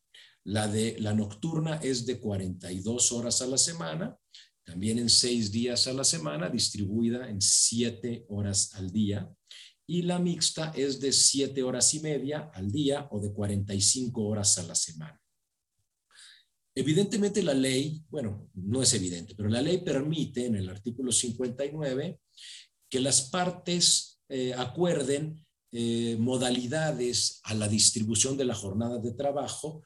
La 0.43 0.67
de 0.67 0.99
la 0.99 1.13
nocturna 1.13 1.75
es 1.77 2.05
de 2.05 2.19
42 2.19 3.11
horas 3.11 3.41
a 3.41 3.47
la 3.47 3.57
semana, 3.57 4.17
también 4.63 4.99
en 4.99 5.09
seis 5.09 5.51
días 5.51 5.87
a 5.87 5.93
la 5.93 6.03
semana, 6.03 6.49
distribuida 6.49 7.29
en 7.29 7.41
siete 7.41 8.25
horas 8.29 8.73
al 8.75 8.91
día 8.91 9.31
y 9.91 10.03
la 10.03 10.19
mixta 10.19 10.71
es 10.73 11.01
de 11.01 11.11
7 11.11 11.63
horas 11.63 11.93
y 11.93 11.99
media 11.99 12.49
al 12.53 12.71
día 12.71 13.09
o 13.11 13.19
de 13.19 13.33
45 13.33 14.25
horas 14.25 14.57
a 14.57 14.63
la 14.63 14.73
semana. 14.73 15.19
Evidentemente 16.73 17.43
la 17.43 17.53
ley, 17.53 18.01
bueno, 18.09 18.49
no 18.53 18.81
es 18.81 18.93
evidente, 18.93 19.35
pero 19.35 19.49
la 19.49 19.61
ley 19.61 19.79
permite 19.79 20.45
en 20.45 20.55
el 20.55 20.69
artículo 20.69 21.11
59 21.11 22.21
que 22.89 22.99
las 23.01 23.23
partes 23.23 24.10
eh, 24.31 24.53
acuerden 24.53 25.45
eh, 25.73 26.15
modalidades 26.19 27.41
a 27.43 27.53
la 27.53 27.67
distribución 27.67 28.37
de 28.37 28.45
la 28.45 28.55
jornada 28.55 28.97
de 28.97 29.11
trabajo, 29.11 29.83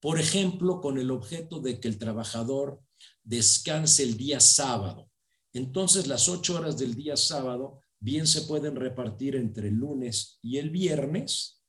por 0.00 0.18
ejemplo, 0.18 0.80
con 0.80 0.98
el 0.98 1.10
objeto 1.10 1.60
de 1.60 1.78
que 1.78 1.88
el 1.88 1.96
trabajador 1.96 2.80
descanse 3.22 4.02
el 4.02 4.16
día 4.16 4.40
sábado. 4.40 5.10
Entonces, 5.52 6.06
las 6.06 6.28
ocho 6.28 6.56
horas 6.56 6.76
del 6.76 6.94
día 6.94 7.16
sábado 7.16 7.80
bien 8.00 8.26
se 8.26 8.42
pueden 8.42 8.76
repartir 8.76 9.36
entre 9.36 9.68
el 9.68 9.74
lunes 9.74 10.38
y 10.42 10.58
el 10.58 10.70
viernes 10.70 11.62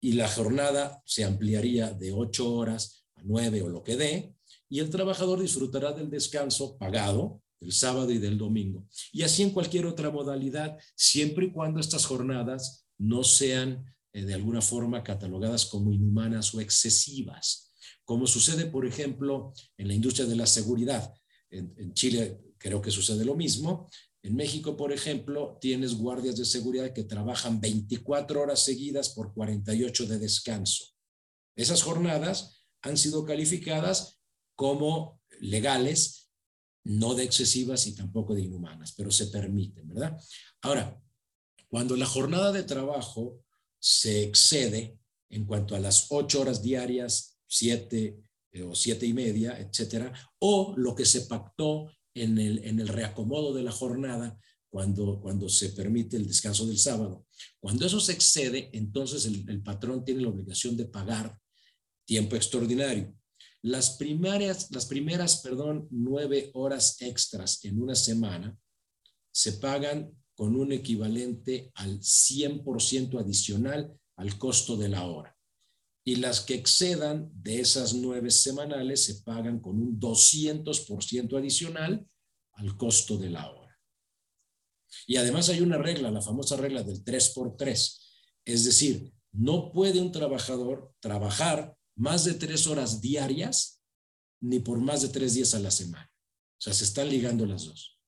y 0.00 0.12
la 0.12 0.28
jornada 0.28 1.02
se 1.04 1.24
ampliaría 1.24 1.92
de 1.92 2.12
ocho 2.12 2.54
horas 2.54 3.04
a 3.16 3.22
nueve 3.24 3.62
o 3.62 3.68
lo 3.68 3.82
que 3.82 3.96
dé 3.96 4.34
y 4.68 4.78
el 4.78 4.90
trabajador 4.90 5.40
disfrutará 5.40 5.92
del 5.92 6.08
descanso 6.08 6.78
pagado 6.78 7.42
el 7.60 7.72
sábado 7.72 8.10
y 8.10 8.18
del 8.18 8.38
domingo. 8.38 8.86
Y 9.12 9.22
así 9.22 9.42
en 9.42 9.50
cualquier 9.50 9.86
otra 9.86 10.10
modalidad, 10.10 10.78
siempre 10.94 11.46
y 11.46 11.52
cuando 11.52 11.80
estas 11.80 12.06
jornadas 12.06 12.86
no 12.98 13.24
sean 13.24 13.84
eh, 14.12 14.24
de 14.24 14.34
alguna 14.34 14.60
forma 14.60 15.02
catalogadas 15.02 15.66
como 15.66 15.92
inhumanas 15.92 16.54
o 16.54 16.60
excesivas, 16.60 17.72
como 18.04 18.26
sucede, 18.26 18.66
por 18.66 18.86
ejemplo, 18.86 19.52
en 19.76 19.88
la 19.88 19.94
industria 19.94 20.26
de 20.26 20.36
la 20.36 20.46
seguridad. 20.46 21.12
en 21.50 21.94
Chile 21.94 22.40
creo 22.58 22.82
que 22.82 22.90
sucede 22.90 23.24
lo 23.24 23.34
mismo, 23.34 23.88
En 24.20 24.34
México, 24.34 24.76
por 24.76 24.92
ejemplo, 24.92 25.58
tienes 25.60 25.94
guardias 25.94 26.36
de 26.36 26.44
seguridad 26.44 26.92
que 26.92 27.04
trabajan 27.04 27.60
24 27.60 28.42
horas 28.42 28.64
seguidas 28.64 29.10
por 29.10 29.32
48 29.32 30.06
de 30.06 30.18
descanso. 30.18 30.84
Esas 31.54 31.82
jornadas 31.82 32.64
han 32.82 32.96
sido 32.96 33.24
calificadas 33.24 34.20
como 34.56 35.20
legales, 35.40 36.17
no 36.88 37.14
de 37.14 37.24
excesivas 37.24 37.86
y 37.86 37.94
tampoco 37.94 38.34
de 38.34 38.42
inhumanas, 38.42 38.94
pero 38.96 39.10
se 39.10 39.26
permiten, 39.26 39.88
¿verdad? 39.88 40.18
Ahora, 40.62 41.00
cuando 41.68 41.96
la 41.96 42.06
jornada 42.06 42.50
de 42.50 42.62
trabajo 42.62 43.44
se 43.78 44.22
excede 44.22 44.98
en 45.28 45.44
cuanto 45.44 45.76
a 45.76 45.80
las 45.80 46.06
ocho 46.08 46.40
horas 46.40 46.62
diarias, 46.62 47.38
siete 47.46 48.22
eh, 48.52 48.62
o 48.62 48.74
siete 48.74 49.04
y 49.04 49.12
media, 49.12 49.58
etcétera, 49.58 50.12
o 50.38 50.74
lo 50.76 50.94
que 50.94 51.04
se 51.04 51.22
pactó 51.22 51.92
en 52.14 52.38
el, 52.38 52.64
en 52.64 52.80
el 52.80 52.88
reacomodo 52.88 53.52
de 53.52 53.62
la 53.62 53.72
jornada 53.72 54.38
cuando, 54.70 55.20
cuando 55.20 55.48
se 55.50 55.70
permite 55.70 56.16
el 56.16 56.26
descanso 56.26 56.66
del 56.66 56.78
sábado. 56.78 57.26
Cuando 57.60 57.84
eso 57.84 58.00
se 58.00 58.12
excede, 58.12 58.70
entonces 58.72 59.26
el, 59.26 59.44
el 59.48 59.62
patrón 59.62 60.04
tiene 60.04 60.22
la 60.22 60.28
obligación 60.30 60.76
de 60.76 60.86
pagar 60.86 61.38
tiempo 62.06 62.34
extraordinario. 62.34 63.14
Las 63.62 63.96
primeras, 63.96 64.70
las 64.70 64.86
primeras, 64.86 65.40
perdón, 65.42 65.88
nueve 65.90 66.50
horas 66.54 67.00
extras 67.00 67.64
en 67.64 67.82
una 67.82 67.94
semana 67.94 68.56
se 69.32 69.54
pagan 69.54 70.12
con 70.34 70.54
un 70.54 70.72
equivalente 70.72 71.72
al 71.74 71.98
100% 72.00 73.20
adicional 73.20 73.98
al 74.16 74.38
costo 74.38 74.76
de 74.76 74.88
la 74.88 75.06
hora. 75.06 75.36
Y 76.04 76.16
las 76.16 76.40
que 76.40 76.54
excedan 76.54 77.30
de 77.34 77.60
esas 77.60 77.94
nueve 77.94 78.30
semanales 78.30 79.04
se 79.04 79.22
pagan 79.22 79.60
con 79.60 79.80
un 79.80 80.00
200% 80.00 81.36
adicional 81.36 82.06
al 82.52 82.76
costo 82.76 83.16
de 83.16 83.30
la 83.30 83.50
hora. 83.50 83.78
Y 85.06 85.16
además 85.16 85.48
hay 85.48 85.60
una 85.60 85.78
regla, 85.78 86.10
la 86.10 86.22
famosa 86.22 86.56
regla 86.56 86.82
del 86.82 87.04
3 87.04 87.30
por 87.30 87.56
3. 87.56 88.00
Es 88.44 88.64
decir, 88.64 89.12
no 89.32 89.72
puede 89.72 90.00
un 90.00 90.12
trabajador 90.12 90.94
trabajar 91.00 91.76
más 91.98 92.24
de 92.24 92.34
tres 92.34 92.66
horas 92.66 93.00
diarias 93.00 93.82
ni 94.40 94.60
por 94.60 94.80
más 94.80 95.02
de 95.02 95.08
tres 95.08 95.34
días 95.34 95.54
a 95.54 95.58
la 95.58 95.70
semana. 95.70 96.10
O 96.58 96.60
sea, 96.60 96.72
se 96.72 96.84
están 96.84 97.08
ligando 97.08 97.44
las 97.44 97.66
dos. 97.66 97.98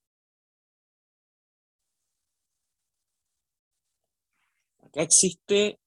Acá 4.83 5.03
existe 5.03 5.81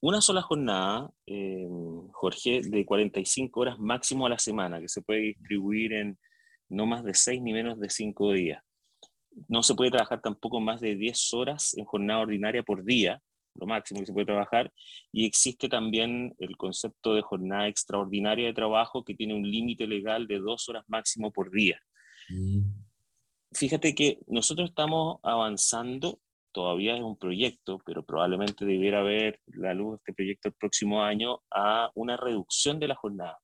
una 0.00 0.20
sola 0.20 0.42
jornada, 0.42 1.10
eh, 1.26 1.66
Jorge, 2.12 2.62
de 2.62 2.84
45 2.84 3.60
horas 3.60 3.78
máximo 3.78 4.26
a 4.26 4.30
la 4.30 4.38
semana, 4.38 4.80
que 4.80 4.88
se 4.88 5.02
puede 5.02 5.20
distribuir 5.20 5.92
en 5.92 6.18
no 6.68 6.86
más 6.86 7.04
de 7.04 7.14
6 7.14 7.42
ni 7.42 7.52
menos 7.52 7.78
de 7.78 7.90
5 7.90 8.32
días. 8.32 8.62
No 9.48 9.62
se 9.62 9.74
puede 9.74 9.90
trabajar 9.90 10.22
tampoco 10.22 10.60
más 10.60 10.80
de 10.80 10.94
10 10.94 11.34
horas 11.34 11.76
en 11.76 11.84
jornada 11.84 12.20
ordinaria 12.20 12.62
por 12.62 12.84
día, 12.84 13.22
lo 13.54 13.66
máximo 13.66 14.00
que 14.00 14.06
se 14.06 14.12
puede 14.12 14.26
trabajar, 14.26 14.72
y 15.12 15.26
existe 15.26 15.68
también 15.68 16.34
el 16.38 16.56
concepto 16.56 17.14
de 17.14 17.22
jornada 17.22 17.68
extraordinaria 17.68 18.46
de 18.46 18.54
trabajo 18.54 19.04
que 19.04 19.14
tiene 19.14 19.34
un 19.34 19.42
límite 19.42 19.86
legal 19.86 20.26
de 20.26 20.38
2 20.38 20.68
horas 20.68 20.84
máximo 20.88 21.32
por 21.32 21.50
día. 21.50 21.80
Mm. 22.28 22.60
Fíjate 23.52 23.94
que 23.94 24.20
nosotros 24.28 24.70
estamos 24.70 25.18
avanzando 25.22 26.20
todavía 26.52 26.96
es 26.96 27.02
un 27.02 27.16
proyecto, 27.16 27.80
pero 27.84 28.04
probablemente 28.04 28.64
debiera 28.64 29.00
haber 29.00 29.40
la 29.46 29.74
luz 29.74 29.92
de 29.92 29.96
este 29.96 30.12
proyecto 30.12 30.48
el 30.48 30.54
próximo 30.54 31.02
año 31.02 31.40
a 31.50 31.90
una 31.94 32.16
reducción 32.16 32.78
de 32.78 32.88
la 32.88 32.94
jornada. 32.94 33.38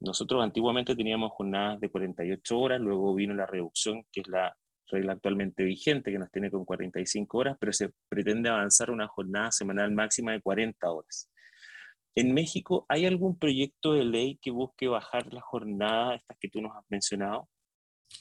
Nosotros 0.00 0.42
antiguamente 0.42 0.96
teníamos 0.96 1.32
jornadas 1.32 1.80
de 1.80 1.90
48 1.90 2.58
horas, 2.58 2.80
luego 2.80 3.14
vino 3.14 3.34
la 3.34 3.46
reducción, 3.46 4.04
que 4.10 4.22
es 4.22 4.28
la 4.28 4.56
regla 4.90 5.12
actualmente 5.12 5.64
vigente, 5.64 6.12
que 6.12 6.18
nos 6.18 6.30
tiene 6.30 6.50
con 6.50 6.64
45 6.64 7.38
horas, 7.38 7.56
pero 7.58 7.72
se 7.72 7.90
pretende 8.08 8.48
avanzar 8.48 8.90
una 8.90 9.08
jornada 9.08 9.50
semanal 9.52 9.92
máxima 9.92 10.32
de 10.32 10.40
40 10.40 10.90
horas. 10.90 11.30
¿En 12.14 12.34
México 12.34 12.86
hay 12.88 13.06
algún 13.06 13.38
proyecto 13.38 13.94
de 13.94 14.04
ley 14.04 14.38
que 14.42 14.50
busque 14.50 14.88
bajar 14.88 15.32
la 15.32 15.40
jornada, 15.40 16.16
estas 16.16 16.36
que 16.40 16.48
tú 16.48 16.60
nos 16.60 16.76
has 16.76 16.84
mencionado? 16.88 17.48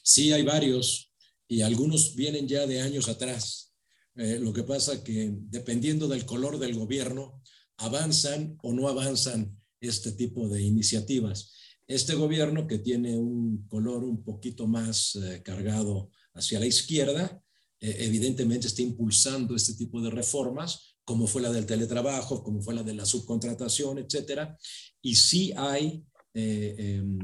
Sí, 0.03 0.31
hay 0.31 0.43
varios, 0.43 1.11
y 1.47 1.61
algunos 1.61 2.15
vienen 2.15 2.47
ya 2.47 2.67
de 2.67 2.81
años 2.81 3.09
atrás. 3.09 3.73
Eh, 4.15 4.37
lo 4.39 4.53
que 4.53 4.63
pasa 4.63 5.03
que 5.03 5.31
dependiendo 5.33 6.07
del 6.07 6.25
color 6.25 6.59
del 6.59 6.75
gobierno, 6.75 7.41
avanzan 7.77 8.57
o 8.61 8.73
no 8.73 8.87
avanzan 8.87 9.57
este 9.81 10.11
tipo 10.11 10.47
de 10.47 10.61
iniciativas. 10.61 11.55
Este 11.87 12.13
gobierno 12.13 12.67
que 12.67 12.77
tiene 12.77 13.17
un 13.17 13.67
color 13.67 14.03
un 14.03 14.23
poquito 14.23 14.67
más 14.67 15.15
eh, 15.15 15.41
cargado 15.43 16.11
hacia 16.33 16.59
la 16.59 16.65
izquierda, 16.65 17.41
eh, 17.79 17.95
evidentemente 17.99 18.67
está 18.67 18.81
impulsando 18.81 19.55
este 19.55 19.73
tipo 19.73 20.01
de 20.01 20.09
reformas, 20.09 20.95
como 21.03 21.27
fue 21.27 21.41
la 21.41 21.51
del 21.51 21.65
teletrabajo, 21.65 22.43
como 22.43 22.61
fue 22.61 22.75
la 22.75 22.83
de 22.83 22.93
la 22.93 23.05
subcontratación, 23.05 23.97
etcétera. 23.97 24.57
Y 25.01 25.15
sí 25.15 25.53
hay 25.55 26.03
em, 26.33 27.17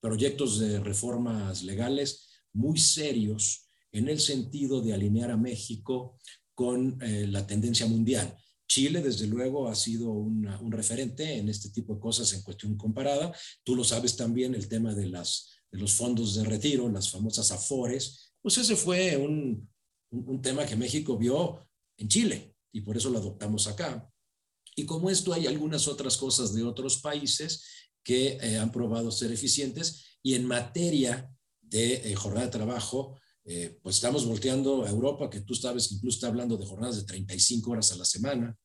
proyectos 0.00 0.58
de 0.58 0.80
reformas 0.80 1.62
legales 1.62 2.28
muy 2.52 2.78
serios 2.78 3.68
en 3.92 4.08
el 4.08 4.20
sentido 4.20 4.80
de 4.80 4.92
alinear 4.92 5.30
a 5.30 5.36
México 5.36 6.18
con 6.54 6.98
eh, 7.02 7.26
la 7.26 7.46
tendencia 7.46 7.86
mundial. 7.86 8.36
Chile, 8.68 9.02
desde 9.02 9.26
luego, 9.26 9.66
ha 9.66 9.74
sido 9.74 10.12
un 10.12 10.70
referente 10.70 11.38
en 11.38 11.48
este 11.48 11.70
tipo 11.70 11.94
de 11.94 12.00
cosas 12.00 12.32
en 12.34 12.42
cuestión 12.42 12.76
comparada. 12.76 13.34
Tú 13.64 13.74
lo 13.74 13.82
sabes 13.82 14.14
también, 14.14 14.54
el 14.54 14.68
tema 14.68 14.94
de, 14.94 15.06
las, 15.06 15.48
de 15.72 15.80
los 15.80 15.92
fondos 15.92 16.36
de 16.36 16.44
retiro, 16.44 16.88
las 16.88 17.10
famosas 17.10 17.50
AFORES, 17.50 18.29
pues 18.42 18.58
ese 18.58 18.76
fue 18.76 19.16
un, 19.16 19.68
un, 20.10 20.42
tema 20.42 20.66
que 20.66 20.76
México 20.76 21.16
vio 21.16 21.66
en 21.96 22.08
Chile 22.08 22.54
y 22.72 22.80
por 22.80 22.96
eso 22.96 23.10
lo 23.10 23.18
adoptamos 23.18 23.66
acá. 23.66 24.08
Y 24.76 24.84
como 24.86 25.10
esto, 25.10 25.32
hay 25.32 25.46
algunas 25.46 25.88
otras 25.88 26.16
cosas 26.16 26.54
de 26.54 26.62
otros 26.62 26.98
países 26.98 27.64
que 28.02 28.38
eh, 28.40 28.58
han 28.58 28.72
probado 28.72 29.10
ser 29.10 29.32
eficientes 29.32 30.18
y 30.22 30.34
en 30.34 30.46
materia 30.46 31.30
de 31.60 32.10
eh, 32.10 32.14
jornada 32.14 32.46
de 32.46 32.52
trabajo, 32.52 33.18
eh, 33.44 33.78
pues 33.82 33.96
estamos 33.96 34.26
volteando 34.26 34.84
a 34.84 34.90
Europa, 34.90 35.30
que 35.30 35.40
tú 35.40 35.54
sabes 35.54 35.88
que 35.88 35.94
incluso 35.96 36.16
está 36.16 36.28
hablando 36.28 36.56
de 36.56 36.66
jornadas 36.66 36.96
de 36.96 37.04
35 37.04 37.70
horas 37.70 37.92
a 37.92 37.96
la 37.96 38.04
semana, 38.04 38.56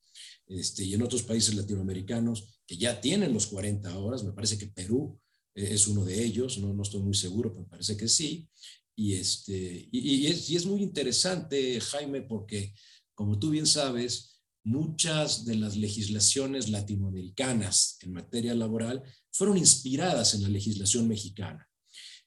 este, 0.47 0.83
y 0.83 0.93
en 0.93 1.01
otros 1.01 1.23
países 1.23 1.55
latinoamericanos 1.55 2.61
que 2.67 2.77
ya 2.77 2.99
tienen 3.01 3.33
los 3.33 3.47
40 3.47 3.97
horas, 3.97 4.23
me 4.23 4.31
parece 4.31 4.57
que 4.57 4.67
Perú 4.67 5.19
es 5.53 5.87
uno 5.87 6.03
de 6.03 6.23
ellos, 6.23 6.57
no, 6.57 6.73
no 6.73 6.83
estoy 6.83 7.01
muy 7.01 7.13
seguro, 7.13 7.51
pero 7.51 7.63
me 7.63 7.69
parece 7.69 7.95
que 7.95 8.07
sí. 8.07 8.47
Y, 8.95 9.13
este, 9.13 9.89
y, 9.91 10.27
es, 10.27 10.49
y 10.49 10.55
es 10.55 10.65
muy 10.65 10.81
interesante, 10.81 11.79
Jaime, 11.81 12.21
porque 12.21 12.73
como 13.13 13.39
tú 13.39 13.49
bien 13.49 13.65
sabes, 13.65 14.41
muchas 14.63 15.45
de 15.45 15.55
las 15.55 15.77
legislaciones 15.77 16.69
latinoamericanas 16.69 17.97
en 18.01 18.13
materia 18.13 18.53
laboral 18.55 19.03
fueron 19.31 19.57
inspiradas 19.57 20.33
en 20.33 20.43
la 20.43 20.49
legislación 20.49 21.07
mexicana. 21.07 21.67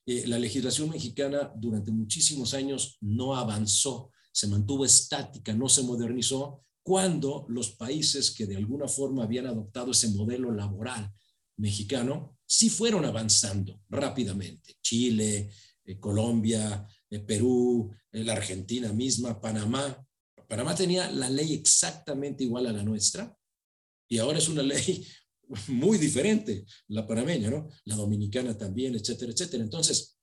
Eh, 0.07 0.27
la 0.27 0.39
legislación 0.39 0.89
mexicana 0.89 1.53
durante 1.57 1.91
muchísimos 1.91 2.55
años 2.55 2.97
no 3.01 3.37
avanzó, 3.37 4.11
se 4.33 4.47
mantuvo 4.47 4.85
estática, 4.85 5.53
no 5.53 5.69
se 5.69 5.83
modernizó, 5.83 6.64
cuando 6.83 7.45
los 7.51 7.73
países 7.73 8.31
que 8.31 8.47
de 8.47 8.57
alguna 8.57 8.89
forma 8.89 9.25
habían 9.25 9.47
adoptado 9.47 9.91
ese 9.91 10.09
modelo 10.09 10.51
laboral 10.51 11.12
mexicano 11.59 12.39
sí 12.47 12.71
fueron 12.71 13.05
avanzando 13.05 13.83
rápidamente. 13.91 14.77
Chile, 14.81 15.51
Colombia, 15.97 16.86
eh, 17.11 17.20
Perú, 17.20 17.91
la 18.12 18.32
Argentina 18.32 18.93
misma, 18.93 19.41
Panamá. 19.41 20.05
Panamá 20.47 20.74
tenía 20.74 21.11
la 21.11 21.30
ley 21.30 21.55
exactamente 21.55 22.45
igual 22.45 22.66
a 22.66 22.72
la 22.72 22.82
nuestra 22.82 23.34
y 24.09 24.18
ahora 24.18 24.39
es 24.39 24.49
una 24.49 24.62
ley 24.74 25.07
muy 25.68 25.99
diferente, 25.99 26.66
la 26.89 27.07
panameña, 27.07 27.51
¿no? 27.51 27.68
La 27.84 27.97
dominicana 27.97 28.57
también, 28.57 28.95
etcétera, 28.95 29.32
etcétera. 29.32 29.64
Entonces, 29.64 30.18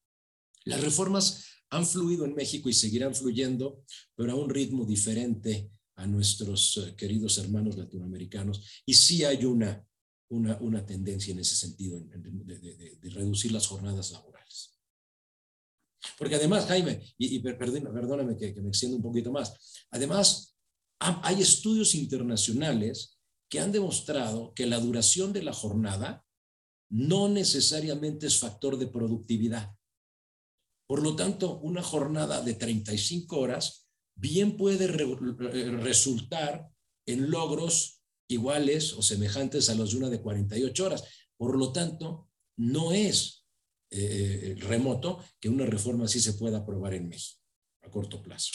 las 0.65 0.81
reformas 0.81 1.43
han 1.69 1.85
fluido 1.85 2.25
en 2.25 2.35
México 2.35 2.69
y 2.69 2.73
seguirán 2.73 3.15
fluyendo, 3.15 3.83
pero 4.15 4.31
a 4.31 4.35
un 4.35 4.49
ritmo 4.49 4.85
diferente 4.85 5.71
a 5.95 6.05
nuestros 6.05 6.77
eh, 6.77 6.95
queridos 6.95 7.37
hermanos 7.37 7.77
latinoamericanos. 7.77 8.83
Y 8.85 8.93
sí 8.93 9.23
hay 9.23 9.45
una, 9.45 9.85
una, 10.29 10.57
una 10.59 10.85
tendencia 10.85 11.31
en 11.31 11.39
ese 11.39 11.55
sentido, 11.55 11.99
de, 11.99 13.09
reducir 13.09 13.51
las 13.51 13.67
jornadas 13.67 14.11
laborales. 14.11 14.34
Porque 16.17 16.35
además, 16.35 16.65
Jaime, 16.65 17.01
y, 17.17 17.39
perdóname, 17.39 18.37
que, 18.37 18.53
que 18.53 18.61
me 18.61 18.69
extiendo 18.69 18.97
un 18.97 19.03
poquito 19.03 19.31
más, 19.31 19.85
además 19.91 20.55
hay 20.99 21.41
estudios 21.41 21.93
internacionales 21.95 23.17
que 23.49 23.59
han 23.59 23.71
demostrado 23.71 24.53
que 24.53 24.65
la 24.65 24.79
duración 24.79 25.33
de 25.33 25.43
la 25.43 25.53
jornada 25.53 26.25
no 26.89 27.27
necesariamente 27.29 28.27
es 28.27 28.39
factor 28.39 28.77
de 28.77 28.87
productividad. 28.87 29.75
Por 30.87 31.01
lo 31.01 31.15
tanto, 31.15 31.59
una 31.59 31.81
jornada 31.81 32.41
de 32.41 32.53
35 32.53 33.39
horas 33.39 33.87
bien 34.15 34.55
puede 34.55 34.85
eh, 34.85 35.71
resultar 35.71 36.69
en 37.07 37.29
logros 37.29 38.01
iguales 38.29 38.93
o 38.93 39.01
semejantes 39.01 39.69
a 39.69 39.75
los 39.75 39.91
de 39.91 39.97
una 39.97 40.09
de 40.09 40.21
48 40.21 40.85
horas. 40.85 41.03
Por 41.37 41.57
lo 41.57 41.71
tanto, 41.71 42.29
no 42.57 42.91
es 42.91 43.34
eh, 43.95 44.51
eh, 44.51 44.55
remoto 44.59 45.19
que 45.39 45.49
una 45.49 45.65
reforma 45.65 46.05
así 46.05 46.19
se 46.19 46.33
pueda 46.33 46.59
aprobar 46.59 46.93
en 46.93 47.07
México. 47.07 47.41
a 47.81 47.89
corto 47.89 48.21
plazo. 48.21 48.51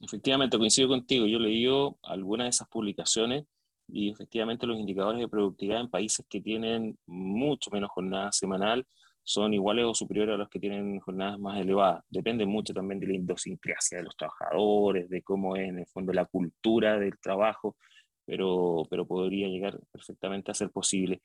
Efectivamente, 0.00 0.58
coincido 0.58 0.88
contigo. 0.88 1.26
Yo 1.26 1.38
leí 1.38 1.66
algunas 2.02 2.46
de 2.46 2.50
esas 2.50 2.68
publicaciones 2.68 3.44
y 3.88 4.10
efectivamente 4.10 4.66
los 4.66 4.78
indicadores 4.78 5.20
de 5.20 5.28
productividad 5.28 5.80
en 5.80 5.90
países 5.90 6.24
que 6.28 6.40
tienen 6.40 6.98
mucho 7.06 7.70
menos 7.70 7.90
jornada 7.90 8.32
semanal 8.32 8.86
son 9.28 9.52
iguales 9.52 9.84
o 9.84 9.94
superiores 9.94 10.34
a 10.34 10.38
los 10.38 10.48
que 10.48 10.58
tienen 10.58 11.00
jornadas 11.00 11.38
más 11.38 11.60
elevadas. 11.60 12.02
Depende 12.08 12.46
mucho 12.46 12.72
también 12.72 12.98
de 12.98 13.08
la 13.08 13.14
idiosincrasia 13.14 13.98
de 13.98 14.04
los 14.04 14.16
trabajadores, 14.16 15.08
de 15.10 15.22
cómo 15.22 15.54
es 15.54 15.68
en 15.68 15.80
el 15.80 15.86
fondo 15.86 16.14
la 16.14 16.24
cultura 16.24 16.98
del 16.98 17.18
trabajo, 17.18 17.76
pero, 18.24 18.84
pero 18.88 19.06
podría 19.06 19.48
llegar 19.48 19.78
perfectamente 19.92 20.50
a 20.50 20.54
ser 20.54 20.70
posible. 20.70 21.20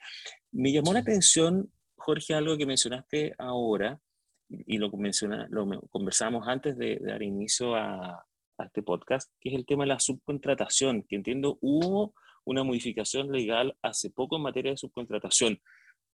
Me 0.51 0.73
llamó 0.73 0.91
la 0.91 0.99
atención, 0.99 1.71
Jorge, 2.03 2.33
algo 2.33 2.57
que 2.57 2.65
mencionaste 2.65 3.33
ahora, 3.37 3.99
y 4.49 4.77
lo, 4.77 4.91
menciona, 4.91 5.47
lo 5.49 5.67
conversamos 5.89 6.47
antes 6.47 6.77
de, 6.77 6.97
de 6.97 7.11
dar 7.11 7.23
inicio 7.23 7.75
a, 7.75 8.25
a 8.57 8.65
este 8.65 8.83
podcast, 8.83 9.31
que 9.39 9.49
es 9.49 9.55
el 9.55 9.65
tema 9.65 9.83
de 9.83 9.89
la 9.89 9.99
subcontratación, 9.99 11.03
que 11.03 11.15
entiendo 11.15 11.57
hubo 11.61 12.13
una 12.45 12.63
modificación 12.63 13.31
legal 13.31 13.77
hace 13.81 14.09
poco 14.09 14.35
en 14.35 14.43
materia 14.43 14.71
de 14.71 14.77
subcontratación. 14.77 15.61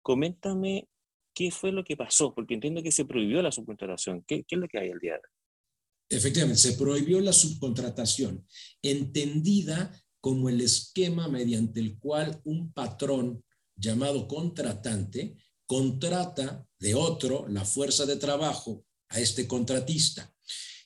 Coméntame 0.02 0.88
qué 1.34 1.52
fue 1.52 1.72
lo 1.72 1.84
que 1.84 1.98
pasó, 1.98 2.34
porque 2.34 2.54
entiendo 2.54 2.84
que 2.84 2.92
se 2.92 3.06
prohibió 3.06 3.42
la 3.42 3.52
subcontratación. 3.52 4.24
¿Qué, 4.28 4.44
qué 4.44 4.56
es 4.56 4.62
lo 4.62 4.68
que 4.68 4.78
hay 4.78 4.92
al 4.92 5.00
día 5.00 5.14
de 5.14 5.20
hoy? 5.20 6.18
Efectivamente, 6.18 6.60
se 6.60 6.74
prohibió 6.74 7.20
la 7.20 7.34
subcontratación, 7.34 8.46
entendida 8.82 9.92
como 10.22 10.50
el 10.50 10.62
esquema 10.62 11.28
mediante 11.28 11.80
el 11.80 11.98
cual 12.00 12.42
un 12.44 12.72
patrón 12.74 13.44
llamado 13.76 14.28
contratante 14.28 15.36
contrata 15.70 16.68
de 16.80 16.96
otro 16.96 17.48
la 17.48 17.64
fuerza 17.64 18.08
de 18.08 18.16
trabajo 18.16 18.88
a 19.08 19.20
este 19.20 19.48
contratista. 19.48 20.34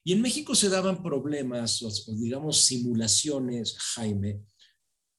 Y 0.04 0.12
en 0.12 0.22
México 0.22 0.56
se 0.56 0.68
daban 0.68 1.02
problemas, 1.02 1.82
o, 1.84 1.90
digamos 2.16 2.66
simulaciones, 2.66 3.78
Jaime. 3.78 4.42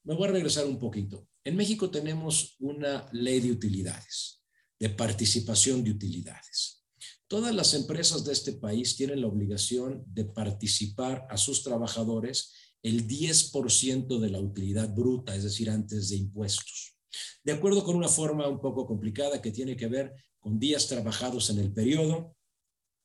Me 0.04 0.14
voy 0.14 0.28
a 0.28 0.32
regresar 0.32 0.66
un 0.66 0.78
poquito. 0.78 1.26
En 1.42 1.56
México 1.56 1.90
tenemos 1.90 2.56
una 2.58 3.08
ley 3.12 3.40
de 3.40 3.52
utilidades, 3.52 4.42
de 4.78 4.90
participación 4.90 5.82
de 5.82 5.92
utilidades. 5.92 6.84
Todas 7.26 7.54
las 7.54 7.72
empresas 7.72 8.22
de 8.22 8.34
este 8.34 8.52
país 8.52 8.96
tienen 8.96 9.22
la 9.22 9.28
obligación 9.28 10.04
de 10.08 10.26
participar 10.26 11.26
a 11.30 11.38
sus 11.38 11.62
trabajadores 11.62 12.52
el 12.82 13.08
10% 13.08 14.18
de 14.18 14.28
la 14.28 14.40
utilidad 14.40 14.94
bruta, 14.94 15.34
es 15.34 15.44
decir, 15.44 15.70
antes 15.70 16.10
de 16.10 16.16
impuestos. 16.16 16.93
De 17.42 17.52
acuerdo 17.52 17.84
con 17.84 17.96
una 17.96 18.08
forma 18.08 18.48
un 18.48 18.60
poco 18.60 18.86
complicada 18.86 19.40
que 19.42 19.50
tiene 19.50 19.76
que 19.76 19.86
ver 19.86 20.14
con 20.40 20.58
días 20.58 20.86
trabajados 20.88 21.50
en 21.50 21.58
el 21.58 21.72
periodo, 21.72 22.36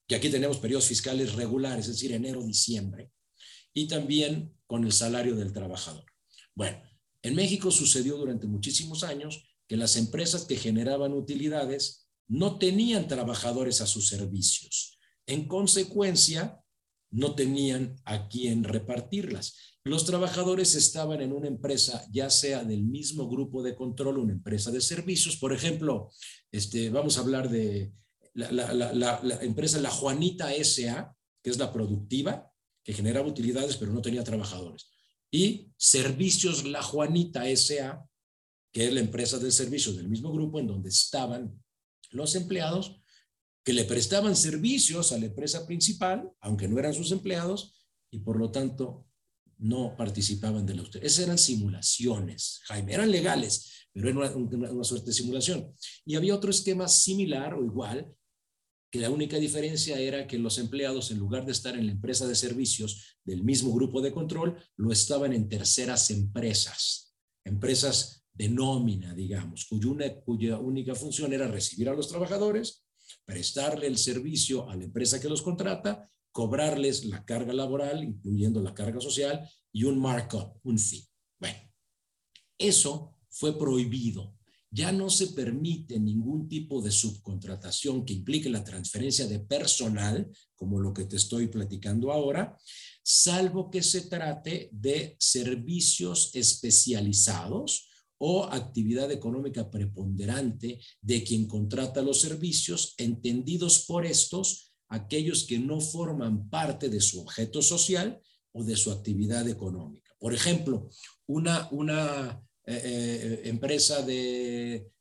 que 0.08 0.16
aquí 0.16 0.30
tenemos 0.30 0.58
periodos 0.58 0.86
fiscales 0.86 1.34
regulares, 1.36 1.86
es 1.86 1.94
decir, 1.94 2.12
enero, 2.12 2.44
diciembre, 2.44 3.12
y 3.74 3.88
también 3.88 4.54
con 4.66 4.84
el 4.84 4.92
salario 4.92 5.36
del 5.36 5.54
trabajador. 5.54 6.06
Bueno, 6.56 6.82
en 7.22 7.36
México 7.36 7.70
sucedió 7.72 8.18
durante 8.18 8.48
muchísimos 8.48 9.04
años 9.04 9.46
que 9.68 9.78
las 9.78 9.96
empresas 9.98 10.46
que 10.46 10.56
generaban 10.56 11.14
utilidades 11.14 12.10
no 12.28 12.58
tenían 12.58 13.08
trabajadores 13.08 13.82
a 13.82 13.88
sus 13.88 14.08
servicios. 14.08 14.98
En 15.28 15.48
consecuencia, 15.48 16.60
no 17.12 17.36
tenían 17.36 17.96
a 18.04 18.28
quién 18.28 18.64
repartirlas. 18.64 19.78
Los 19.90 20.06
trabajadores 20.06 20.76
estaban 20.76 21.20
en 21.20 21.34
una 21.34 21.48
empresa, 21.48 22.06
ya 22.12 22.30
sea 22.30 22.64
del 22.64 22.84
mismo 22.84 23.28
grupo 23.28 23.64
de 23.64 23.76
control, 23.76 24.20
una 24.20 24.34
empresa 24.34 24.70
de 24.70 24.82
servicios. 24.82 25.38
Por 25.38 25.52
ejemplo, 25.52 26.12
este, 26.52 26.92
vamos 26.92 27.18
a 27.18 27.22
hablar 27.22 27.50
de 27.50 27.92
la, 28.36 29.40
empresa 29.42 29.80
La 29.80 29.90
Juanita 29.90 30.52
SA, 30.64 31.18
que 31.42 31.50
es 31.50 31.58
la 31.58 31.74
productiva, 31.74 32.52
que 32.84 32.94
generaba 32.94 33.28
utilidades 33.28 33.78
pero 33.78 33.92
no 33.92 34.04
tenía 34.04 34.24
trabajadores. 34.24 34.92
Y 35.32 35.72
Servicios 35.76 36.66
La 36.66 36.84
Juanita 36.84 37.46
SA, 37.56 38.08
que 38.72 38.86
es 38.86 38.94
la 38.94 39.00
empresa 39.00 39.40
de 39.40 39.52
servicios 39.52 39.98
del 39.98 40.08
mismo 40.08 40.32
grupo 40.32 40.60
en 40.60 40.68
donde 40.68 40.90
estaban 40.90 41.60
los 42.12 42.36
empleados 42.36 43.02
que 43.64 43.74
le 43.74 43.86
prestaban 43.86 44.36
servicios 44.36 45.12
a 45.14 45.18
la 45.18 45.26
empresa 45.26 45.66
principal, 45.66 46.32
aunque 46.42 46.68
no 46.68 46.78
eran 46.78 46.94
sus 46.94 47.12
empleados, 47.12 47.88
y 48.12 48.20
por 48.20 48.38
lo 48.38 48.52
tanto 48.52 49.09
no 49.60 49.96
participaban 49.96 50.66
de 50.66 50.76
la 50.76 50.84
Esas 51.02 51.20
eran 51.26 51.38
simulaciones, 51.38 52.62
Jaime, 52.66 52.94
eran 52.94 53.12
legales, 53.12 53.88
pero 53.94 54.10
era 54.10 54.36
una, 54.36 54.72
una, 54.72 54.84
suerte 54.84 55.08
de 55.08 55.14
simulación. 55.14 55.74
Y 56.06 56.16
había 56.16 56.36
otro 56.36 56.50
esquema 56.50 56.88
similar 56.88 57.54
o 57.54 57.64
igual 57.64 58.14
que 58.92 59.00
la 59.00 59.10
única 59.10 59.38
diferencia 59.38 60.00
era 60.00 60.26
que 60.26 60.40
los 60.40 60.58
empleados, 60.58 61.12
en 61.12 61.20
lugar 61.20 61.46
de 61.46 61.52
estar 61.52 61.76
en 61.78 61.86
la 61.86 61.92
empresa 61.92 62.28
de 62.28 62.36
servicios 62.36 63.18
del 63.24 63.44
mismo 63.44 63.72
grupo 63.74 64.02
de 64.02 64.12
control, 64.12 64.58
lo 64.78 64.92
estaban 64.92 65.34
en 65.34 65.48
terceras 65.48 66.10
empresas, 66.10 67.14
empresas 67.46 68.26
de 68.34 68.50
nómina, 68.50 69.14
digamos, 69.14 69.66
cuya, 69.66 70.22
cuya 70.22 70.58
única 70.58 70.96
función 70.96 71.34
era 71.34 71.48
recibir 71.48 71.90
a 71.90 71.94
los 71.94 72.08
trabajadores, 72.08 72.86
prestarle 73.26 73.88
el 73.88 73.98
servicio 73.98 74.70
a 74.70 74.76
la 74.76 74.86
empresa 74.86 75.20
que 75.20 75.30
los 75.30 75.42
contrata, 75.42 76.10
cobrarles 76.32 77.06
la 77.06 77.24
carga 77.26 77.54
laboral, 77.54 78.04
incluyendo 78.04 78.62
la 78.62 78.74
carga 78.74 79.00
social, 79.02 79.50
y 79.72 79.84
un 79.84 80.00
markup, 80.00 80.58
un 80.64 80.80
fee. 80.80 81.08
Bueno, 81.40 81.60
eso 82.58 83.16
fue 83.30 83.58
prohibido 83.58 84.40
ya 84.72 84.92
no 84.92 85.10
se 85.10 85.28
permite 85.28 86.00
ningún 86.00 86.48
tipo 86.48 86.82
de 86.82 86.92
subcontratación 86.92 88.06
que 88.06 88.14
implique 88.14 88.50
la 88.50 88.64
transferencia 88.64 89.28
de 89.28 89.40
personal, 89.40 90.30
como 90.56 90.80
lo 90.80 90.94
que 90.94 91.06
te 91.06 91.16
estoy 91.16 91.48
platicando 91.48 92.12
ahora, 92.12 92.56
salvo 93.02 93.72
que 93.72 93.82
se 93.82 94.02
trate 94.02 94.70
de 94.72 95.16
servicios 95.20 96.30
especializados 96.36 97.88
o 98.20 98.44
actividad 98.44 99.12
económica 99.12 99.72
preponderante 99.72 100.80
de 101.02 101.24
quien 101.24 101.48
contrata 101.48 102.02
los 102.02 102.22
servicios, 102.22 102.94
entendidos 102.98 103.86
por 103.88 104.06
estos 104.06 104.69
aquellos 104.90 105.46
que 105.46 105.60
no 105.60 105.80
forman 105.80 106.50
parte 106.50 106.90
de 106.90 107.00
su 107.00 107.22
objeto 107.22 107.62
social 107.62 108.20
o 108.52 108.64
de 108.64 108.76
su 108.76 108.92
actividad 108.92 109.48
económica. 109.48 110.12
Por 110.20 110.34
ejemplo, 110.34 110.90
una, 111.28 111.70
una 111.72 112.42
eh, 112.66 112.82
eh, 112.84 113.42
empresa 113.46 114.02
de, 114.02 114.92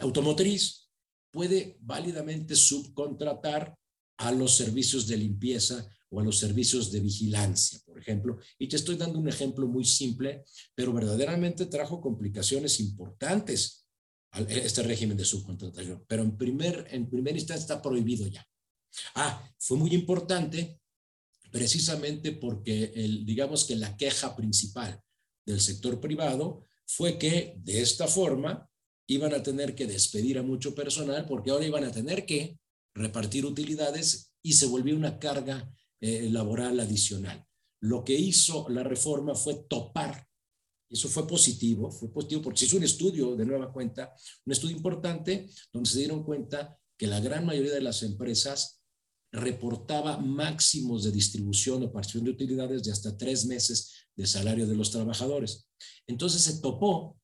automotriz 0.00 0.88
puede 1.30 1.78
válidamente 1.80 2.54
subcontratar 2.54 3.76
a 4.18 4.30
los 4.30 4.56
servicios 4.56 5.06
de 5.06 5.16
limpieza 5.16 5.88
o 6.10 6.20
a 6.20 6.24
los 6.24 6.38
servicios 6.38 6.92
de 6.92 7.00
vigilancia, 7.00 7.80
por 7.86 7.98
ejemplo. 7.98 8.38
Y 8.58 8.68
te 8.68 8.76
estoy 8.76 8.96
dando 8.96 9.18
un 9.18 9.28
ejemplo 9.28 9.66
muy 9.66 9.84
simple, 9.84 10.44
pero 10.74 10.92
verdaderamente 10.92 11.66
trajo 11.66 12.00
complicaciones 12.00 12.78
importantes 12.80 13.81
este 14.48 14.82
régimen 14.82 15.16
de 15.16 15.24
subcontratación. 15.24 16.04
Pero 16.08 16.22
en 16.22 16.36
primer, 16.36 16.86
en 16.90 17.08
primer 17.08 17.34
instancia 17.34 17.62
está 17.62 17.82
prohibido 17.82 18.26
ya. 18.26 18.46
Ah, 19.14 19.46
fue 19.58 19.76
muy 19.76 19.94
importante 19.94 20.80
precisamente 21.50 22.32
porque 22.32 22.92
el, 22.94 23.24
digamos 23.24 23.64
que 23.64 23.76
la 23.76 23.96
queja 23.96 24.34
principal 24.34 25.00
del 25.44 25.60
sector 25.60 26.00
privado 26.00 26.66
fue 26.86 27.18
que 27.18 27.54
de 27.58 27.82
esta 27.82 28.06
forma 28.06 28.68
iban 29.06 29.34
a 29.34 29.42
tener 29.42 29.74
que 29.74 29.86
despedir 29.86 30.38
a 30.38 30.42
mucho 30.42 30.74
personal 30.74 31.26
porque 31.26 31.50
ahora 31.50 31.66
iban 31.66 31.84
a 31.84 31.92
tener 31.92 32.24
que 32.24 32.58
repartir 32.94 33.44
utilidades 33.44 34.32
y 34.42 34.54
se 34.54 34.66
volvió 34.66 34.96
una 34.96 35.18
carga 35.18 35.70
eh, 36.00 36.28
laboral 36.30 36.80
adicional. 36.80 37.46
Lo 37.80 38.04
que 38.04 38.14
hizo 38.14 38.68
la 38.68 38.82
reforma 38.82 39.34
fue 39.34 39.64
topar, 39.68 40.26
eso 40.92 41.08
fue 41.08 41.26
positivo, 41.26 41.90
fue 41.90 42.12
positivo 42.12 42.42
porque 42.42 42.60
se 42.60 42.66
hizo 42.66 42.76
un 42.76 42.84
estudio 42.84 43.34
de 43.34 43.46
nueva 43.46 43.72
cuenta, 43.72 44.14
un 44.44 44.52
estudio 44.52 44.76
importante 44.76 45.48
donde 45.72 45.88
se 45.88 45.98
dieron 45.98 46.22
cuenta 46.22 46.78
que 46.98 47.06
la 47.06 47.20
gran 47.20 47.46
mayoría 47.46 47.72
de 47.72 47.80
las 47.80 48.02
empresas 48.02 48.82
reportaba 49.32 50.18
máximos 50.18 51.04
de 51.04 51.10
distribución 51.10 51.82
o 51.82 51.92
participación 51.92 52.24
de 52.24 52.30
utilidades 52.32 52.82
de 52.82 52.92
hasta 52.92 53.16
tres 53.16 53.46
meses 53.46 54.06
de 54.14 54.26
salario 54.26 54.66
de 54.66 54.76
los 54.76 54.90
trabajadores. 54.90 55.66
Entonces 56.06 56.42
se 56.42 56.60
topó 56.60 57.18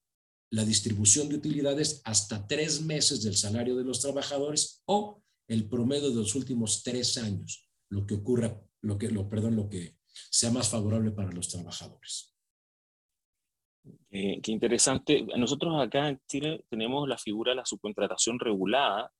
la 0.50 0.64
distribución 0.64 1.28
de 1.28 1.36
utilidades 1.36 2.00
hasta 2.04 2.46
tres 2.46 2.80
meses 2.80 3.22
del 3.22 3.36
salario 3.36 3.76
de 3.76 3.84
los 3.84 4.00
trabajadores 4.00 4.82
o 4.86 5.22
el 5.46 5.68
promedio 5.68 6.08
de 6.08 6.16
los 6.16 6.34
últimos 6.34 6.82
tres 6.82 7.18
años, 7.18 7.68
lo 7.90 8.06
que 8.06 8.14
ocurra, 8.14 8.58
lo 8.80 8.96
que, 8.96 9.10
lo, 9.10 9.28
perdón, 9.28 9.56
lo 9.56 9.68
que 9.68 9.98
sea 10.30 10.50
más 10.50 10.68
favorable 10.70 11.10
para 11.10 11.32
los 11.32 11.48
trabajadores. 11.48 12.37
Eh, 14.10 14.40
qué 14.42 14.52
interesante. 14.52 15.26
Nosotros 15.36 15.80
acá 15.80 16.08
en 16.08 16.20
Chile 16.26 16.64
tenemos 16.68 17.08
la 17.08 17.18
figura 17.18 17.52
de 17.52 17.56
la 17.56 17.66
subcontratación 17.66 18.38
regulada 18.38 19.10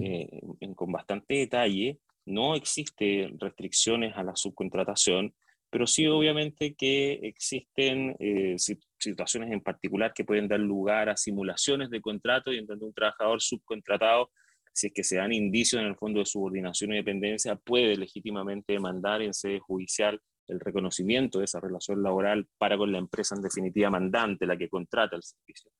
eh, 0.00 0.40
con 0.74 0.92
bastante 0.92 1.34
detalle. 1.34 2.00
No 2.24 2.54
existen 2.54 3.38
restricciones 3.38 4.16
a 4.16 4.22
la 4.22 4.34
subcontratación, 4.34 5.34
pero 5.70 5.86
sí 5.86 6.06
obviamente 6.06 6.74
que 6.74 7.20
existen 7.22 8.16
eh, 8.18 8.56
situaciones 8.98 9.52
en 9.52 9.60
particular 9.60 10.12
que 10.12 10.24
pueden 10.24 10.48
dar 10.48 10.60
lugar 10.60 11.08
a 11.08 11.16
simulaciones 11.16 11.90
de 11.90 12.00
contrato 12.00 12.52
y 12.52 12.58
en 12.58 12.66
donde 12.66 12.86
un 12.86 12.94
trabajador 12.94 13.40
subcontratado 13.40 14.30
si 14.76 14.88
es 14.88 14.92
que 14.92 15.04
se 15.04 15.16
dan 15.16 15.32
indicios 15.32 15.80
en 15.80 15.88
el 15.88 15.96
fondo 15.96 16.20
de 16.20 16.26
subordinación 16.26 16.92
y 16.92 16.96
dependencia, 16.96 17.56
puede 17.56 17.96
legítimamente 17.96 18.74
demandar 18.74 19.22
en 19.22 19.32
sede 19.32 19.58
judicial 19.58 20.20
el 20.48 20.60
reconocimiento 20.60 21.38
de 21.38 21.44
esa 21.44 21.60
relación 21.60 22.02
laboral 22.02 22.48
para 22.58 22.76
con 22.76 22.92
la 22.92 22.98
empresa 22.98 23.34
en 23.34 23.42
definitiva 23.42 23.90
mandante, 23.90 24.46
la 24.46 24.56
que 24.56 24.68
contrata 24.68 25.16
el 25.16 25.22
servicio. 25.22 25.70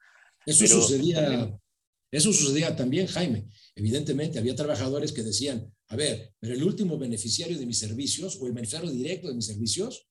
Eso 0.45 0.67
sucedía. 0.67 1.59
Eso 2.11 2.33
sucedía 2.33 2.75
también, 2.77 3.07
Jaime. 3.09 3.49
Evidentemente, 3.75 4.39
había 4.39 4.55
trabajadores 4.55 5.13
que 5.13 5.23
decían, 5.23 5.73
a 5.89 5.97
ver, 5.97 6.33
pero 6.39 6.55
el 6.55 6.63
último 6.63 6.97
beneficiario 6.97 7.59
de 7.59 7.67
mis 7.67 7.79
servicios 7.79 8.39
o 8.41 8.47
el 8.47 8.53
beneficiario 8.53 8.91
directo 8.91 9.29
de 9.29 9.35
mis 9.35 9.47
servicios 9.47 10.09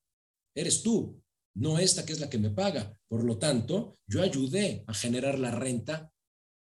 eres 0.53 0.83
tú, 0.83 1.21
no 1.55 1.79
esta 1.79 2.05
que 2.05 2.13
es 2.13 2.19
la 2.19 2.29
que 2.29 2.37
me 2.37 2.49
paga. 2.49 2.99
Por 3.07 3.23
lo 3.23 3.37
tanto, 3.37 3.97
yo 4.07 4.21
ayudé 4.21 4.83
a 4.87 4.93
generar 4.93 5.39
la 5.39 5.51
renta 5.51 6.11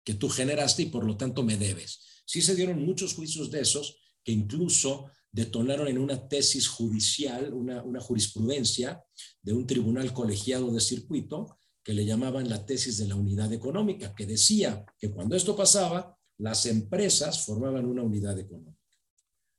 que 0.05 0.15
tú 0.15 0.31
generaste 0.31 0.83
y 0.83 0.87
por 0.87 1.05
lo 1.05 1.17
tanto 1.17 1.43
me 1.43 1.57
debes. 1.57 2.23
Sí 2.25 2.41
se 2.41 2.55
dieron 2.55 2.85
muchos 2.85 3.15
juicios 3.15 3.51
de 3.51 3.61
esos 3.61 4.01
que 4.25 4.33
incluso 4.33 5.11
detonaron 5.31 5.89
en 5.89 5.99
una 5.99 6.29
tesis 6.29 6.69
judicial, 6.69 7.53
una, 7.53 7.83
una 7.83 8.01
jurisprudencia 8.01 9.03
de 9.43 9.53
un 9.53 9.67
tribunal 9.67 10.13
colegiado 10.13 10.73
de 10.73 10.81
circuito 10.81 11.59
que 11.83 11.95
le 11.95 12.05
llamaban 12.05 12.49
la 12.49 12.67
tesis 12.67 12.99
de 12.99 13.09
la 13.09 13.17
unidad 13.17 13.53
económica, 13.53 14.15
que 14.15 14.27
decía 14.27 14.85
que 14.99 15.11
cuando 15.11 15.37
esto 15.37 15.57
pasaba, 15.57 16.17
las 16.39 16.67
empresas 16.67 17.45
formaban 17.45 17.87
una 17.87 18.03
unidad 18.03 18.39
económica. 18.39 18.79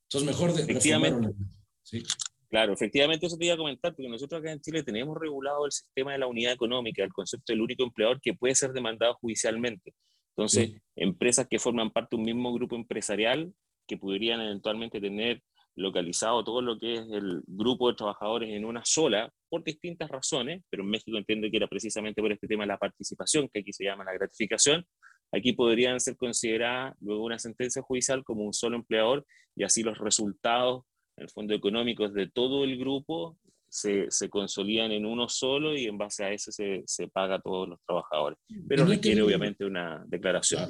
Entonces, 0.03 0.27
mejor 0.27 0.53
de, 0.53 0.61
efectivamente, 0.63 1.35
¿sí? 1.83 2.03
Claro, 2.49 2.73
efectivamente 2.73 3.27
eso 3.27 3.37
te 3.37 3.45
iba 3.45 3.53
a 3.53 3.57
comentar, 3.57 3.95
porque 3.95 4.09
nosotros 4.09 4.41
acá 4.41 4.51
en 4.51 4.59
Chile 4.59 4.81
tenemos 4.81 5.15
regulado 5.19 5.67
el 5.67 5.71
sistema 5.71 6.13
de 6.13 6.17
la 6.17 6.25
unidad 6.25 6.51
económica, 6.51 7.03
el 7.03 7.13
concepto 7.13 7.53
del 7.53 7.61
único 7.61 7.83
empleador 7.83 8.19
que 8.19 8.33
puede 8.33 8.55
ser 8.55 8.73
demandado 8.73 9.13
judicialmente. 9.21 9.93
Entonces, 10.35 10.71
empresas 10.95 11.47
que 11.47 11.59
forman 11.59 11.91
parte 11.91 12.15
de 12.15 12.21
un 12.21 12.25
mismo 12.25 12.51
grupo 12.53 12.75
empresarial, 12.75 13.53
que 13.85 13.97
podrían 13.97 14.41
eventualmente 14.41 14.99
tener 14.99 15.43
localizado 15.75 16.43
todo 16.43 16.61
lo 16.61 16.77
que 16.77 16.95
es 16.95 17.01
el 17.11 17.41
grupo 17.47 17.89
de 17.89 17.95
trabajadores 17.95 18.49
en 18.49 18.65
una 18.65 18.81
sola, 18.83 19.31
por 19.49 19.63
distintas 19.63 20.09
razones, 20.09 20.63
pero 20.69 20.83
en 20.83 20.89
México 20.89 21.17
entiendo 21.17 21.47
que 21.49 21.57
era 21.57 21.67
precisamente 21.67 22.21
por 22.21 22.31
este 22.31 22.47
tema 22.47 22.63
de 22.63 22.67
la 22.67 22.77
participación, 22.77 23.49
que 23.49 23.61
aquí 23.61 23.73
se 23.73 23.85
llama 23.85 24.03
la 24.03 24.13
gratificación, 24.13 24.85
aquí 25.31 25.53
podrían 25.53 25.99
ser 25.99 26.17
consideradas 26.17 26.95
luego 27.01 27.23
una 27.23 27.39
sentencia 27.39 27.81
judicial 27.81 28.23
como 28.23 28.43
un 28.43 28.53
solo 28.53 28.75
empleador 28.75 29.25
y 29.55 29.63
así 29.63 29.83
los 29.83 29.97
resultados, 29.97 30.83
en 31.17 31.23
el 31.23 31.29
fondo 31.29 31.53
económicos 31.53 32.13
de 32.13 32.29
todo 32.29 32.63
el 32.63 32.77
grupo 32.77 33.37
se, 33.69 34.05
se, 34.09 34.29
consolidan 34.29 34.91
en 34.91 35.05
uno 35.05 35.29
solo 35.29 35.75
y 35.75 35.85
en 35.85 35.97
base 35.97 36.23
a 36.23 36.31
eso 36.31 36.51
se, 36.51 36.83
se 36.85 37.07
paga 37.07 37.35
a 37.35 37.41
todos 37.41 37.69
los 37.69 37.79
trabajadores. 37.85 38.39
Pero 38.67 38.85
requiere 38.85 39.21
obviamente 39.21 39.65
una 39.65 40.03
declaración. 40.07 40.69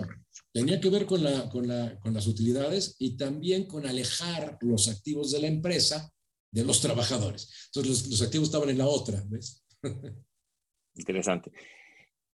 Tenía 0.52 0.80
que 0.80 0.90
ver 0.90 1.06
con, 1.06 1.24
la, 1.24 1.50
con, 1.50 1.68
la, 1.68 2.00
con 2.00 2.14
las 2.14 2.28
utilidades 2.28 2.96
y 3.00 3.18
también 3.18 3.66
con 3.66 3.86
alejar 3.86 4.58
los 4.62 4.88
activos 4.88 5.32
de 5.32 5.42
la 5.42 5.48
empresa 5.48 6.12
de 6.52 6.64
los 6.64 6.82
trabajadores. 6.82 7.68
Entonces 7.68 8.04
los, 8.04 8.12
los 8.12 8.22
activos 8.22 8.48
estaban 8.48 8.70
en 8.70 8.78
la 8.78 8.88
otra, 8.88 9.24
¿ves? 9.28 9.64
Interesante. 10.96 11.52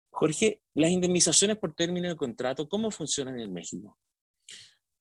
Jorge, 0.10 0.62
las 0.74 0.92
indemnizaciones 0.92 1.58
por 1.58 1.74
término 1.74 2.08
de 2.08 2.16
contrato, 2.16 2.70
¿cómo 2.70 2.90
funcionan 2.90 3.40
en 3.40 3.52
México? 3.52 3.98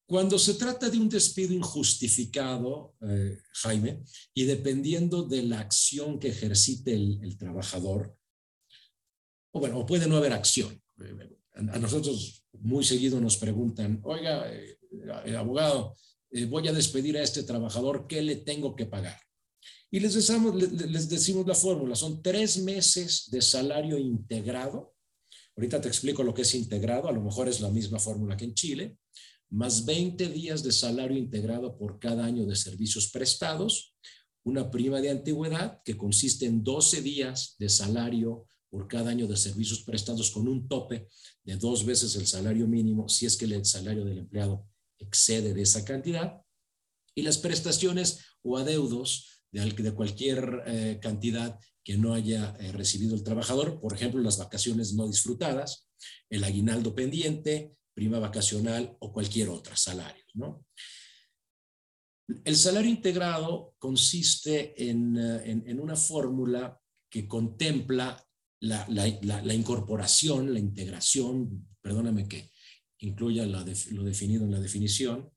Cuando 0.07 0.39
se 0.39 0.55
trata 0.55 0.91
de 0.91 0.99
un 0.99 1.09
despido 1.09 1.55
injustificado, 1.55 2.95
eh, 3.09 3.39
Jaime, 3.63 4.03
y 4.35 4.45
dependiendo 4.45 5.23
de 5.23 5.43
la 5.43 5.61
acción 5.61 6.19
que 6.19 6.29
ejercite 6.29 6.95
el, 6.95 7.21
el 7.23 7.39
trabajador, 7.39 8.15
o 9.53 9.61
bueno, 9.61 9.87
puede 9.87 10.07
no 10.07 10.17
haber 10.17 10.33
acción. 10.33 10.81
A 11.55 11.79
nosotros 11.79 12.45
muy 12.61 12.85
seguido 12.85 13.21
nos 13.21 13.37
preguntan, 13.37 14.01
oiga, 14.03 14.53
eh, 14.53 14.79
eh 15.25 15.37
abogado, 15.37 15.97
eh, 16.31 16.47
voy 16.47 16.67
a 16.67 16.73
despedir 16.73 17.17
a 17.17 17.23
este 17.23 17.45
trabajador, 17.45 18.07
¿qué 18.09 18.21
le 18.21 18.37
tengo 18.37 18.75
que 18.75 18.87
pagar? 18.87 19.19
Y 19.91 20.01
les 20.01 20.15
decimos, 20.15 20.57
les 20.57 21.09
decimos 21.09 21.47
la 21.47 21.55
fórmula, 21.55 21.95
son 21.95 22.21
tres 22.21 22.59
meses 22.59 23.29
de 23.31 23.41
salario 23.41 23.97
integrado. 23.97 24.95
Ahorita 25.57 25.81
te 25.81 25.87
explico 25.87 26.25
lo 26.25 26.35
que 26.35 26.43
es 26.43 26.53
integrado, 26.57 27.09
a 27.09 27.13
lo 27.13 27.23
mejor 27.23 27.49
es 27.49 27.61
la 27.61 27.71
misma 27.71 28.01
fórmula 28.01 28.37
que 28.37 28.47
en 28.47 28.55
Chile, 28.55 28.97
más 29.51 29.85
20 29.85 30.29
días 30.29 30.63
de 30.63 30.73
salario 30.73 31.17
integrado 31.17 31.77
por 31.77 31.99
cada 31.99 32.25
año 32.25 32.47
de 32.47 32.57
servicios 32.57 33.11
prestados, 33.11 33.95
una 34.45 34.71
prima 34.71 35.01
de 35.01 35.11
antigüedad 35.11 35.81
que 35.85 35.97
consiste 35.97 36.47
en 36.47 36.63
12 36.63 37.03
días 37.03 37.57
de 37.59 37.69
salario 37.69 38.47
por 38.69 38.89
cada 38.89 39.11
año 39.11 39.27
de 39.27 39.37
servicios 39.37 39.83
prestados 39.83 40.31
con 40.31 40.49
un 40.49 40.67
tope 40.69 41.09
de 41.45 41.57
dos 41.57 41.85
veces 41.85 42.17
el 42.17 42.27
salario 42.27 42.67
mínimo 42.67 43.09
si 43.09 43.27
es 43.27 43.37
que 43.37 43.45
el 43.45 43.65
salario 43.65 44.05
del 44.05 44.19
empleado 44.19 44.67
excede 44.99 45.55
de 45.55 45.63
esa 45.63 45.85
cantidad, 45.85 46.41
y 47.15 47.23
las 47.23 47.39
prestaciones 47.39 48.21
o 48.43 48.59
adeudos 48.59 49.43
de, 49.53 49.93
cualquier 49.93 50.63
eh, 50.67 50.99
cantidad 51.01 51.59
que 51.85 51.97
no 51.97 52.15
haya 52.15 52.57
eh, 52.59 52.73
recibido 52.73 53.15
el 53.15 53.23
trabajador, 53.23 53.81
por 53.81 53.95
ejemplo, 53.95 54.21
las 54.21 54.39
vacaciones 54.39 54.95
no 54.95 55.07
disfrutadas, 55.07 55.89
el 56.29 56.43
aguinaldo 56.43 56.95
pendiente, 56.95 57.77
prima 57.95 58.19
vacacional 58.19 58.97
o 59.01 59.13
cualquier 59.13 59.49
otra 59.49 59.77
salario. 59.77 60.25
¿no? 60.35 60.67
El 62.45 62.57
salario 62.57 62.91
integrado 62.91 63.75
consiste 63.79 64.91
en, 64.91 65.17
eh, 65.17 65.63
en, 65.67 65.81
una 65.81 65.97
fórmula 65.97 66.79
que 67.09 67.29
contempla 67.29 68.23
la, 68.61 68.87
la, 68.89 69.07
la, 69.23 69.55
incorporación, 69.55 70.53
la 70.53 70.59
integración, 70.59 71.69
perdóname 71.81 72.27
que 72.27 72.51
incluya 72.99 73.47
lo 73.47 73.63
definido 73.63 74.45
en 74.45 74.53
la 74.53 74.61
definición, 74.61 75.31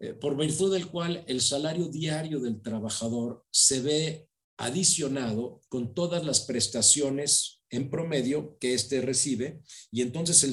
eh, 0.00 0.14
por 0.14 0.36
virtud 0.36 0.72
del 0.72 0.86
cual 0.86 1.24
el 1.26 1.40
salario 1.40 1.88
diario 1.88 2.40
del 2.40 2.62
trabajador 2.62 3.44
se 3.50 3.80
ve 3.80 4.28
adicionado 4.56 5.60
con 5.68 5.94
todas 5.94 6.24
las 6.24 6.40
prestaciones 6.40 7.57
en 7.70 7.90
promedio 7.90 8.56
que 8.58 8.74
éste 8.74 9.00
recibe 9.00 9.60
y 9.90 10.02
entonces 10.02 10.44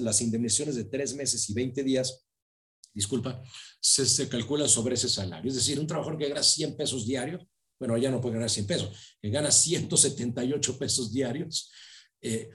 las 0.00 0.20
indemnizaciones 0.20 0.74
de 0.74 0.84
tres 0.84 1.14
meses 1.14 1.48
y 1.48 1.54
20 1.54 1.82
días, 1.82 2.26
disculpa, 2.92 3.42
se, 3.80 4.04
se 4.06 4.28
calculan 4.28 4.68
sobre 4.68 4.94
ese 4.94 5.08
salario. 5.08 5.48
Es 5.48 5.56
decir, 5.56 5.78
un 5.78 5.86
trabajador 5.86 6.18
que 6.18 6.28
gana 6.28 6.42
100 6.42 6.76
pesos 6.76 7.06
diarios, 7.06 7.42
bueno, 7.78 7.96
ya 7.96 8.10
no 8.10 8.20
puede 8.20 8.34
ganar 8.34 8.50
100 8.50 8.66
pesos, 8.66 9.16
que 9.20 9.30
gana 9.30 9.50
178 9.50 10.78
pesos 10.78 11.12
diarios, 11.12 11.70
eh, 12.20 12.50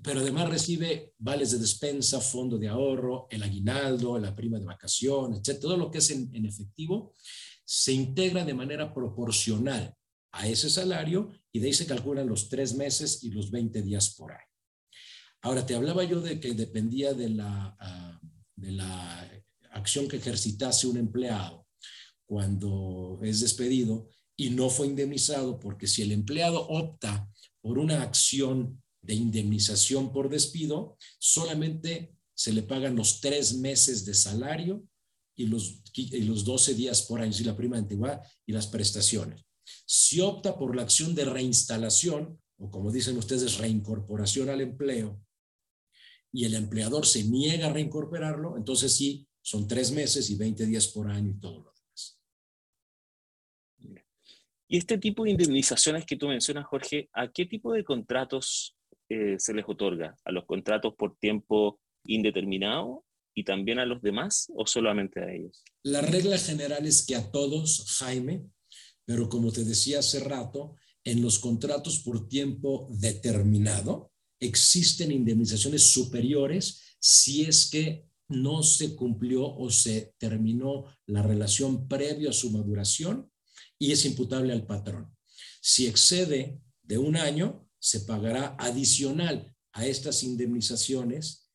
pero 0.00 0.20
además 0.20 0.48
recibe 0.48 1.14
vales 1.18 1.50
de 1.50 1.58
despensa, 1.58 2.20
fondo 2.20 2.58
de 2.58 2.68
ahorro, 2.68 3.26
el 3.30 3.42
aguinaldo, 3.42 4.18
la 4.18 4.34
prima 4.34 4.58
de 4.58 4.64
vacaciones, 4.64 5.40
etc. 5.40 5.60
Todo 5.60 5.76
lo 5.76 5.90
que 5.90 5.98
es 5.98 6.10
en, 6.10 6.46
efectivo 6.46 7.14
se 7.64 7.92
integra 7.92 8.44
de 8.44 8.54
manera 8.54 8.92
proporcional 8.92 9.94
a 10.32 10.48
ese 10.48 10.70
salario 10.70 11.30
y 11.52 11.60
de 11.60 11.66
ahí 11.66 11.72
se 11.74 11.86
calculan 11.86 12.28
los 12.28 12.48
tres 12.48 12.74
meses 12.74 13.22
y 13.22 13.30
los 13.30 13.50
20 13.50 13.82
días 13.82 14.14
por 14.14 14.32
año. 14.32 14.40
Ahora, 15.42 15.66
te 15.66 15.74
hablaba 15.74 16.04
yo 16.04 16.20
de 16.20 16.40
que 16.40 16.54
dependía 16.54 17.14
de 17.14 17.28
la, 17.28 17.76
uh, 17.80 18.26
de 18.56 18.72
la 18.72 19.30
acción 19.72 20.08
que 20.08 20.16
ejercitase 20.16 20.86
un 20.86 20.96
empleado 20.96 21.66
cuando 22.26 23.18
es 23.22 23.40
despedido 23.40 24.08
y 24.36 24.50
no 24.50 24.70
fue 24.70 24.86
indemnizado, 24.86 25.58
porque 25.58 25.86
si 25.86 26.02
el 26.02 26.12
empleado 26.12 26.66
opta 26.68 27.28
por 27.60 27.78
una 27.78 28.02
acción 28.02 28.82
de 29.02 29.14
indemnización 29.14 30.12
por 30.12 30.30
despido, 30.30 30.96
solamente 31.18 32.14
se 32.34 32.52
le 32.52 32.62
pagan 32.62 32.96
los 32.96 33.20
tres 33.20 33.54
meses 33.56 34.04
de 34.04 34.14
salario 34.14 34.84
y 35.36 35.46
los, 35.46 35.82
y 35.94 36.22
los 36.22 36.44
12 36.44 36.74
días 36.74 37.02
por 37.02 37.20
año, 37.20 37.34
y 37.38 37.44
la 37.44 37.56
prima 37.56 37.76
de 37.76 37.82
antigüedad 37.82 38.22
y 38.46 38.52
las 38.52 38.68
prestaciones. 38.68 39.44
Si 39.86 40.20
opta 40.20 40.56
por 40.56 40.74
la 40.76 40.82
acción 40.82 41.14
de 41.14 41.24
reinstalación, 41.24 42.40
o 42.58 42.70
como 42.70 42.92
dicen 42.92 43.16
ustedes, 43.16 43.58
reincorporación 43.58 44.48
al 44.48 44.60
empleo, 44.60 45.20
y 46.32 46.46
el 46.46 46.54
empleador 46.54 47.06
se 47.06 47.24
niega 47.24 47.66
a 47.66 47.72
reincorporarlo, 47.72 48.56
entonces 48.56 48.96
sí, 48.96 49.28
son 49.42 49.68
tres 49.68 49.92
meses 49.92 50.30
y 50.30 50.36
20 50.36 50.64
días 50.66 50.88
por 50.88 51.10
año 51.10 51.30
y 51.30 51.40
todo 51.40 51.58
lo 51.64 51.72
demás. 51.72 52.20
Y 54.68 54.78
este 54.78 54.96
tipo 54.96 55.24
de 55.24 55.32
indemnizaciones 55.32 56.06
que 56.06 56.16
tú 56.16 56.28
mencionas, 56.28 56.64
Jorge, 56.64 57.10
¿a 57.12 57.30
qué 57.30 57.44
tipo 57.44 57.74
de 57.74 57.84
contratos 57.84 58.74
eh, 59.10 59.36
se 59.38 59.52
les 59.52 59.66
otorga? 59.68 60.16
¿A 60.24 60.32
los 60.32 60.46
contratos 60.46 60.94
por 60.94 61.18
tiempo 61.18 61.78
indeterminado 62.04 63.04
y 63.34 63.44
también 63.44 63.78
a 63.78 63.84
los 63.84 64.00
demás 64.00 64.50
o 64.54 64.66
solamente 64.66 65.20
a 65.20 65.30
ellos? 65.30 65.62
La 65.82 66.00
regla 66.00 66.38
general 66.38 66.86
es 66.86 67.04
que 67.04 67.16
a 67.16 67.30
todos, 67.30 67.98
Jaime, 67.98 68.46
pero 69.04 69.28
como 69.28 69.52
te 69.52 69.64
decía 69.64 70.00
hace 70.00 70.20
rato, 70.20 70.76
en 71.04 71.20
los 71.20 71.38
contratos 71.38 71.98
por 72.00 72.28
tiempo 72.28 72.88
determinado 72.90 74.12
existen 74.38 75.12
indemnizaciones 75.12 75.92
superiores 75.92 76.80
si 76.98 77.42
es 77.42 77.66
que 77.66 78.06
no 78.28 78.62
se 78.62 78.94
cumplió 78.94 79.46
o 79.46 79.70
se 79.70 80.14
terminó 80.18 80.86
la 81.06 81.22
relación 81.22 81.86
previo 81.88 82.30
a 82.30 82.32
su 82.32 82.50
maduración 82.50 83.30
y 83.78 83.92
es 83.92 84.04
imputable 84.04 84.52
al 84.52 84.66
patrón. 84.66 85.14
Si 85.60 85.86
excede 85.86 86.60
de 86.82 86.98
un 86.98 87.16
año, 87.16 87.68
se 87.78 88.00
pagará 88.00 88.56
adicional 88.58 89.54
a 89.72 89.86
estas 89.86 90.22
indemnizaciones 90.22 91.50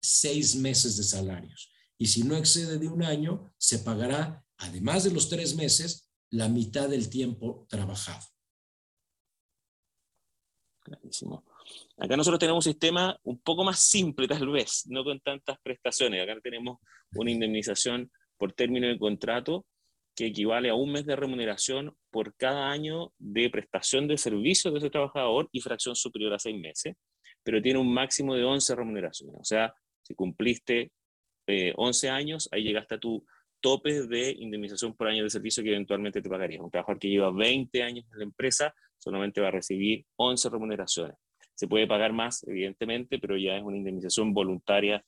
seis 0.00 0.54
meses 0.56 0.96
de 0.96 1.04
salarios. 1.04 1.68
y 1.98 2.06
si 2.06 2.24
no 2.24 2.36
excede 2.36 2.78
de 2.78 2.88
un 2.88 3.04
año, 3.04 3.54
se 3.58 3.78
pagará, 3.78 4.44
además 4.56 5.04
de 5.04 5.12
los 5.12 5.28
tres 5.28 5.54
meses, 5.54 6.08
la 6.32 6.48
mitad 6.48 6.88
del 6.88 7.08
tiempo 7.08 7.66
trabajado. 7.68 8.26
Clarísimo. 10.80 11.44
Acá 11.96 12.16
nosotros 12.16 12.40
tenemos 12.40 12.66
un 12.66 12.72
sistema 12.72 13.16
un 13.22 13.38
poco 13.40 13.64
más 13.64 13.80
simple, 13.80 14.26
tal 14.26 14.48
vez, 14.48 14.84
no 14.86 15.04
con 15.04 15.20
tantas 15.20 15.58
prestaciones. 15.62 16.22
Acá 16.22 16.40
tenemos 16.42 16.78
una 17.14 17.30
indemnización 17.30 18.10
por 18.36 18.52
término 18.52 18.88
de 18.88 18.98
contrato 18.98 19.66
que 20.16 20.26
equivale 20.26 20.70
a 20.70 20.74
un 20.74 20.92
mes 20.92 21.06
de 21.06 21.16
remuneración 21.16 21.94
por 22.10 22.34
cada 22.34 22.70
año 22.70 23.12
de 23.18 23.48
prestación 23.50 24.08
de 24.08 24.18
servicios 24.18 24.72
de 24.74 24.78
ese 24.78 24.90
trabajador 24.90 25.48
y 25.52 25.60
fracción 25.60 25.94
superior 25.94 26.34
a 26.34 26.38
seis 26.38 26.58
meses, 26.58 26.96
pero 27.42 27.62
tiene 27.62 27.78
un 27.78 27.92
máximo 27.92 28.34
de 28.34 28.44
11 28.44 28.74
remuneraciones. 28.74 29.36
O 29.38 29.44
sea, 29.44 29.74
si 30.02 30.14
cumpliste 30.14 30.92
11 31.46 32.06
eh, 32.06 32.10
años, 32.10 32.48
ahí 32.52 32.62
llegaste 32.62 32.96
a 32.96 32.98
tu 32.98 33.24
tope 33.62 34.06
de 34.06 34.32
indemnización 34.32 34.94
por 34.94 35.08
año 35.08 35.22
de 35.22 35.30
servicio 35.30 35.62
que 35.62 35.70
eventualmente 35.70 36.20
te 36.20 36.28
pagarías. 36.28 36.60
Un 36.60 36.70
trabajador 36.70 36.98
que 36.98 37.08
lleva 37.08 37.30
20 37.30 37.82
años 37.82 38.04
en 38.12 38.18
la 38.18 38.24
empresa 38.24 38.74
solamente 38.98 39.40
va 39.40 39.48
a 39.48 39.52
recibir 39.52 40.04
11 40.16 40.50
remuneraciones. 40.50 41.16
Se 41.54 41.66
puede 41.68 41.86
pagar 41.86 42.12
más, 42.12 42.46
evidentemente, 42.46 43.18
pero 43.18 43.38
ya 43.38 43.56
es 43.56 43.62
una 43.62 43.76
indemnización 43.76 44.34
voluntaria 44.34 45.04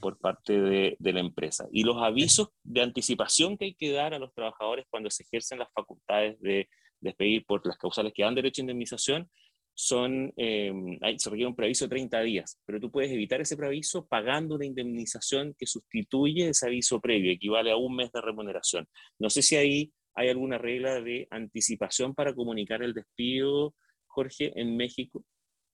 por 0.00 0.18
parte 0.18 0.60
de, 0.60 0.96
la 1.00 1.20
empresa. 1.20 1.66
Y 1.72 1.82
los 1.82 2.02
avisos 2.02 2.48
de 2.62 2.82
anticipación 2.82 3.56
que 3.56 3.66
hay 3.66 3.74
que 3.74 3.92
dar 3.92 4.14
a 4.14 4.18
los 4.18 4.32
trabajadores 4.32 4.86
cuando 4.90 5.10
se 5.10 5.24
ejercen 5.24 5.58
las 5.58 5.72
facultades 5.72 6.40
de 6.40 6.68
despedir 7.00 7.44
por 7.44 7.66
las 7.66 7.76
causales 7.76 8.12
que 8.14 8.22
dan 8.22 8.34
derecho 8.34 8.62
a 8.62 8.64
indemnización 8.64 9.28
son, 9.74 10.32
eh, 10.36 10.72
se 11.16 11.30
requiere 11.30 11.48
un 11.48 11.56
preaviso 11.56 11.86
de 11.86 11.90
30 11.90 12.20
días, 12.20 12.58
pero 12.64 12.80
tú 12.80 12.90
puedes 12.90 13.10
evitar 13.10 13.40
ese 13.40 13.56
preaviso 13.56 14.06
pagando 14.06 14.54
una 14.54 14.66
indemnización 14.66 15.54
que 15.58 15.66
sustituye 15.66 16.48
ese 16.48 16.66
aviso 16.66 17.00
previo, 17.00 17.32
equivale 17.32 17.70
a 17.70 17.76
un 17.76 17.96
mes 17.96 18.10
de 18.12 18.20
remuneración. 18.20 18.86
No 19.18 19.30
sé 19.30 19.42
si 19.42 19.56
ahí 19.56 19.92
hay 20.14 20.28
alguna 20.28 20.58
regla 20.58 21.00
de 21.00 21.26
anticipación 21.30 22.14
para 22.14 22.34
comunicar 22.34 22.82
el 22.82 22.92
despido, 22.92 23.74
Jorge, 24.06 24.52
en 24.60 24.76
México. 24.76 25.24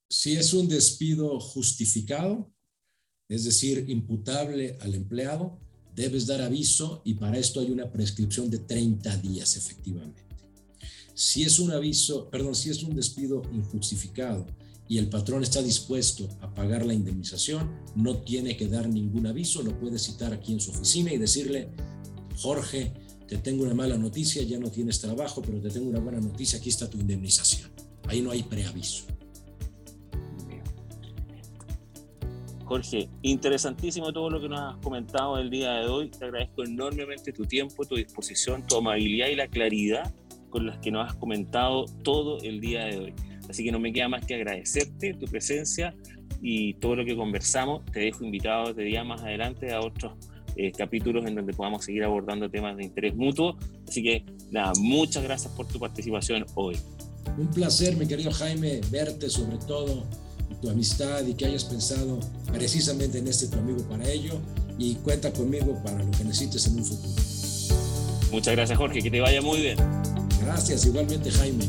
Si 0.08 0.36
es 0.36 0.54
un 0.54 0.68
despido 0.68 1.38
justificado, 1.40 2.50
es 3.28 3.44
decir, 3.44 3.84
imputable 3.88 4.78
al 4.80 4.94
empleado, 4.94 5.58
debes 5.94 6.26
dar 6.26 6.40
aviso 6.40 7.02
y 7.04 7.14
para 7.14 7.36
esto 7.36 7.60
hay 7.60 7.70
una 7.70 7.90
prescripción 7.90 8.48
de 8.48 8.60
30 8.60 9.16
días 9.18 9.56
efectivamente. 9.56 10.27
Si 11.18 11.42
es 11.42 11.58
un 11.58 11.72
aviso, 11.72 12.30
perdón, 12.30 12.54
si 12.54 12.70
es 12.70 12.84
un 12.84 12.94
despido 12.94 13.42
injustificado 13.52 14.46
y 14.86 14.98
el 14.98 15.08
patrón 15.08 15.42
está 15.42 15.60
dispuesto 15.60 16.28
a 16.40 16.54
pagar 16.54 16.86
la 16.86 16.94
indemnización, 16.94 17.72
no 17.96 18.18
tiene 18.18 18.56
que 18.56 18.68
dar 18.68 18.88
ningún 18.88 19.26
aviso, 19.26 19.64
lo 19.64 19.76
puede 19.76 19.98
citar 19.98 20.32
aquí 20.32 20.52
en 20.52 20.60
su 20.60 20.70
oficina 20.70 21.12
y 21.12 21.18
decirle, 21.18 21.70
Jorge, 22.36 22.92
te 23.26 23.36
tengo 23.38 23.64
una 23.64 23.74
mala 23.74 23.98
noticia, 23.98 24.44
ya 24.44 24.60
no 24.60 24.70
tienes 24.70 25.00
trabajo, 25.00 25.42
pero 25.42 25.60
te 25.60 25.70
tengo 25.70 25.90
una 25.90 25.98
buena 25.98 26.20
noticia, 26.20 26.60
aquí 26.60 26.68
está 26.68 26.88
tu 26.88 26.98
indemnización. 26.98 27.68
Ahí 28.06 28.22
no 28.22 28.30
hay 28.30 28.44
preaviso. 28.44 29.02
Jorge, 32.64 33.10
interesantísimo 33.22 34.12
todo 34.12 34.30
lo 34.30 34.40
que 34.40 34.48
nos 34.48 34.60
has 34.60 34.76
comentado 34.76 35.36
el 35.38 35.50
día 35.50 35.72
de 35.80 35.88
hoy. 35.88 36.10
Te 36.10 36.26
agradezco 36.26 36.62
enormemente 36.62 37.32
tu 37.32 37.44
tiempo, 37.44 37.84
tu 37.84 37.96
disposición, 37.96 38.64
tu 38.64 38.76
amabilidad 38.76 39.26
y 39.30 39.34
la 39.34 39.48
claridad 39.48 40.14
con 40.50 40.66
las 40.66 40.78
que 40.78 40.90
nos 40.90 41.08
has 41.08 41.16
comentado 41.16 41.86
todo 42.02 42.40
el 42.42 42.60
día 42.60 42.84
de 42.84 42.98
hoy. 42.98 43.14
Así 43.48 43.64
que 43.64 43.72
no 43.72 43.78
me 43.78 43.92
queda 43.92 44.08
más 44.08 44.24
que 44.24 44.34
agradecerte 44.34 45.14
tu 45.14 45.26
presencia 45.26 45.94
y 46.42 46.74
todo 46.74 46.96
lo 46.96 47.04
que 47.04 47.16
conversamos. 47.16 47.84
Te 47.86 48.00
dejo 48.00 48.24
invitado 48.24 48.70
este 48.70 48.82
día 48.82 49.04
más 49.04 49.22
adelante 49.22 49.72
a 49.72 49.80
otros 49.80 50.12
eh, 50.56 50.72
capítulos 50.72 51.24
en 51.26 51.34
donde 51.34 51.52
podamos 51.52 51.84
seguir 51.84 52.04
abordando 52.04 52.50
temas 52.50 52.76
de 52.76 52.84
interés 52.84 53.14
mutuo. 53.14 53.56
Así 53.86 54.02
que 54.02 54.24
nada, 54.50 54.72
muchas 54.80 55.22
gracias 55.22 55.52
por 55.52 55.66
tu 55.66 55.78
participación 55.78 56.44
hoy. 56.54 56.76
Un 57.36 57.48
placer, 57.48 57.96
mi 57.96 58.06
querido 58.06 58.32
Jaime, 58.32 58.80
verte 58.90 59.30
sobre 59.30 59.58
todo 59.58 60.04
tu 60.60 60.70
amistad 60.70 61.24
y 61.26 61.34
que 61.34 61.46
hayas 61.46 61.64
pensado 61.64 62.18
precisamente 62.52 63.18
en 63.18 63.28
este 63.28 63.46
tu 63.46 63.58
amigo 63.58 63.82
para 63.88 64.08
ello 64.10 64.40
y 64.78 64.94
cuenta 64.96 65.32
conmigo 65.32 65.80
para 65.84 66.02
lo 66.02 66.10
que 66.10 66.24
necesites 66.24 66.66
en 66.66 66.78
un 66.78 66.84
futuro. 66.84 67.22
Muchas 68.32 68.54
gracias 68.54 68.78
Jorge, 68.78 69.02
que 69.02 69.10
te 69.10 69.20
vaya 69.20 69.40
muy 69.40 69.60
bien. 69.60 69.78
Gracias, 70.48 70.86
igualmente 70.86 71.30
Jaime. 71.30 71.66